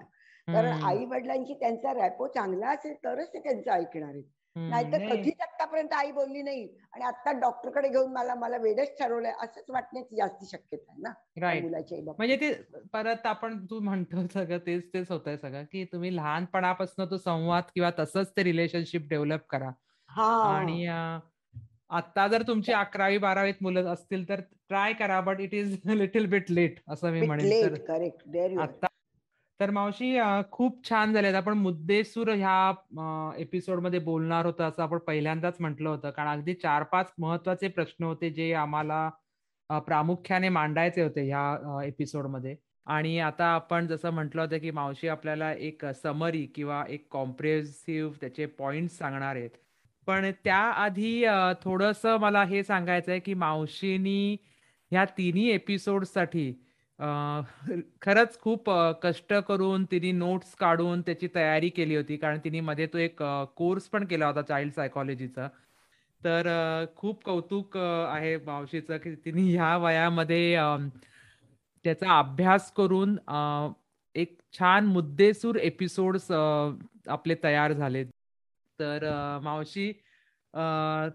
कारण 0.48 0.72
आई 0.82 1.04
वडिलांची 1.04 1.54
त्यांचा 1.54 1.92
रॅपो 1.94 2.26
चांगला 2.26 2.68
असेल 2.70 2.94
तरच 3.04 3.32
ते 3.34 3.38
त्यांचं 3.38 3.70
ऐकणार 3.70 4.08
आहेत. 4.08 4.24
नाहीतर 4.66 4.98
नाही. 4.98 5.10
कधीच 5.10 5.40
आतापर्यंत 5.40 5.92
आई 5.92 6.12
बोलली 6.12 6.42
नाही. 6.42 6.68
आणि 6.92 7.04
आता 7.04 7.32
डॉक्टरकडे 7.32 7.88
घेऊन 7.88 8.12
मला 8.12 8.34
मला 8.34 8.56
वेडच 8.56 8.98
ठरवलंय. 8.98 9.32
असंच 9.40 9.64
वाटण्याची 9.68 10.16
जास्त 10.16 10.44
शक्यता 10.44 10.92
आहे 10.92 11.00
ना. 11.02 11.12
मुलाच्या. 11.60 11.98
म्हणजे 12.18 12.36
ते 12.36 12.52
परत 12.92 13.26
आपण 13.26 13.66
तू 13.66 13.80
म्हणतो 13.80 14.26
सगळं 14.26 14.58
तेच 14.58 14.92
तेच 14.94 15.10
होतंय 15.10 15.36
सगळं 15.36 15.64
की 15.64 15.84
तुम्ही 15.84 16.16
लहानपणापासून 16.16 17.10
तो 17.10 17.16
संवाद 17.16 17.62
किंवा 17.74 17.90
तसंच 17.98 18.32
ते 18.36 18.44
रिलेशनशिप 18.44 19.08
डेव्हलप 19.08 19.46
करा. 19.50 19.70
हा. 20.10 20.58
आणि 20.58 20.86
आता 21.90 22.26
जर 22.28 22.42
तुमची 22.42 22.72
अकरावी 22.72 23.18
बारावीत 23.18 23.54
मुलं 23.60 23.84
असतील 23.84 24.28
तर 24.28 24.40
ट्राय 24.40 24.92
करा 24.92 25.20
but 25.20 25.40
it 25.40 25.54
is 25.54 25.78
little 25.86 26.26
bit 26.26 26.50
late 26.50 26.80
असं 26.88 27.10
मी 27.10 27.22
म्हणेन. 27.22 27.74
तर 29.60 29.70
मावशी 29.70 30.16
खूप 30.52 30.88
छान 30.88 31.12
झालेत. 31.12 31.34
आपण 31.34 31.58
मुद्देसूर 31.58 32.28
ह्या 32.30 33.32
एपिसोडमध्ये 33.38 33.98
बोलणार 34.00 34.46
होतो 34.46 34.62
असं 34.62 34.82
आपण 34.82 34.98
पहिल्यांदाच 35.06 35.56
म्हटलं 35.60 35.88
होतं. 35.88 36.10
कारण 36.10 36.28
अगदी 36.30 36.54
चार 36.54 36.82
पाच 36.92 37.12
महत्त्वाचे 37.18 37.68
प्रश्न 37.68 38.04
होते 38.04 38.30
जे 38.30 38.52
आम्हाला 38.54 39.08
प्रामुख्याने 39.86 40.48
मांडायचे 40.48 41.02
होते 41.02 41.26
ह्या 41.26 41.82
एपिसोडमध्ये. 41.86 42.54
आणि 42.86 43.18
आता 43.20 43.46
आपण 43.54 43.86
जसं 43.86 44.10
म्हटलं 44.10 44.42
होतं, 44.42 44.58
की 44.58 44.70
मावशी 44.70 45.08
आपल्याला 45.08 45.52
एक 45.52 45.84
समरी 46.02 46.44
किंवा 46.54 46.82
एक 46.88 47.06
कॉम्प्रिहेन्सिव्ह 47.10 48.12
त्याचे 48.20 48.46
पॉइंट 48.58 48.90
सांगणार 48.90 49.36
आहेत. 49.36 49.50
पण 50.06 50.30
त्याआधी 50.44 51.24
थोडंसं 51.62 52.16
मला 52.20 52.44
हे 52.44 52.62
सांगायचं 52.62 53.10
आहे, 53.10 53.20
की 53.20 53.34
मावशीनी 53.34 54.36
ह्या 54.90 55.04
तिन्ही 55.18 55.50
एपिसोडसाठी 55.50 56.50
साठी 56.52 56.67
खरंच 58.02 58.38
खूप 58.40 58.70
कष्ट 59.02 59.32
करून 59.48 59.84
तिने 59.90 60.10
नोट्स 60.12 60.54
काढून 60.60 61.00
त्याची 61.06 61.28
तयारी 61.34 61.68
केली 61.70 61.96
होती. 61.96 62.16
कारण 62.16 62.38
तिने 62.44 62.60
मध्ये 62.60 62.86
तो 62.92 62.98
एक 62.98 63.22
कोर्स 63.56 63.88
पण 63.88 64.04
केला 64.06 64.26
होता 64.26 64.42
चाइल्ड 64.42 64.72
सायकॉलॉजीचा. 64.74 65.48
तर 66.22 66.48
खूप 66.96 67.22
कौतुक 67.24 67.76
आहे 67.76 68.36
मावशीचं, 68.46 68.96
की 68.98 69.14
तिने 69.24 69.42
ह्या 69.50 69.76
वयामध्ये 69.78 70.56
त्याचा 71.84 72.18
अभ्यास 72.18 72.70
करून 72.76 73.16
एक 74.14 74.36
छान 74.58 74.86
मुद्देसूर 74.86 75.56
एपिसोड्स 75.56 76.30
आपले 76.32 77.34
तयार 77.44 77.72
झाले 77.72 78.04
तर 78.78 79.04
मावशी 79.42 79.92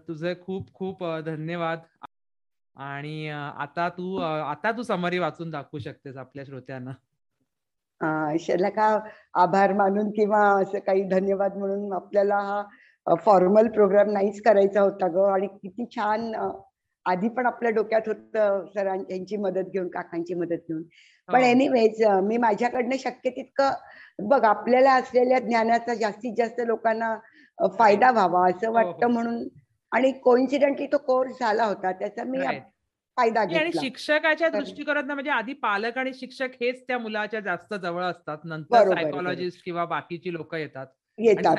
तुझे 0.08 0.34
खूप 0.42 0.72
खूप 0.74 1.04
धन्यवाद. 1.26 1.78
आणि 2.76 3.28
आता 3.30 3.88
तू 3.88 4.16
आता 4.20 4.72
तू 4.72 4.82
समरी 4.82 5.18
वाचून 5.18 5.50
दाखवू 5.50 5.78
शकतेस 5.78 6.16
आपल्या 6.16 6.44
श्रोत्यांना. 6.44 6.92
कशाला 8.00 8.68
का 8.68 8.86
आभार 9.34 9.72
मानून 9.72 10.10
किंवा 10.10 10.40
असं 10.62 10.78
काही 10.78 11.02
धन्यवाद 11.08 11.56
म्हणून 11.56 11.92
आपल्याला 11.92 12.36
हा 12.36 13.14
फॉर्मल 13.16 13.68
प्रोग्राम 13.68 14.10
नाहीच 14.10 14.40
करायचा 14.42 14.80
होता 14.80 15.08
गं 15.08 15.32
आणि 15.32 15.46
किती 15.46 15.86
छान 15.96 16.32
आधी 17.06 17.28
पण 17.28 17.46
आपल्या 17.46 17.70
डोक्यात 17.70 18.02
होतं 18.06 18.64
सरां 18.74 18.98
यांची 19.10 19.36
मदत 19.36 19.70
घेऊन, 19.72 19.88
काकांची 19.88 20.34
मदत 20.34 20.68
घेऊन. 20.68 20.82
पण 21.28 21.40
हो. 21.40 21.46
एनिवेज 21.46 22.02
मी 22.22 22.36
माझ्याकडनं 22.36 22.96
शक्य 22.98 23.30
तितकं 23.30 23.70
बघ 24.18 24.44
आपल्याला 24.44 24.92
असलेल्या 24.94 25.38
ज्ञानाचा 25.38 25.94
जास्तीत 25.94 26.34
जास्त 26.38 26.60
लोकांना 26.66 27.14
फायदा. 27.78 28.10
व्हावा 28.10 28.48
असं 28.48 28.66
हो, 28.66 28.74
वाटतं 28.74 29.06
हो. 29.06 29.12
म्हणून 29.12 29.42
आणि 29.94 30.12
कोइन्सिडेंटली 30.12 30.86
तो 30.86 30.98
कोर्स 30.98 31.32
झाला 31.40 31.64
होता. 31.64 31.92
त्याचा 31.92 32.24
मी. 32.24 32.38
फायदा 33.16 33.40
आणि. 33.40 33.70
शिक्षकाच्या 33.74 34.48
तर 34.48 34.58
दृष्टिकोनातनं 34.58 35.14
म्हणजे 35.14 35.30
आधी 35.30 35.52
पालक 35.52 35.98
आणि 35.98 36.10
शिक्षक 36.14 36.48
हेच 36.60 36.82
त्या 36.82 36.98
मुलाच्या 36.98 37.40
जास्त 37.40 37.74
जवळ 37.74 38.02
असतात. 38.02 38.38
नंतर. 38.44 38.94
सायकॉलॉजिस्ट 38.94 39.64
किंवा 39.64 39.84
बाकीची 39.84 40.32
लोकं 40.32 40.56
येतात. 40.56 40.86
येतात. 41.18 41.56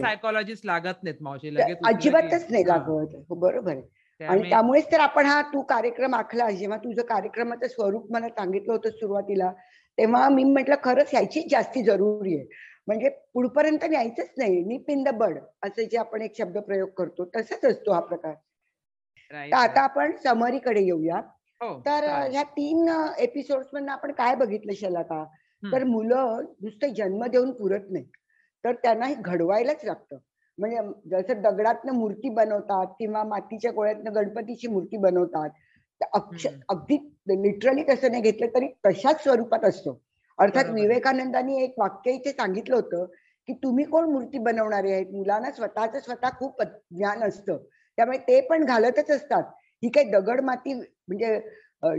सायकॉलॉजिस्ट 0.00 0.66
लागत 0.66 1.02
नाहीत 1.02 1.22
मावशी. 1.22 1.54
लगेच 1.54 1.78
अजिबातच 1.84 2.46
नाही. 2.50 2.64
लागत. 2.66 3.16
हो, 3.28 3.34
बरोबर 3.34 3.70
आहे. 3.70 3.80
आणि 3.80 4.26
त्यामुळे 4.26 4.50
त्यामुळेच 4.50 4.92
तर 4.92 5.00
आपण 5.00 5.26
हा 5.26 5.42
तू 5.42 5.62
कार्यक्रम 5.62 6.14
आखला. 6.14 6.50
जेव्हा 6.50 6.78
तुझं 6.78 7.02
कार्यक्रमाचं 7.02 7.66
स्वरूप 7.68 8.12
मला 8.12 8.28
सांगितलं 8.28 8.72
होतं 8.72 8.90
सुरुवातीला, 8.90 9.52
तेव्हा 9.98 10.28
मी 10.28 10.44
म्हटलं 10.44 10.74
खरंच 10.84 11.08
ह्याचीच 11.12 11.50
जास्ती 11.50 11.82
जरुरी 11.82 12.36
आहे. 12.36 12.46
म्हणजे 12.88 13.08
पुढपर्यंत 13.34 13.84
न्यायचंच 13.84 14.30
नाही. 14.38 14.62
निप 14.64 14.90
इन 14.90 15.02
द 15.02 15.08
बड 15.14 15.38
असे 15.62 15.84
जे 15.84 15.98
आपण 15.98 16.22
एक 16.22 16.36
शब्दप्रयोग 16.38 16.88
करतो 16.88 17.24
तसाच 17.36 17.64
असतो 17.64 17.92
हा 17.92 18.00
प्रकार. 18.00 18.34
तर 19.52 19.56
आता. 19.56 19.80
आपण 19.82 20.16
समरीकडे 20.24 20.82
येऊया. 20.82 21.16
हो, 21.60 21.72
तर. 21.86 22.04
ह्या 22.30 22.42
3 22.42 22.88
अ, 22.90 23.06
एपिसोड्समधनं 23.18 23.92
आपण 23.92 24.12
काय 24.12 24.34
बघितलं 24.34 24.72
शलाका? 24.72 25.24
तर 25.72 25.84
मुलं 25.84 26.44
नुसते 26.62 26.88
जन्म 26.94 27.24
देऊन 27.26 27.50
पुरत 27.52 27.86
नाहीत. 27.90 28.10
तर 28.64 28.72
त्यांना 28.74 29.06
हे 29.06 29.14
घडवायलाच 29.14 29.84
लागतं. 29.84 30.16
म्हणजे 30.58 30.78
जसं 31.10 31.40
दगडातनं 31.42 31.92
मूर्ती 31.92 32.28
बनवतात 32.30 32.86
किंवा 32.98 33.22
मातीच्या 33.24 33.70
गोळ्यातनं 33.72 34.14
गणपतीची 34.14 34.68
मूर्ती 34.68 34.96
बनवतात. 34.96 35.50
अगदी 36.68 36.96
लिटरली 37.42 37.82
तसं 37.88 38.10
नाही 38.10 38.22
घेतलं 38.22 38.46
तरी 38.54 38.68
तशाच 38.86 39.22
स्वरूपात 39.22 39.64
असतो. 39.64 40.00
अर्थात. 40.38 40.64
विवेकानंदांनी 40.74 41.62
एक 41.64 41.74
वाक्य 41.78 42.12
इथे 42.12 42.30
सांगितलं 42.32 42.74
होतं, 42.76 43.04
की 43.48 43.52
तुम्ही 43.62 43.84
कोण 43.84 44.04
मूर्ती 44.12 44.38
बनवणारे 44.38 44.92
आहेत? 44.92 45.06
मुलांना 45.12 45.50
स्वतःचं 45.50 46.00
स्वतः 46.00 46.28
खूप 46.38 46.62
ज्ञान 46.62 47.22
असतं. 47.24 47.56
त्यामुळे 47.98 48.18
ते 48.18 48.40
पण 48.40 48.64
घालतच 48.64 49.10
असतात. 49.10 49.42
ही 49.82 49.88
काही 49.90 50.10
दगड 50.10 50.40
माती 50.40 50.74
म्हणजे 50.74 51.38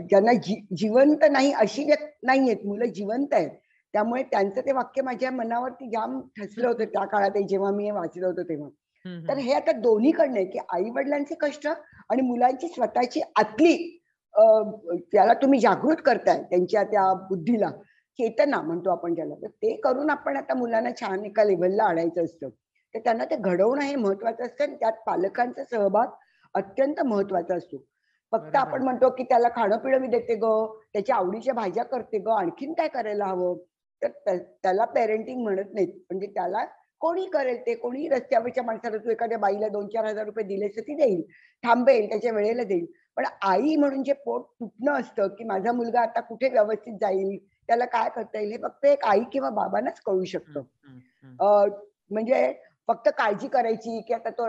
ज्यांना 0.10 0.34
जी 0.34 0.56
जिवंत 0.78 1.24
नाही 1.32 1.52
अशी 1.54 1.84
व्यक् 1.86 2.04
नाहीयेत. 2.24 2.66
मुलं 2.66 2.86
जिवंत 2.86 3.34
आहेत. 3.34 3.50
त्यामुळे 3.94 4.24
त्यांचं 4.24 4.62
ते 4.62 4.72
वाक्य 4.74 5.02
माझ्या 5.02 5.32
मनावरती 5.32 5.90
जाम 5.90 6.20
ठसलं 6.38 6.68
होतं 6.68 6.86
त्या 6.86 7.06
काळात 7.06 7.38
जेव्हा 7.50 7.72
मी 7.72 7.84
हे 7.86 7.92
वाचलं 7.92 8.26
होतं 8.28 8.44
तेव्हा. 8.44 8.70
तर 9.30 9.38
हं. 9.38 9.52
आता 9.56 9.72
दोन्हीकडनं 9.72 10.36
आहे, 10.36 10.46
की 10.46 10.60
आई-वडिलांचे 10.74 11.36
कष्ट 11.42 11.68
आणि 11.68 12.22
मुलांची 12.22 12.68
स्वतःची 12.68 13.22
आतली 13.36 13.76
त्याला 15.12 15.34
तुम्ही 15.34 15.60
जागृत 15.60 16.02
करताय 16.06 16.42
त्यांच्या 16.44 16.84
त्या 16.84 17.14
बुद्धीला. 17.30 17.70
चेतना 18.20 18.62
म्हणतो 18.62 18.90
आपण 18.90 19.14
ज्याला. 19.16 19.36
तर 19.36 19.48
ते 19.62 19.76
करून 19.78 20.10
आपण 20.10 20.38
आता 20.38 20.54
मुलांना 20.54 20.90
छान 21.02 21.26
एका 21.26 21.44
लेव्हलला 21.44 21.84
आणायचं 21.84 22.24
असतं. 22.24 22.50
तर 22.96 23.00
त्यांना 23.00 23.26
ते 23.26 23.36
घडवणं 23.38 23.82
हे 23.82 23.96
महत्वाचं 23.96 24.44
असतं 24.46 24.64
आणि 24.64 24.76
त्यात 24.76 24.94
पालकांचा 25.06 25.64
सहभाग 25.66 26.08
अत्यंत 26.56 27.02
महत्त्वाचा 27.06 27.56
असतो. 27.56 27.78
फक्त 28.34 28.56
आपण. 28.56 28.84
म्हणतो, 28.84 29.10
की 29.10 29.24
त्याला 29.24 29.50
खाणं-पिणं 29.56 30.00
मी 30.00 30.08
देते 30.08 30.36
गं, 30.36 30.74
त्याच्या 30.94 31.16
आवडीच्या 31.16 31.54
भाज्या 31.54 31.84
करते 31.86 32.18
गं, 32.20 32.32
आणखीन 32.34 32.74
काय 32.74 32.88
करायला 32.88 33.26
हवं? 33.26 33.58
तर 34.02 34.08
त्या 34.26 34.36
त्याला 34.64 34.86
पेरेंटिंग 34.86 35.42
म्हणत 35.44 35.74
नाहीत. 35.74 35.94
म्हणजे 36.10 36.28
त्याला 36.28 36.64
कोणी 37.02 37.26
करेल 37.26 37.58
ते, 37.66 37.74
कोणीही 37.76 38.08
रस्त्यावरच्या 38.10 38.64
माणसाला 38.64 38.98
तू 38.98 39.10
एखाद्या 39.10 39.38
बाईला 39.38 39.68
₹2,000-4,000 39.70 40.44
दिलेस 40.44 40.76
तर 40.78 40.82
ती 40.82 40.96
देईल. 40.96 41.22
थांबेल, 41.64 42.10
त्याच्या 42.10 42.32
वेळेला 42.34 42.64
देईल. 42.64 42.86
पण 43.18 43.26
आई 43.44 43.76
म्हणून 43.76 44.04
जे 44.04 44.14
पोट 44.26 44.46
तुटणं 44.60 44.94
असतं, 44.94 45.28
की 45.28 45.44
माझा 45.44 45.72
मुलगा 45.72 46.02
आता 46.02 46.20
कुठे 46.22 46.50
व्यवस्थित 46.50 46.94
जाईल, 47.02 47.38
त्याला 47.70 47.86
काय 47.86 48.10
करता 48.10 48.40
येईल, 48.40 48.52
हे 48.52 48.58
फक्त 48.58 48.86
एक 48.86 49.06
आई 49.06 49.24
किंवा 49.32 49.50
बाबांनाच 49.50 50.00
कळू 50.02 50.24
शकतं. 50.26 50.62
म्हणजे 52.12 52.54
फक्त 52.88 53.10
काळजी 53.18 53.48
करायची, 53.48 54.00
की 54.08 54.14
आता 54.14 54.30
तो 54.30 54.46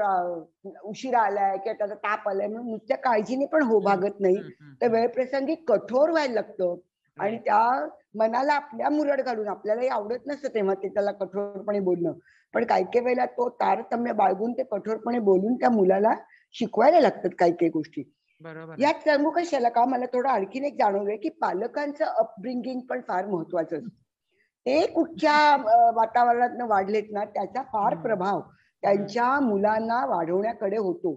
उशिरा 0.85 1.21
आलाय 1.21 1.57
किंवा 1.59 1.73
त्याचा 1.79 1.95
ताप 1.95 2.29
आलाय 2.29 2.47
म्हणून 2.47 2.71
नुसत्या 2.71 2.97
काळजीने 2.97 3.47
पण 3.47 3.63
हो 3.63 3.79
भागत 3.81 4.21
नाही. 4.21 4.43
तर. 4.83 4.89
वेळप्रसंगी 4.89 5.55
कठोर 5.69 6.11
व्हायला 6.11 6.35
लागतं 6.35 6.75
आणि. 7.19 7.39
त्या 7.39 7.87
मनाला 8.15 8.53
आपल्या 8.53 8.89
मुरड 8.91 9.21
घालून 9.21 9.49
आपल्यालाही 9.49 9.89
आवडत 9.89 10.27
नसतं 10.27 10.55
तेव्हा 10.55 10.75
ते 10.75 10.89
त्याला 10.89 11.13
कठोरपणे 11.13 11.81
बोलणं. 11.81 12.13
पण 12.55 12.65
काही-काही 12.65 13.05
वेळेला 13.05 13.25
तो 13.27 13.49
तारतम्य 13.61 14.13
बाळगून 14.13 14.53
ते 14.53 14.63
कठोरपणे 14.71 15.19
बोलून 15.21 15.55
त्या 15.55 15.71
मुलाला 15.71 16.15
शिकवायला 16.55 17.01
लागतात 17.01 17.31
काही-काही 17.39 17.71
गोष्टी. 17.71 18.03
बरोबर 18.41 18.73
आहे. 18.75 18.83
यात 18.83 19.01
सांगू 19.03 19.31
कशाला 19.33 19.69
का 19.71 19.85
मला 19.87 20.07
थोडं 20.13 20.29
आणखीन 20.31 20.65
एक 20.65 20.75
जाणवलंय, 20.79 21.17
की 21.17 21.29
पालकांचं 21.41 22.05
अपब्रिंगिंग 22.05 22.81
पण 22.83 23.01
फार 23.03 23.27
महत्वाचं 23.27 23.77
असतं. 23.77 23.89
ते 24.67 24.87
कुठच्या 24.89 25.37
अ, 25.55 25.91
वातावरणातनं 25.97 26.67
वाढलेत 26.69 27.11
ना, 27.13 27.25
त्याचा 27.27 27.63
फार 27.65 27.95
प्रभाव 27.99 28.41
त्यांच्या 28.83 29.39
मुलांना 29.41 30.05
वाढवण्याकडे 30.07 30.77
होतो. 30.79 31.15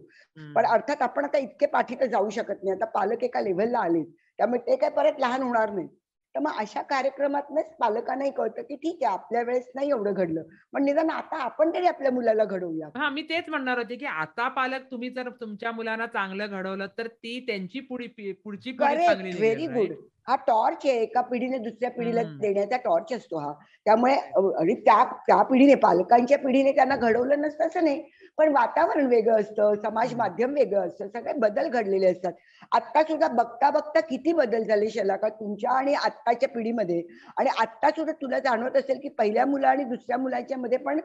पण. 0.56 0.66
अर्थात 0.68 1.02
आपण 1.02 1.26
आता 1.26 1.38
इतके 1.38 1.66
पाठी 1.68 1.96
तर 1.96 2.06
जाऊ 2.08 2.30
शकत 2.32 2.64
नाही. 2.64 2.72
आता 2.74 2.86
पालक 2.92 3.24
एका 3.24 3.42
लेव्हलला 3.42 3.80
आलेत. 3.82 4.06
त्यामुळे 4.40 4.60
ते 4.68 4.76
काही 4.78 4.94
परत 4.94 5.20
लहान 5.20 5.42
होणार 5.44 5.70
नाहीत. 5.72 5.90
तर 6.36 6.40
मग 6.40 6.52
अशा 6.60 6.82
कार्यक्रमातनंच 6.82 7.76
पालकांनाही 7.80 8.32
कळतं, 8.32 8.62
की 8.62 8.76
ठीक 8.76 9.04
आहे 9.04 9.14
आपल्या 9.14 9.42
वेळेस 9.42 9.70
नाही 9.76 9.90
एवढं 9.90 10.14
घडलं. 10.14 10.44
पण 10.74 10.84
निदान 10.84 11.10
आता 11.10 11.38
आपण 11.38 11.74
तरी 11.74 11.88
आपल्या 11.88 12.12
मुलाला 12.12 12.44
घडवूया. 12.46 12.88
हां, 12.98 13.12
मी 13.14 13.22
तेच 13.22 13.50
म्हणणार 13.50 13.78
होते, 13.78 13.96
की 13.96 14.06
आता 14.06 14.48
पालक 14.48 14.92
तुम्ही 14.92 15.10
जर 15.10 15.30
तुमच्या 15.30 15.72
मुलांना 15.72 16.06
चांगलं 16.06 16.48
घडवलं, 16.48 16.88
तर 16.98 17.08
ती 17.08 17.40
त्यांची 17.40 17.80
पुढी 17.80 18.08
पुढची 18.44 18.72
व्हेरी 18.72 19.68
गुड. 19.68 19.94
हा 20.28 20.36
टॉर्च 20.48 20.86
आहे. 20.86 20.94
एका 20.94 21.22
पिढीने 21.22 21.58
दुसऱ्या 21.58 21.90
पिढीला. 21.92 22.24
देण्याचा 22.24 22.78
टॉर्च 22.78 23.14
असतो 23.14 23.38
हा. 23.38 23.54
त्यामुळे 23.86 24.16
आणि 24.16 24.74
त्या 24.76 25.04
त्या 25.28 25.42
पिढीने 25.44 25.76
पालकांच्या 25.76 26.38
पिढीने 26.38 26.72
त्यांना 26.72 26.96
घडवलं 26.96 27.42
नसतं 27.42 27.68
असं 27.68 27.84
नाही. 27.84 28.04
पण 28.40 28.52
वातावरण 28.52 29.06
वेगळं 29.06 29.40
असतं, 29.42 29.74
समाज. 29.76 30.14
माध्यम 30.16 30.54
वेगळं 30.54 30.88
असतं, 30.88 31.08
सगळे 31.08 31.34
बदल 31.34 31.68
घडलेले 31.70 32.08
असतात. 32.08 32.34
आत्ता 32.72 33.02
सुद्धा 33.04 33.28
बघता-बघता 33.28 34.00
किती 34.00 34.34
बदल 34.34 34.64
झाले 34.64 34.90
शलाका 34.90 35.30
तुमच्या 35.30 35.72
आणि 35.72 35.94
आत्ताच्या 35.94 36.50
पिढीमध्ये 36.50 37.02
आणि 37.38 37.50
आत्ता 37.60 37.90
सुद्धा 37.90 38.14
तुला 38.14 38.40
जाणवत 38.40 38.78
असेल, 38.78 39.00
की 39.00 39.10
पहिल्या 39.10 39.46
मुलं 39.46 39.68
आणि 39.68 39.84
दुसऱ्या 39.84 40.18
मुलांच्यामध्ये 40.18 40.78
पण 40.78 41.00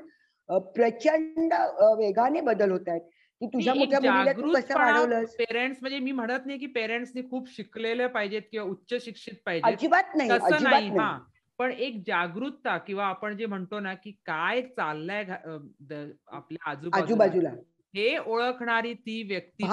अ, 0.49 0.59
प्रचंड 0.59 1.53
वेगाने 1.99 2.41
बदल 2.41 2.71
होत 2.71 2.89
आहेत, 2.89 3.01
की 3.41 3.47
तुझ्या 3.47 3.75
मोठ्या 3.75 4.01
मुलीला 4.01 4.33
तू 4.33 4.53
कसं 4.53 4.75
वाढवलंस? 4.75 5.35
पेरेंट्स 5.35 5.79
म्हणजे 5.81 5.99
मी 5.99 6.13
म्हणत 6.13 6.47
नाही, 6.47 6.59
की 6.59 6.67
पेरेंट्सनी 6.67 7.23
खूप 7.23 7.49
शिकलेले 7.51 8.07
पाहिजेत 8.07 8.43
किंवा 8.53 8.67
उच्च 8.71 9.05
शिक्षित 9.05 9.35
पाहिजेत. 9.47 9.73
अजिबात 9.73 10.17
नाही 10.17 10.31
अजिबात 10.31 10.93
नाही. 10.93 11.34
पण 11.65 11.71
एक 11.73 12.03
जागरूकता 12.07 12.77
किंवा 12.79 13.05
आपण 13.07 13.37
जे 13.37 13.47
म्हणतो 13.47 13.79
ना, 13.81 13.93
की 13.95 14.11
काय 14.27 14.61
चाललंय 14.63 15.23
आपल्या 16.29 16.71
आजूबाजूला. 16.71 17.51
हे 17.95 18.17
ओळखणारी 18.19 18.93
ती 18.97 19.23
व्यक्ती. 19.23 19.65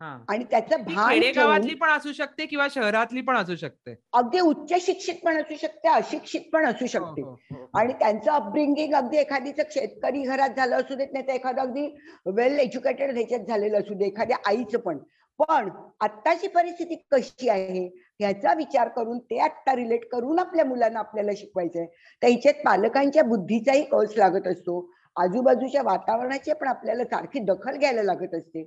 हा 0.00 0.16
आणि 0.28 0.44
त्याचं 0.44 0.82
खेडेगावातली 0.86 1.74
पण 1.74 1.88
असू 1.88 2.12
शकते 2.12 2.46
किंवा 2.46 2.66
शहरातली 2.70 3.20
पण 3.20 3.36
असू 3.36 3.54
शकते 3.56 3.94
अगदी 4.12 4.40
उच्च 4.40 4.72
शिक्षित 4.86 5.14
पण 5.24 5.36
असू 5.36 5.54
शकते 5.60 5.88
अशिक्षित 5.88 6.50
पण 6.52 6.64
असू 6.66 6.84
हो, 6.84 6.86
शकते 6.86 7.22
हो, 7.22 7.30
हो. 7.50 7.70
आणि 7.78 7.92
त्यांचं 7.92 8.30
अपब्रिंगिंग 8.32 8.94
अगदी 8.94 9.16
एखादीच 9.16 9.60
शेतकरी 9.74 10.22
घरात 10.22 10.56
झालं 10.56 10.76
असू 10.76 10.94
देत 10.94 11.12
नाही 11.12 11.26
तर 11.28 11.32
एखादं 11.32 11.60
अगदी 11.62 11.86
वेल 12.36 12.58
एज्युकेटेड 12.58 13.16
ह्याच्यात 13.16 13.46
झालेलं 13.48 13.78
असू 13.78 13.94
दे 13.94 14.06
एखाद्या 14.06 14.36
आईचं 14.46 14.78
पण 14.78 14.98
पण 15.38 15.68
आत्ताची 16.00 16.48
परिस्थिती 16.48 16.94
कशी 17.10 17.48
आहे 17.48 17.86
ह्याचा 18.20 18.52
विचार 18.54 18.88
करून 18.88 19.18
ते 19.20 19.38
आत्ता 19.38 19.74
रिलेट 19.76 20.04
करून 20.10 20.38
आपल्या 20.38 20.64
मुलांना 20.64 20.98
आपल्याला 20.98 21.32
शिकवायचंय 21.36 21.86
तर 22.22 22.26
ह्याच्यात 22.28 22.64
पालकांच्या 22.64 23.22
बुद्धीचाही 23.24 23.82
कळस 23.84 24.16
लागत 24.16 24.46
असतो. 24.48 24.90
आजूबाजूच्या 25.16 25.82
वातावरणाची 25.82 26.52
पण 26.60 26.68
आपल्याला 26.68 27.04
सारखी 27.04 27.38
दखल 27.40 27.76
घ्यायला 27.76 28.02
लागत 28.02 28.34
असते. 28.34 28.62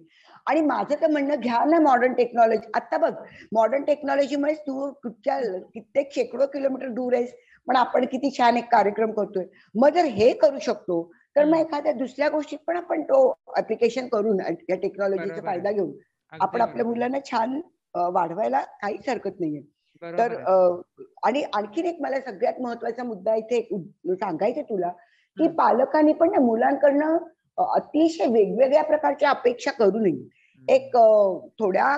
आणि 0.48 0.62
माझं 0.62 0.96
तर 1.02 1.08
म्हणणं 1.12 1.40
घ्या 1.40 1.64
ना 1.66 1.80
मॉडर्न 1.82 2.14
टेक्नॉलॉजी 2.14 2.70
आता 2.76 2.98
बघ 2.98 3.12
मॉडर्न 3.54 3.84
टेक्नॉलॉजीमुळे 3.84 4.54
तू 4.58 4.90
कुठच्या 5.04 5.40
कित्येक 5.74 6.14
शेकडो 6.14 6.46
किलोमीटर 6.54 6.88
दूर 6.90 7.14
आहेस 7.14 7.34
पण 7.68 7.76
आपण 7.76 8.06
किती 8.06 8.30
छान 8.38 8.58
एक 8.58 8.66
कार्यक्रम 8.72 9.12
करतोय. 9.12 9.46
मग 9.76 9.90
जर 9.94 10.06
हे 10.08 10.32
करू 10.36 10.60
शकतो 10.62 11.02
तर 11.36 11.46
मग. 11.46 11.58
एखाद्या 11.58 11.92
दुसऱ्या 11.94 12.30
गोष्टीत 12.30 12.60
पण 12.68 12.78
आपण 12.78 13.02
तो 13.04 13.20
ऍप्लिकेशन 13.58 14.08
करून 14.08 14.40
या 14.70 14.76
टेक्नॉलॉजीचा 14.78 15.42
फायदा 15.46 15.72
घेऊन 15.72 15.92
आपण 16.34 16.62
आपल्या. 16.62 16.86
मुलांना 16.86 17.20
छान 17.26 17.60
वाढवायला 18.14 18.62
काहीच 18.82 19.10
हरकत 19.10 19.40
नाहीये. 19.40 19.62
तर 20.02 20.34
आणि 21.26 21.42
आणखीन 21.56 21.86
एक 21.86 22.02
मला 22.02 22.20
सगळ्यात 22.26 22.62
महत्त्वाचा 22.62 23.04
मुद्दा 23.04 23.36
इथे 23.36 23.62
सांगायचं 24.16 24.62
तुला 24.62 24.90
की. 25.38 25.48
पालकांनी 25.48 26.14
पण 26.14 26.32
ना 26.32 26.40
मुलांकडनं 26.42 27.18
अतिशय 27.58 28.26
वेगवेगळ्या 28.32 28.84
प्रकारच्या 28.84 29.30
अपेक्षा 29.30 29.72
करू 29.72 30.00
नये. 30.00 30.28
एक 30.68 30.96
थोड्या 31.60 31.96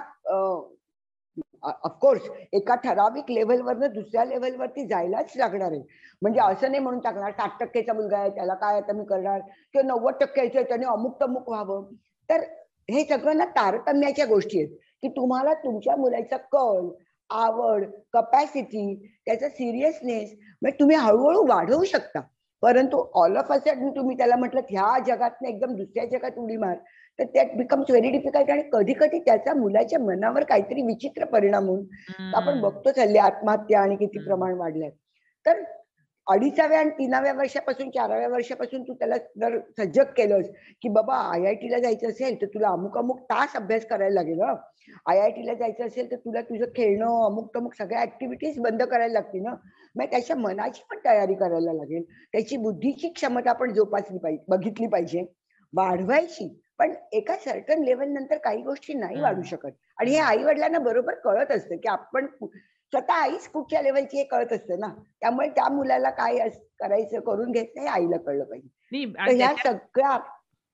ऑफकोर्स 1.64 2.30
एका 2.54 2.76
ठराविक 2.84 3.32
लेव्हलवरनं 3.32 3.92
दुसऱ्या 3.94 4.24
लेव्हलवरती 4.26 4.86
जायलाच 4.88 5.32
लागणार 5.38 5.72
आहे. 5.72 5.82
म्हणजे 6.22 6.40
असं 6.42 6.72
नाही 6.72 6.84
म्हणून 6.84 7.00
टाकणार 7.00 7.32
साठ 7.32 7.60
टक्केचा 7.60 7.94
मुलगा 7.94 8.18
आहे 8.18 8.30
त्याला 8.36 8.54
काय 8.54 8.78
आता 8.78 8.94
मी 8.94 9.06
करणार? 9.06 9.40
किंवा 9.74 9.88
नव्वद 9.88 10.14
टक्क्याचं 10.22 10.58
आहे 10.58 10.68
त्याने 10.68 10.86
अमुक 10.86 11.22
तमुक 11.22 11.50
व्हावं. 11.50 11.84
तर 12.30 12.44
हे 12.90 13.04
सगळं 13.04 13.38
ना 13.38 13.46
तारतम्याच्या 13.46 14.26
गोष्टी 14.26 14.62
आहेत 14.62 14.76
की 15.02 15.08
तुम्हाला 15.08 15.54
तुमच्या 15.54 15.96
मुलाचा 15.96 16.38
कल 16.52 16.90
आवड 17.30 17.86
कपॅसिटी 18.14 18.96
त्याचा 19.26 19.50
सिरियसनेस 19.50 20.34
म्हणजे 20.62 20.80
तुम्ही 20.80 20.96
हळूहळू 20.96 21.46
वाढवू 21.48 21.84
शकता 21.84 22.22
परंतु 22.64 23.04
ऑल 23.14 23.38
ऑफ 23.38 23.52
अ 23.52 23.58
तुम्ही 23.68 24.18
त्याला 24.18 24.36
म्हटलं 24.36 24.62
ह्या 24.70 24.98
जगात 25.08 25.44
एकदम 25.48 25.76
दुसऱ्या 25.76 26.06
जगात 26.06 26.38
उडी 26.38 26.58
मार 26.58 26.76
तर 27.20 27.24
दॅट 27.24 27.56
बिकम्स 27.58 27.90
व्हेरी 27.90 28.10
डिफिकल्ट 28.12 28.50
आणि 28.50 28.62
कधी 28.74 28.94
कधी 28.94 29.20
त्याचा 29.20 29.54
मुलाच्या 29.54 30.00
मनावर 30.00 30.44
काहीतरी 30.44 30.82
विचित्र 30.82 31.26
परिणाम 31.26 31.68
होऊन 31.68 32.34
आपण. 32.36 32.60
बघतोच 32.62 33.00
हल्ली 33.00 33.18
आत्महत्या 33.18 33.82
आणि 33.82 33.96
किती. 33.96 34.18
प्रमाण 34.20 34.54
वाढलंय 34.54 34.90
तर 35.46 35.62
अडीचाव्या 36.30 36.80
आणि 36.80 36.90
तीनाव्या 36.90 37.34
वर्षापासून 37.34 37.90
चाराव्या 37.90 38.28
वर्षापासून 38.28 38.84
तू 38.84 38.94
त्याला 38.94 39.16
जर 39.40 39.58
सजग 39.78 40.12
केलंस 40.18 40.50
की 40.82 40.90
बाबा 40.90 41.16
आय 41.34 41.46
आय 41.46 41.54
टीला 41.54 41.80
जायचं 41.80 42.10
असेल 42.10 42.42
तर 42.42 42.46
तुला 42.46 42.68
अमुक 42.68 42.98
अमुक 42.98 43.20
तास 43.22 43.56
अभ्यास 43.56 43.86
करायला 43.86 44.14
लागेल 44.14 44.42
आय 44.42 45.20
आय 45.20 45.32
टीला 45.32 45.54
जायचं 45.54 45.88
असेल 45.88 46.12
तर 46.12 46.16
तुला 46.16 46.42
तुझं 46.42 46.66
खेळणं 46.76 47.26
अमुक 47.26 47.56
तमुक 47.56 47.74
सगळ्या 47.74 48.02
ऍक्टिव्हिटीज 48.02 48.60
बंद 48.60 48.84
करायला 48.84 49.14
लागतील 49.14 49.44
ना 49.44 49.56
मग 49.96 50.06
त्याच्या 50.06 50.36
मनाची 50.36 50.84
पण 50.90 50.98
तयारी 51.06 51.34
करायला 51.34 51.74
लागेल. 51.74 52.04
त्याची 52.32 52.58
बुद्धीची 52.58 53.10
क्षमता 53.10 53.54
पण 53.54 53.74
जोपासली 53.74 54.18
पाहिजे 54.18 54.44
बघितली 54.48 54.88
पाहिजे. 54.88 55.24
वाढवायची 55.74 56.48
पण 56.80 56.94
एका 57.12 57.36
सर्टन 57.36 57.84
लेवल 57.84 58.10
नंतर 58.10 58.38
काही 58.38 58.62
गोष्टी 58.62 58.94
नाही. 58.94 59.20
वाढू 59.22 59.42
शकत. 59.42 59.72
आणि 59.98 60.12
हे 60.12 60.20
आई 60.20 60.44
वडिलांना 60.44 60.80
बरोबर 60.80 61.16
कळत 61.24 61.52
असतं 61.52 61.76
की 61.76 61.90
आपण 61.90 62.26
स्वतः 62.94 63.14
आईच 63.14 63.48
कुठच्या 63.52 63.82
लेवलची 63.82 64.18
हे 64.18 64.24
कळत 64.26 64.54
असतं 64.54 64.80
ना. 64.80 64.88
त्यामुळे 65.22 65.50
त्या 65.50 65.68
मुलाला 65.70 66.10
काय 66.12 66.48
करायचं 66.80 67.20
करून 67.22 67.52
घेत 67.52 67.76
नाही 67.76 67.88
आईला 67.90 68.18
कळलं 68.18 68.44
पाहिजे. 68.44 68.68
ह्या 69.28 69.54
सगळ्या 69.58 70.18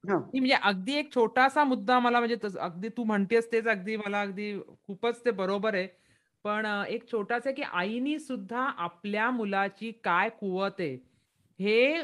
म्हणजे 0.03 0.55
अगदी 0.63 0.93
एक 0.93 1.13
छोटासा 1.13 1.63
मुद्दा 1.63 1.99
मला 1.99 2.19
म्हणजे 2.19 2.35
अगदी 2.59 2.89
तू 2.97 3.03
म्हणतेस 3.03 3.51
तेच 3.51 3.67
अगदी 3.67 3.95
मला 3.97 4.21
अगदी 4.21 4.53
खूपच 4.87 5.23
ते 5.25 5.31
बरोबर 5.33 5.73
आहे. 5.75 5.87
पण 6.45 6.65
एक 6.89 7.11
छोटासा 7.11 7.51
की 7.51 7.61
आईनी 7.63 8.17
सुद्धा 8.19 8.61
आपल्या 8.79 9.29
मुलाची 9.31 9.91
काय 10.03 10.29
कुवत 10.29 10.79
आहे 10.79 10.97
हे 11.59 12.01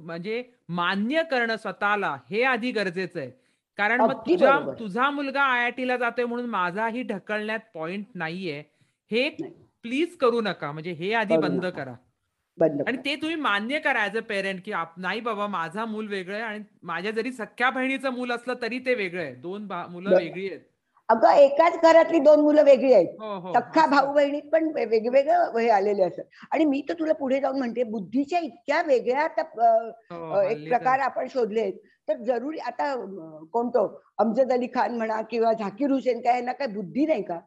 म्हणजे 0.00 0.42
मान्य 0.70 1.22
करणं 1.30 1.56
स्वतःला 1.56 2.16
हे 2.30 2.42
आधी 2.44 2.70
गरजेचं 2.72 3.20
आहे. 3.20 3.30
कारण 3.78 4.00
मग 4.00 4.12
तुझा. 4.28 4.58
तुझा 4.78 5.10
मुलगा 5.10 5.42
आय 5.44 5.62
आय 5.64 5.70
टीला 5.70 5.96
जातोय 5.96 6.24
म्हणून 6.24 6.46
माझाही 6.50 7.02
ढकलण्यात 7.04 7.60
पॉइंट 7.74 8.06
नाहीये. 8.14 8.62
हे. 9.10 9.28
प्लीज 9.84 10.14
करू 10.16 10.40
नका 10.40 10.70
म्हणजे 10.72 10.92
हे 10.92 11.12
आधी 11.14 11.36
बंद. 11.38 11.64
करा 11.68 11.94
आणि. 12.58 12.96
ते 12.98 13.14
तुम्ही 13.16 13.36
मान्य 13.38 13.78
करा 13.80 14.04
ऍज 14.04 14.16
अ 14.16 14.20
पेरेंट 14.28 14.60
की 14.64 14.72
आप- 14.74 14.98
नाही 14.98 15.20
बाबा 15.20 15.46
माझा 15.48 15.84
मूल 15.84 16.08
वेगळं 16.08 16.34
आहे 16.34 16.42
आणि 16.44 16.62
माझ्या 16.84 17.10
जरी 17.12 17.32
सख्या 17.32 17.68
बहिणीचं 17.70 18.12
मूल 18.12 18.32
असलं 18.32 18.54
तरी 18.62 18.78
ते 18.78 18.94
वेगळं 18.94 19.22
आहे 19.22 19.34
दोन 19.36 19.66
मुलं. 19.90 20.16
वेगळी 20.16 20.48
आहेत 20.48 20.60
अगं 21.08 21.34
एकाच 21.34 21.76
घरातली 21.82 22.18
दोन 22.18 22.40
मुलं 22.40 22.62
वेगळी 22.64 22.92
आहेत 22.92 23.14
हो 23.20 23.38
हो 23.40 23.52
सख्खा. 23.54 23.84
भाऊ 23.86 24.12
बहिणीत 24.14 24.48
पण 24.52 24.66
वेगवेगळं 24.76 25.58
हे 25.58 25.68
आलेले 25.70 26.02
असतात 26.02 26.46
आणि 26.52 26.64
मी 26.64 26.82
तर 26.88 26.94
तुला 26.98 27.12
पुढे 27.14 27.40
जाऊन 27.40 27.58
म्हणते 27.58 27.82
बुद्धीच्या 27.90 28.38
इतक्या 28.40 28.82
वेगळ्या 28.82 29.26
हो, 30.10 30.40
एक 30.40 30.68
प्रकार 30.68 30.98
आपण 31.00 31.26
शोधले 31.28 31.60
आहेत 31.60 31.78
तर 32.08 32.16
जरुरी 32.24 32.58
आता 32.58 32.94
कोणतो 33.52 33.86
अमजद 34.18 34.52
अली 34.52 34.66
खान 34.66 34.96
म्हणा 34.96 35.20
किंवा 35.22 35.52
झाकीर 35.52 35.90
हुसेन 35.90 36.20
काय 36.20 36.34
यांना 36.34 36.52
काय 36.52 36.66
बुद्धी 36.66 37.06
नाही 37.06 37.22
का 37.22 37.38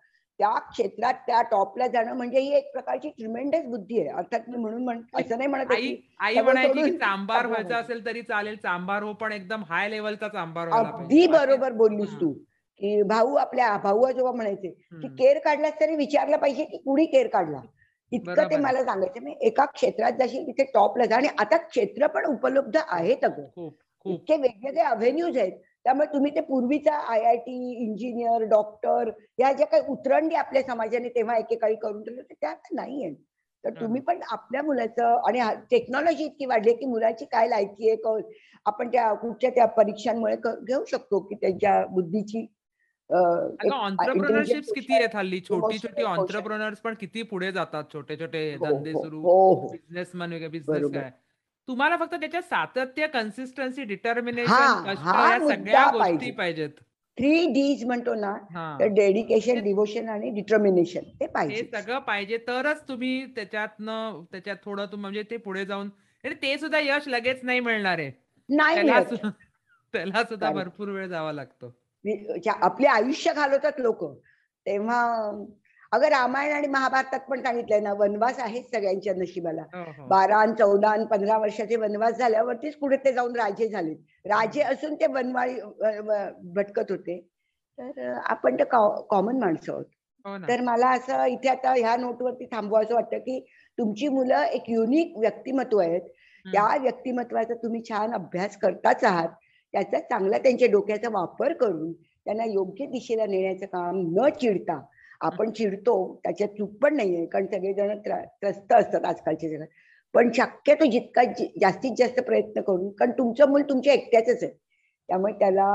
त्या 0.42 0.60
क्षेत्रात 0.62 1.14
त्या 1.26 1.42
टॉपला 1.42 1.88
जाणं 1.88 2.14
म्हणजे 2.14 2.40
ही 2.40 2.56
एक 2.58 2.72
प्रकारची 2.74 3.10
ट्रिमेंडस 3.10 3.66
बुद्धी 3.66 4.00
आहे 4.00 4.10
अर्थात 4.12 4.50
मी 4.50 4.58
म्हणून 4.58 4.84
म्हण 4.84 5.02
असं 5.16 5.38
नाही 5.38 5.50
म्हणत 5.50 5.72
आई 5.72 5.96
आई 6.20 6.42
म्हणायची 6.42 6.74
की 6.74 6.92
सगळं 6.92 7.48
व्हायचा. 7.48 7.78
असेल 7.78 8.06
तरी 8.06 8.22
चालेल 8.22 8.56
चांभार 8.56 9.04
हो 9.04 9.14
पण 9.14 9.32
एकदम 9.32 9.64
हाय 9.70 9.90
लेवलचा 9.90 10.28
व्हायला 10.34 10.80
अगदी. 10.80 11.28
बरोबर 11.28 11.72
बोललीस. 11.74 12.16
तू 12.22 12.32
की 12.32 13.02
भाऊ 13.04 13.36
आपल्या 13.36 13.76
भाऊ 13.84 14.04
आजोबा 14.04 14.32
म्हणायचे 14.32 14.70
की. 14.70 15.08
केर 15.10 15.40
काढलास 15.40 15.80
तरी 15.80 15.96
विचारलं 15.96 16.38
पाहिजे 16.38 16.66
की 16.66 16.78
कुणी 16.78 17.06
केर 17.06 17.28
काढला 17.28 17.62
इतकं 18.12 18.50
ते. 18.52 18.58
मला 18.58 18.84
सांगायचं 18.84 19.24
मी 19.24 19.36
एका 19.42 19.66
क्षेत्रात 19.68 20.12
जशी 20.20 20.44
तिथे 20.48 20.64
टॉपला 20.74 21.06
जा 21.06 21.16
आणि 21.16 21.28
आता 21.40 21.58
क्षेत्र 21.60 22.08
पण 22.08 22.26
उपलब्ध 22.28 22.78
आहेत 22.80 23.26
अगं 23.26 23.70
इतके 24.06 24.36
वेगवेगळे 24.38 24.82
अव्हेन्यूज 24.84 25.38
आहेत 25.38 25.52
त्यामुळे 25.86 26.14
तुम्ही 26.14 26.36
ते 26.36 26.42
पूर्वीचा 26.42 26.96
I 26.96 27.24
I 27.24 27.36
T 27.36 27.86
engineer 27.86 28.42
doctor 28.42 29.10
या 29.40 29.54
ज्या 29.54 29.68
काही 29.68 29.84
उतरंडी 29.88 30.36
आपल्या 30.36 30.62
समाजाने 30.64 31.10
तेव्हा 31.10 31.38
एकेकाळी 31.38 31.76
करून 31.76 32.04
ठेवलं 32.04 32.22
त्या 32.22 32.50
आता 32.50 32.76
नाही 32.76 33.04
आहेत 33.04 33.16
तर 33.66 33.70
तुम्ही 33.70 34.02
पण 34.02 34.20
आपल्या 34.32 34.62
मुलाचं 34.62 35.22
आणि 35.28 35.40
टेक्नॉलॉजी 35.72 36.24
इतकी 36.24 36.46
वाढली 36.46 36.74
की 36.74 36.86
मुलाची 36.86 37.26
काय 37.26 37.48
लायकी 37.48 37.90
आहे 37.90 37.96
क- 37.96 38.32
आपण 38.66 38.88
त्या 38.88 39.14
कुठच्या 39.14 39.50
त्या 39.50 39.66
परीक्षांमुळे 39.66 40.36
घेऊ 40.64 40.86
शकतो 40.86 41.20
की 41.20 41.36
त्यांच्या 41.36 41.86
बुद्धीची 41.86 42.48
ऑन्टरप्रिनरशिप 43.10 44.64
किती 44.76 44.94
आहेत 44.94 45.16
हल्ली? 45.16 45.40
छोटी 45.40 45.78
छोटी. 45.78 46.04
ऑन्टरप्रिनर्स 46.04 46.80
पण 46.80 46.94
किती 46.94 47.22
पुढे 47.22 47.52
जातात? 47.52 47.84
छोटे 47.94 48.16
छोटे 48.16 48.56
हो, 48.56 48.66
धंदे 48.66 48.92
हो, 48.92 49.04
सुरू 49.04 49.22
हो 49.22 49.54
हो. 49.54 49.68
बिझनेसमॅन 49.68 50.34
वगैरे 50.34 50.48
बिझनेस. 50.48 50.92
काय? 50.94 51.12
तुम्हाला 51.68 51.98
फक्त 51.98 52.14
त्याच्यात 52.16 52.44
सातत्य 52.44 53.08
कन्सिस्टन्सी 53.08 53.84
डिटर्मिनेशन 53.86 54.76
कष्ट 54.86 55.06
या 55.08 55.38
मुद्दा 55.38 55.56
सगळ्या 55.56 55.86
गोष्टी 55.88 56.32
पाहिजे. 56.32 56.32
पाहिजेत. 56.32 56.70
थ्री 57.18 57.46
डीज 57.54 57.84
म्हणतो 57.86 58.14
ना 58.16 58.34
तर 58.80 58.88
डेडिकेशन 58.94 59.62
डिवोशन 59.64 60.10
आणि 60.10 60.30
डिटर्मिनेशन 60.32 61.04
ते 61.20 61.28
पाहिजे. 61.28 61.64
सगळं 61.72 62.00
पाहिजे 62.00 62.38
तरच 62.48 62.88
तुम्ही 62.88 63.26
त्याच्यातनं 63.36 64.24
त्याच्यात 64.32 64.58
थोडं 64.66 64.96
म्हणजे 64.98 65.24
ते 65.32 65.38
पुढे 65.38 65.66
जाऊन 65.66 65.90
ते 66.24 66.58
सुद्धा 66.58 66.80
यश 66.80 67.08
लगेच 67.08 67.40
नाही 67.44 67.60
मिळणार. 67.60 68.00
आहे 68.00 68.12
नाही 68.50 68.76
त्याला 69.94 70.24
सुद्धा. 70.24 70.50
भरपूर 70.52 70.90
वेळ 70.90 71.08
जावा 71.08 71.32
लागतो. 71.32 71.74
आपले 72.62 72.88
आयुष्य 72.88 73.34
घालवतात 73.34 73.80
लोक 73.80 74.04
तेव्हा 74.66 75.02
अगं 75.92 76.08
रामायण 76.10 76.52
आणि 76.52 76.68
महाभारतात 76.68 77.20
पण 77.30 77.42
सांगितलंय 77.42 77.80
ना 77.80 77.94
वनवास 77.94 78.40
आहेच 78.40 78.70
सगळ्यांच्या 78.72 79.14
नशिबाला. 79.14 79.62
हो, 79.74 79.84
हो. 79.94 80.08
बारा 80.08 80.38
आणि 80.38 80.54
चौदा 80.60 80.90
आणि 80.90 81.06
पंधरा 81.06 81.38
वर्षाचे 81.38 81.76
वनवास 81.76 82.18
झाल्यावरतीच 82.18 82.76
पुढे 82.76 82.98
ते 83.06 83.12
जाऊन 83.14 83.36
राजे 83.36 83.68
झालेत. 83.68 83.98
राजे 84.26 84.62
असून 84.64 84.96
ते 84.96 85.08
वनवाळी 85.08 85.56
भटकत 86.56 86.92
होते. 86.92 87.20
तर 87.78 88.14
आपण 88.26 88.56
तर 88.60 88.64
कॉमन 89.10 89.40
माणसं 89.40 89.72
आहोत. 89.74 89.86
हो 90.26 90.38
तर 90.48 90.62
मला 90.62 90.90
असं 90.90 91.26
इथे 91.26 91.50
आता 91.50 91.74
ह्या 91.74 91.96
नोटवरती 91.96 92.46
थांबवा 92.46 92.82
असं 92.82 92.94
वाटतं 92.96 93.18
की 93.20 93.40
तुमची 93.78 94.08
मुलं 94.08 94.44
एक 94.44 94.70
युनिक 94.70 95.18
व्यक्तिमत्व 95.18 95.80
आहेत. 95.80 96.02
त्या 96.46 96.66
व्यक्तिमत्वाचा 96.82 97.54
तुम्ही 97.54 97.82
छान 97.90 98.14
अभ्यास 98.14 98.58
करताच 98.58 99.04
आहात. 99.04 99.30
त्याचा 99.74 100.00
चांगला 100.00 100.38
त्यांच्या 100.38 100.68
डोक्याचा 100.72 101.10
वापर 101.12 101.54
करून 101.54 101.92
त्यांना 101.94 102.46
योग्य 102.46 102.86
दिशेला 102.86 103.26
नेण्याचं 103.26 103.66
काम 103.66 104.00
न 104.18 104.28
चिडता 104.42 104.80
आपण 105.22 105.52
चिडतो 105.52 105.94
त्याच्यात 106.24 106.50
चूक 106.50 106.76
पण 106.82 106.96
नाहीये 106.96 107.26
कारण 107.26 107.46
सगळेजण 107.48 107.98
त्रस्त 108.02 108.74
असतात 108.74 109.06
आजकालचे 109.06 109.50
जगात 109.50 109.68
पण 110.14 110.32
शक्यतो 110.32 110.86
जितका 110.86 111.24
जास्तीत 111.62 111.92
जास्त 111.98 112.20
प्रयत्न 112.20 112.62
करून 112.62 112.90
कारण 112.92 113.12
तुमचं 113.12 113.50
मूल 113.50 113.62
तुमच्या 113.70 113.94
एकट्याच 113.94 114.30
आहे. 114.30 114.52
त्यामुळे 115.10 115.34
त्याला 115.34 115.66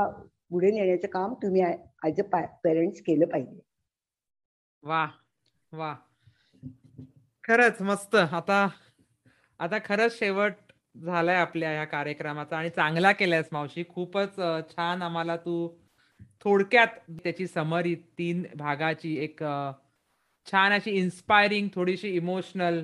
पुढे 0.51 0.71
नेण्याचं 0.71 1.07
काम 1.07 1.33
तुम्ही 1.33 1.63
ऍज 2.05 2.19
अ 2.21 2.41
पेरेंट्स 2.63 3.01
केलं 3.01 3.25
पाहिजे. 3.25 3.59
वा 4.83 5.05
वा. 5.71 5.93
खरंच 7.43 7.81
मस्त. 7.81 8.15
आता 8.15 8.67
आता 9.59 9.77
खरंच 9.85 10.17
शेवट 10.19 10.53
झालाय 11.03 11.35
आपल्या 11.35 11.71
ह्या 11.71 11.85
कार्यक्रमाचा 11.85 12.57
आणि 12.57 12.69
चांगला 12.69 13.11
केलायस 13.11 13.49
मावशी. 13.51 13.83
खूपच 13.89 14.35
छान 14.69 15.01
आम्हाला 15.01 15.35
तू 15.37 15.67
थोडक्यात 16.43 16.87
त्याची 17.23 17.47
समरी 17.47 17.93
तीन 18.17 18.43
भागाची 18.57 19.15
एक 19.23 19.43
छान 20.47 20.71
अशी 20.71 20.91
इन्स्पायरिंग 20.97 21.67
थोडीशी 21.75 22.09
इमोशनल 22.15 22.83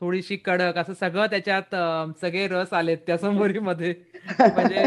थोडीशी 0.00 0.36
कडक 0.36 0.78
असं 0.78 0.94
सगळं 0.94 1.26
त्याच्यात 1.30 1.74
सगळे 2.20 2.46
रस 2.48 2.72
आलेत 2.72 2.98
त्या 3.06 3.16
समरीमध्ये. 3.18 3.94
म्हणजे 4.38 4.84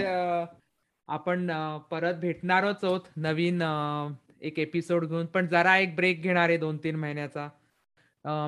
आपण 1.07 1.51
परत 1.91 2.15
भेटणारच 2.19 2.83
आहोत 2.83 3.07
नवीन 3.15 3.61
एक 4.41 4.59
एपिसोड 4.59 5.05
घेऊन. 5.05 5.25
पण 5.25 5.47
जरा 5.47 5.77
एक 5.77 5.95
ब्रेक 5.95 6.21
घेणार 6.21 6.49
आहे 6.49 6.57
दोन 6.57 6.77
तीन 6.83 6.95
महिन्याचा. 6.95 7.47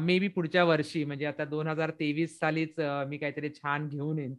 मे 0.01 0.17
बी 0.19 0.27
पुढच्या 0.27 0.63
वर्षी. 0.63 1.03
म्हणजे 1.03 1.25
आता 1.25 1.45
दोन 1.45 1.67
हजार 1.67 1.91
तेवीस 1.99 2.37
सालीच 2.39 2.79
मी 2.79 3.17
काहीतरी 3.17 3.49
छान 3.49 3.87
घेऊन 3.87 4.19
येईन. 4.19 4.33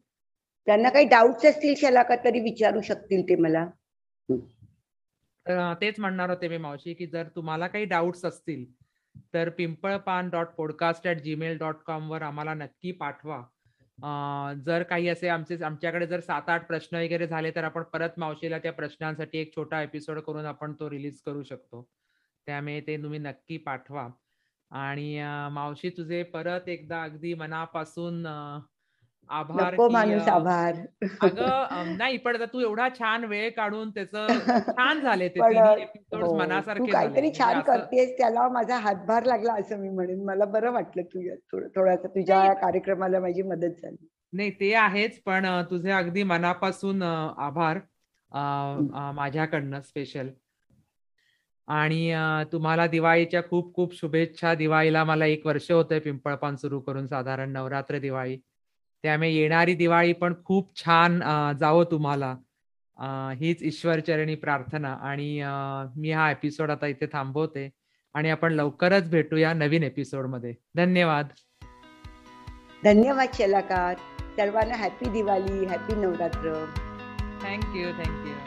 त्यांना 0.67 0.89
काही 0.91 1.07
डाऊट्स 1.09 1.45
असतील 1.47 1.75
शलाका 1.81 2.17
तरी 2.25 2.41
विचारू 2.41 2.81
शकतील 2.83 3.23
ते 3.29 3.37
मला. 3.37 3.67
तेच 5.81 5.99
म्हणणार 6.01 6.31
होते 6.31 6.49
मी 6.49 6.57
मावशी 6.59 6.95
की 6.95 7.07
जर 7.07 7.29
तुम्हाला 7.37 7.67
काही 7.67 7.85
डाऊट्स 7.85 8.25
असतील 8.25 8.65
तर 9.35 9.49
Pimpalpan 9.49 10.29
dot 10.31 10.47
podcast 10.57 11.07
at 11.07 11.21
Gmail 11.23 11.59
dot 11.59 11.77
com 11.87 12.11
वर 12.11 12.23
आम्हाला 12.23 12.55
नक्की 12.55 12.93
पाठवा. 12.93 13.43
जर 14.67 14.83
काही 14.83 15.09
असे 15.09 15.29
आमचे 15.29 15.57
आमच्याकडे 15.65 16.07
जर 16.07 16.21
सात 16.21 16.49
आठ 16.51 16.67
प्रश्न 16.67 16.97
वगैरे 16.97 17.27
झाले 17.27 17.51
तर 17.51 17.65
आपण 17.65 17.83
परत 17.83 18.19
मावशीला 18.19 18.59
त्या 18.59 18.73
प्रश्नांसाठी 18.73 19.39
एक 19.39 19.55
छोटा 19.57 19.83
एपिसोड 19.83 20.19
करून 20.21 20.47
आपण 20.47 20.73
तो 20.81 20.91
रिलीज 20.91 21.21
करू 21.27 21.43
शकतो. 21.43 21.89
त्यामुळे 22.47 22.81
ते 22.81 22.97
तुम्ही 23.03 23.19
नक्की 23.19 23.57
पाठवा. 23.57 24.09
आणि 24.71 25.21
मावशी 25.53 25.91
तुझे 25.91 26.23
परत 26.23 26.69
एकदा 26.69 27.03
अगदी 27.03 27.35
मनापासून 27.35 28.27
आभार 29.31 29.77
माणूस 29.91 30.29
आभार. 30.29 30.75
अगं 31.21 31.97
नाही 31.99 32.17
पण 32.19 32.37
तू 32.53 32.61
एवढा 32.61 32.89
छान 32.89 33.25
वेळ 33.25 33.51
काढून 33.51 33.91
त्याचं 33.91 34.27
छान 34.79 35.01
झाले 35.01 35.29
ते 35.29 35.41
हो 35.41 36.37
मनासारखे 36.37 36.81
झाले 36.83 36.93
काहीतरी 36.93 37.21
म्हणजे 37.21 37.39
छान 37.39 37.61
करतेस 37.61 38.17
त्याला 38.19 38.49
माझा 38.49 38.77
हातभार 38.79 39.25
लागला 39.25 39.53
असं 39.53 39.79
मी 39.79 39.89
म्हणेन. 39.89 40.25
मला 40.25 40.45
बरं 40.45 40.73
वाटलं 40.73 41.03
तुझ्या 41.03 41.35
थोडं 41.53 41.69
थोडासा 41.77 42.09
तुझ्या 42.09 42.53
कार्यक्रमाला 42.53 43.21
माझी 43.21 43.43
मदत 43.43 43.83
झाली. 43.83 44.07
नाही 44.33 44.51
ते 44.51 44.73
आहेच 44.75 45.21
पण 45.23 45.47
तुझे 45.71 45.91
अगदी 45.91 46.23
मनापासून 46.23 47.03
आभार 47.03 47.79
माझ्याकडनं 49.13 49.81
स्पेशल 49.81 50.29
आणि 51.69 52.13
तुम्हाला 52.53 52.87
दिवाळीच्या 52.87 53.43
खूप 53.43 53.75
खूप 53.75 53.95
शुभेच्छा. 53.95 54.55
दिवाळीला 54.55 55.05
मला 55.05 55.27
एक 55.27 55.47
वर्ष 55.47 55.71
होतंय 55.71 55.99
पिंपळपान 55.99 56.57
सुरू 56.57 56.81
करून 56.81 57.07
साधारण 57.07 57.53
नवरात्र 57.53 57.99
दिवाळी. 57.99 58.37
त्यामुळे 59.03 59.31
येणारी 59.31 59.75
दिवाळी 59.75 60.13
पण 60.13 60.35
खूप 60.45 60.77
छान 60.77 61.21
जावो 61.61 61.85
तुम्हाला. 61.85 62.35
हीच 63.41 63.63
ईश्वरचरणी 63.63 64.35
प्रार्थना. 64.35 64.93
आणि 65.03 65.43
मी 65.97 66.11
हा 66.11 66.31
एपिसोड 66.31 66.71
आता 66.71 66.87
इथे 66.87 67.07
थांबवते. 67.07 67.69
आणि 68.15 68.31
आपण 68.31 68.53
लवकरच 68.53 69.11
भेटूया 69.11 69.53
नवीन 69.53 69.83
एपिसोडमध्ये. 69.83 70.55
धन्यवाद. 70.77 71.29
धन्यवाद 72.85 73.29
शलाकार 73.35 73.97
सर्वांना 74.37 74.77
happy 74.77 75.11
Diwali 75.11 75.65
happy 75.67 75.95
Navratri. 75.95 76.53
Thank you 77.43 77.91
thank you 77.99 78.46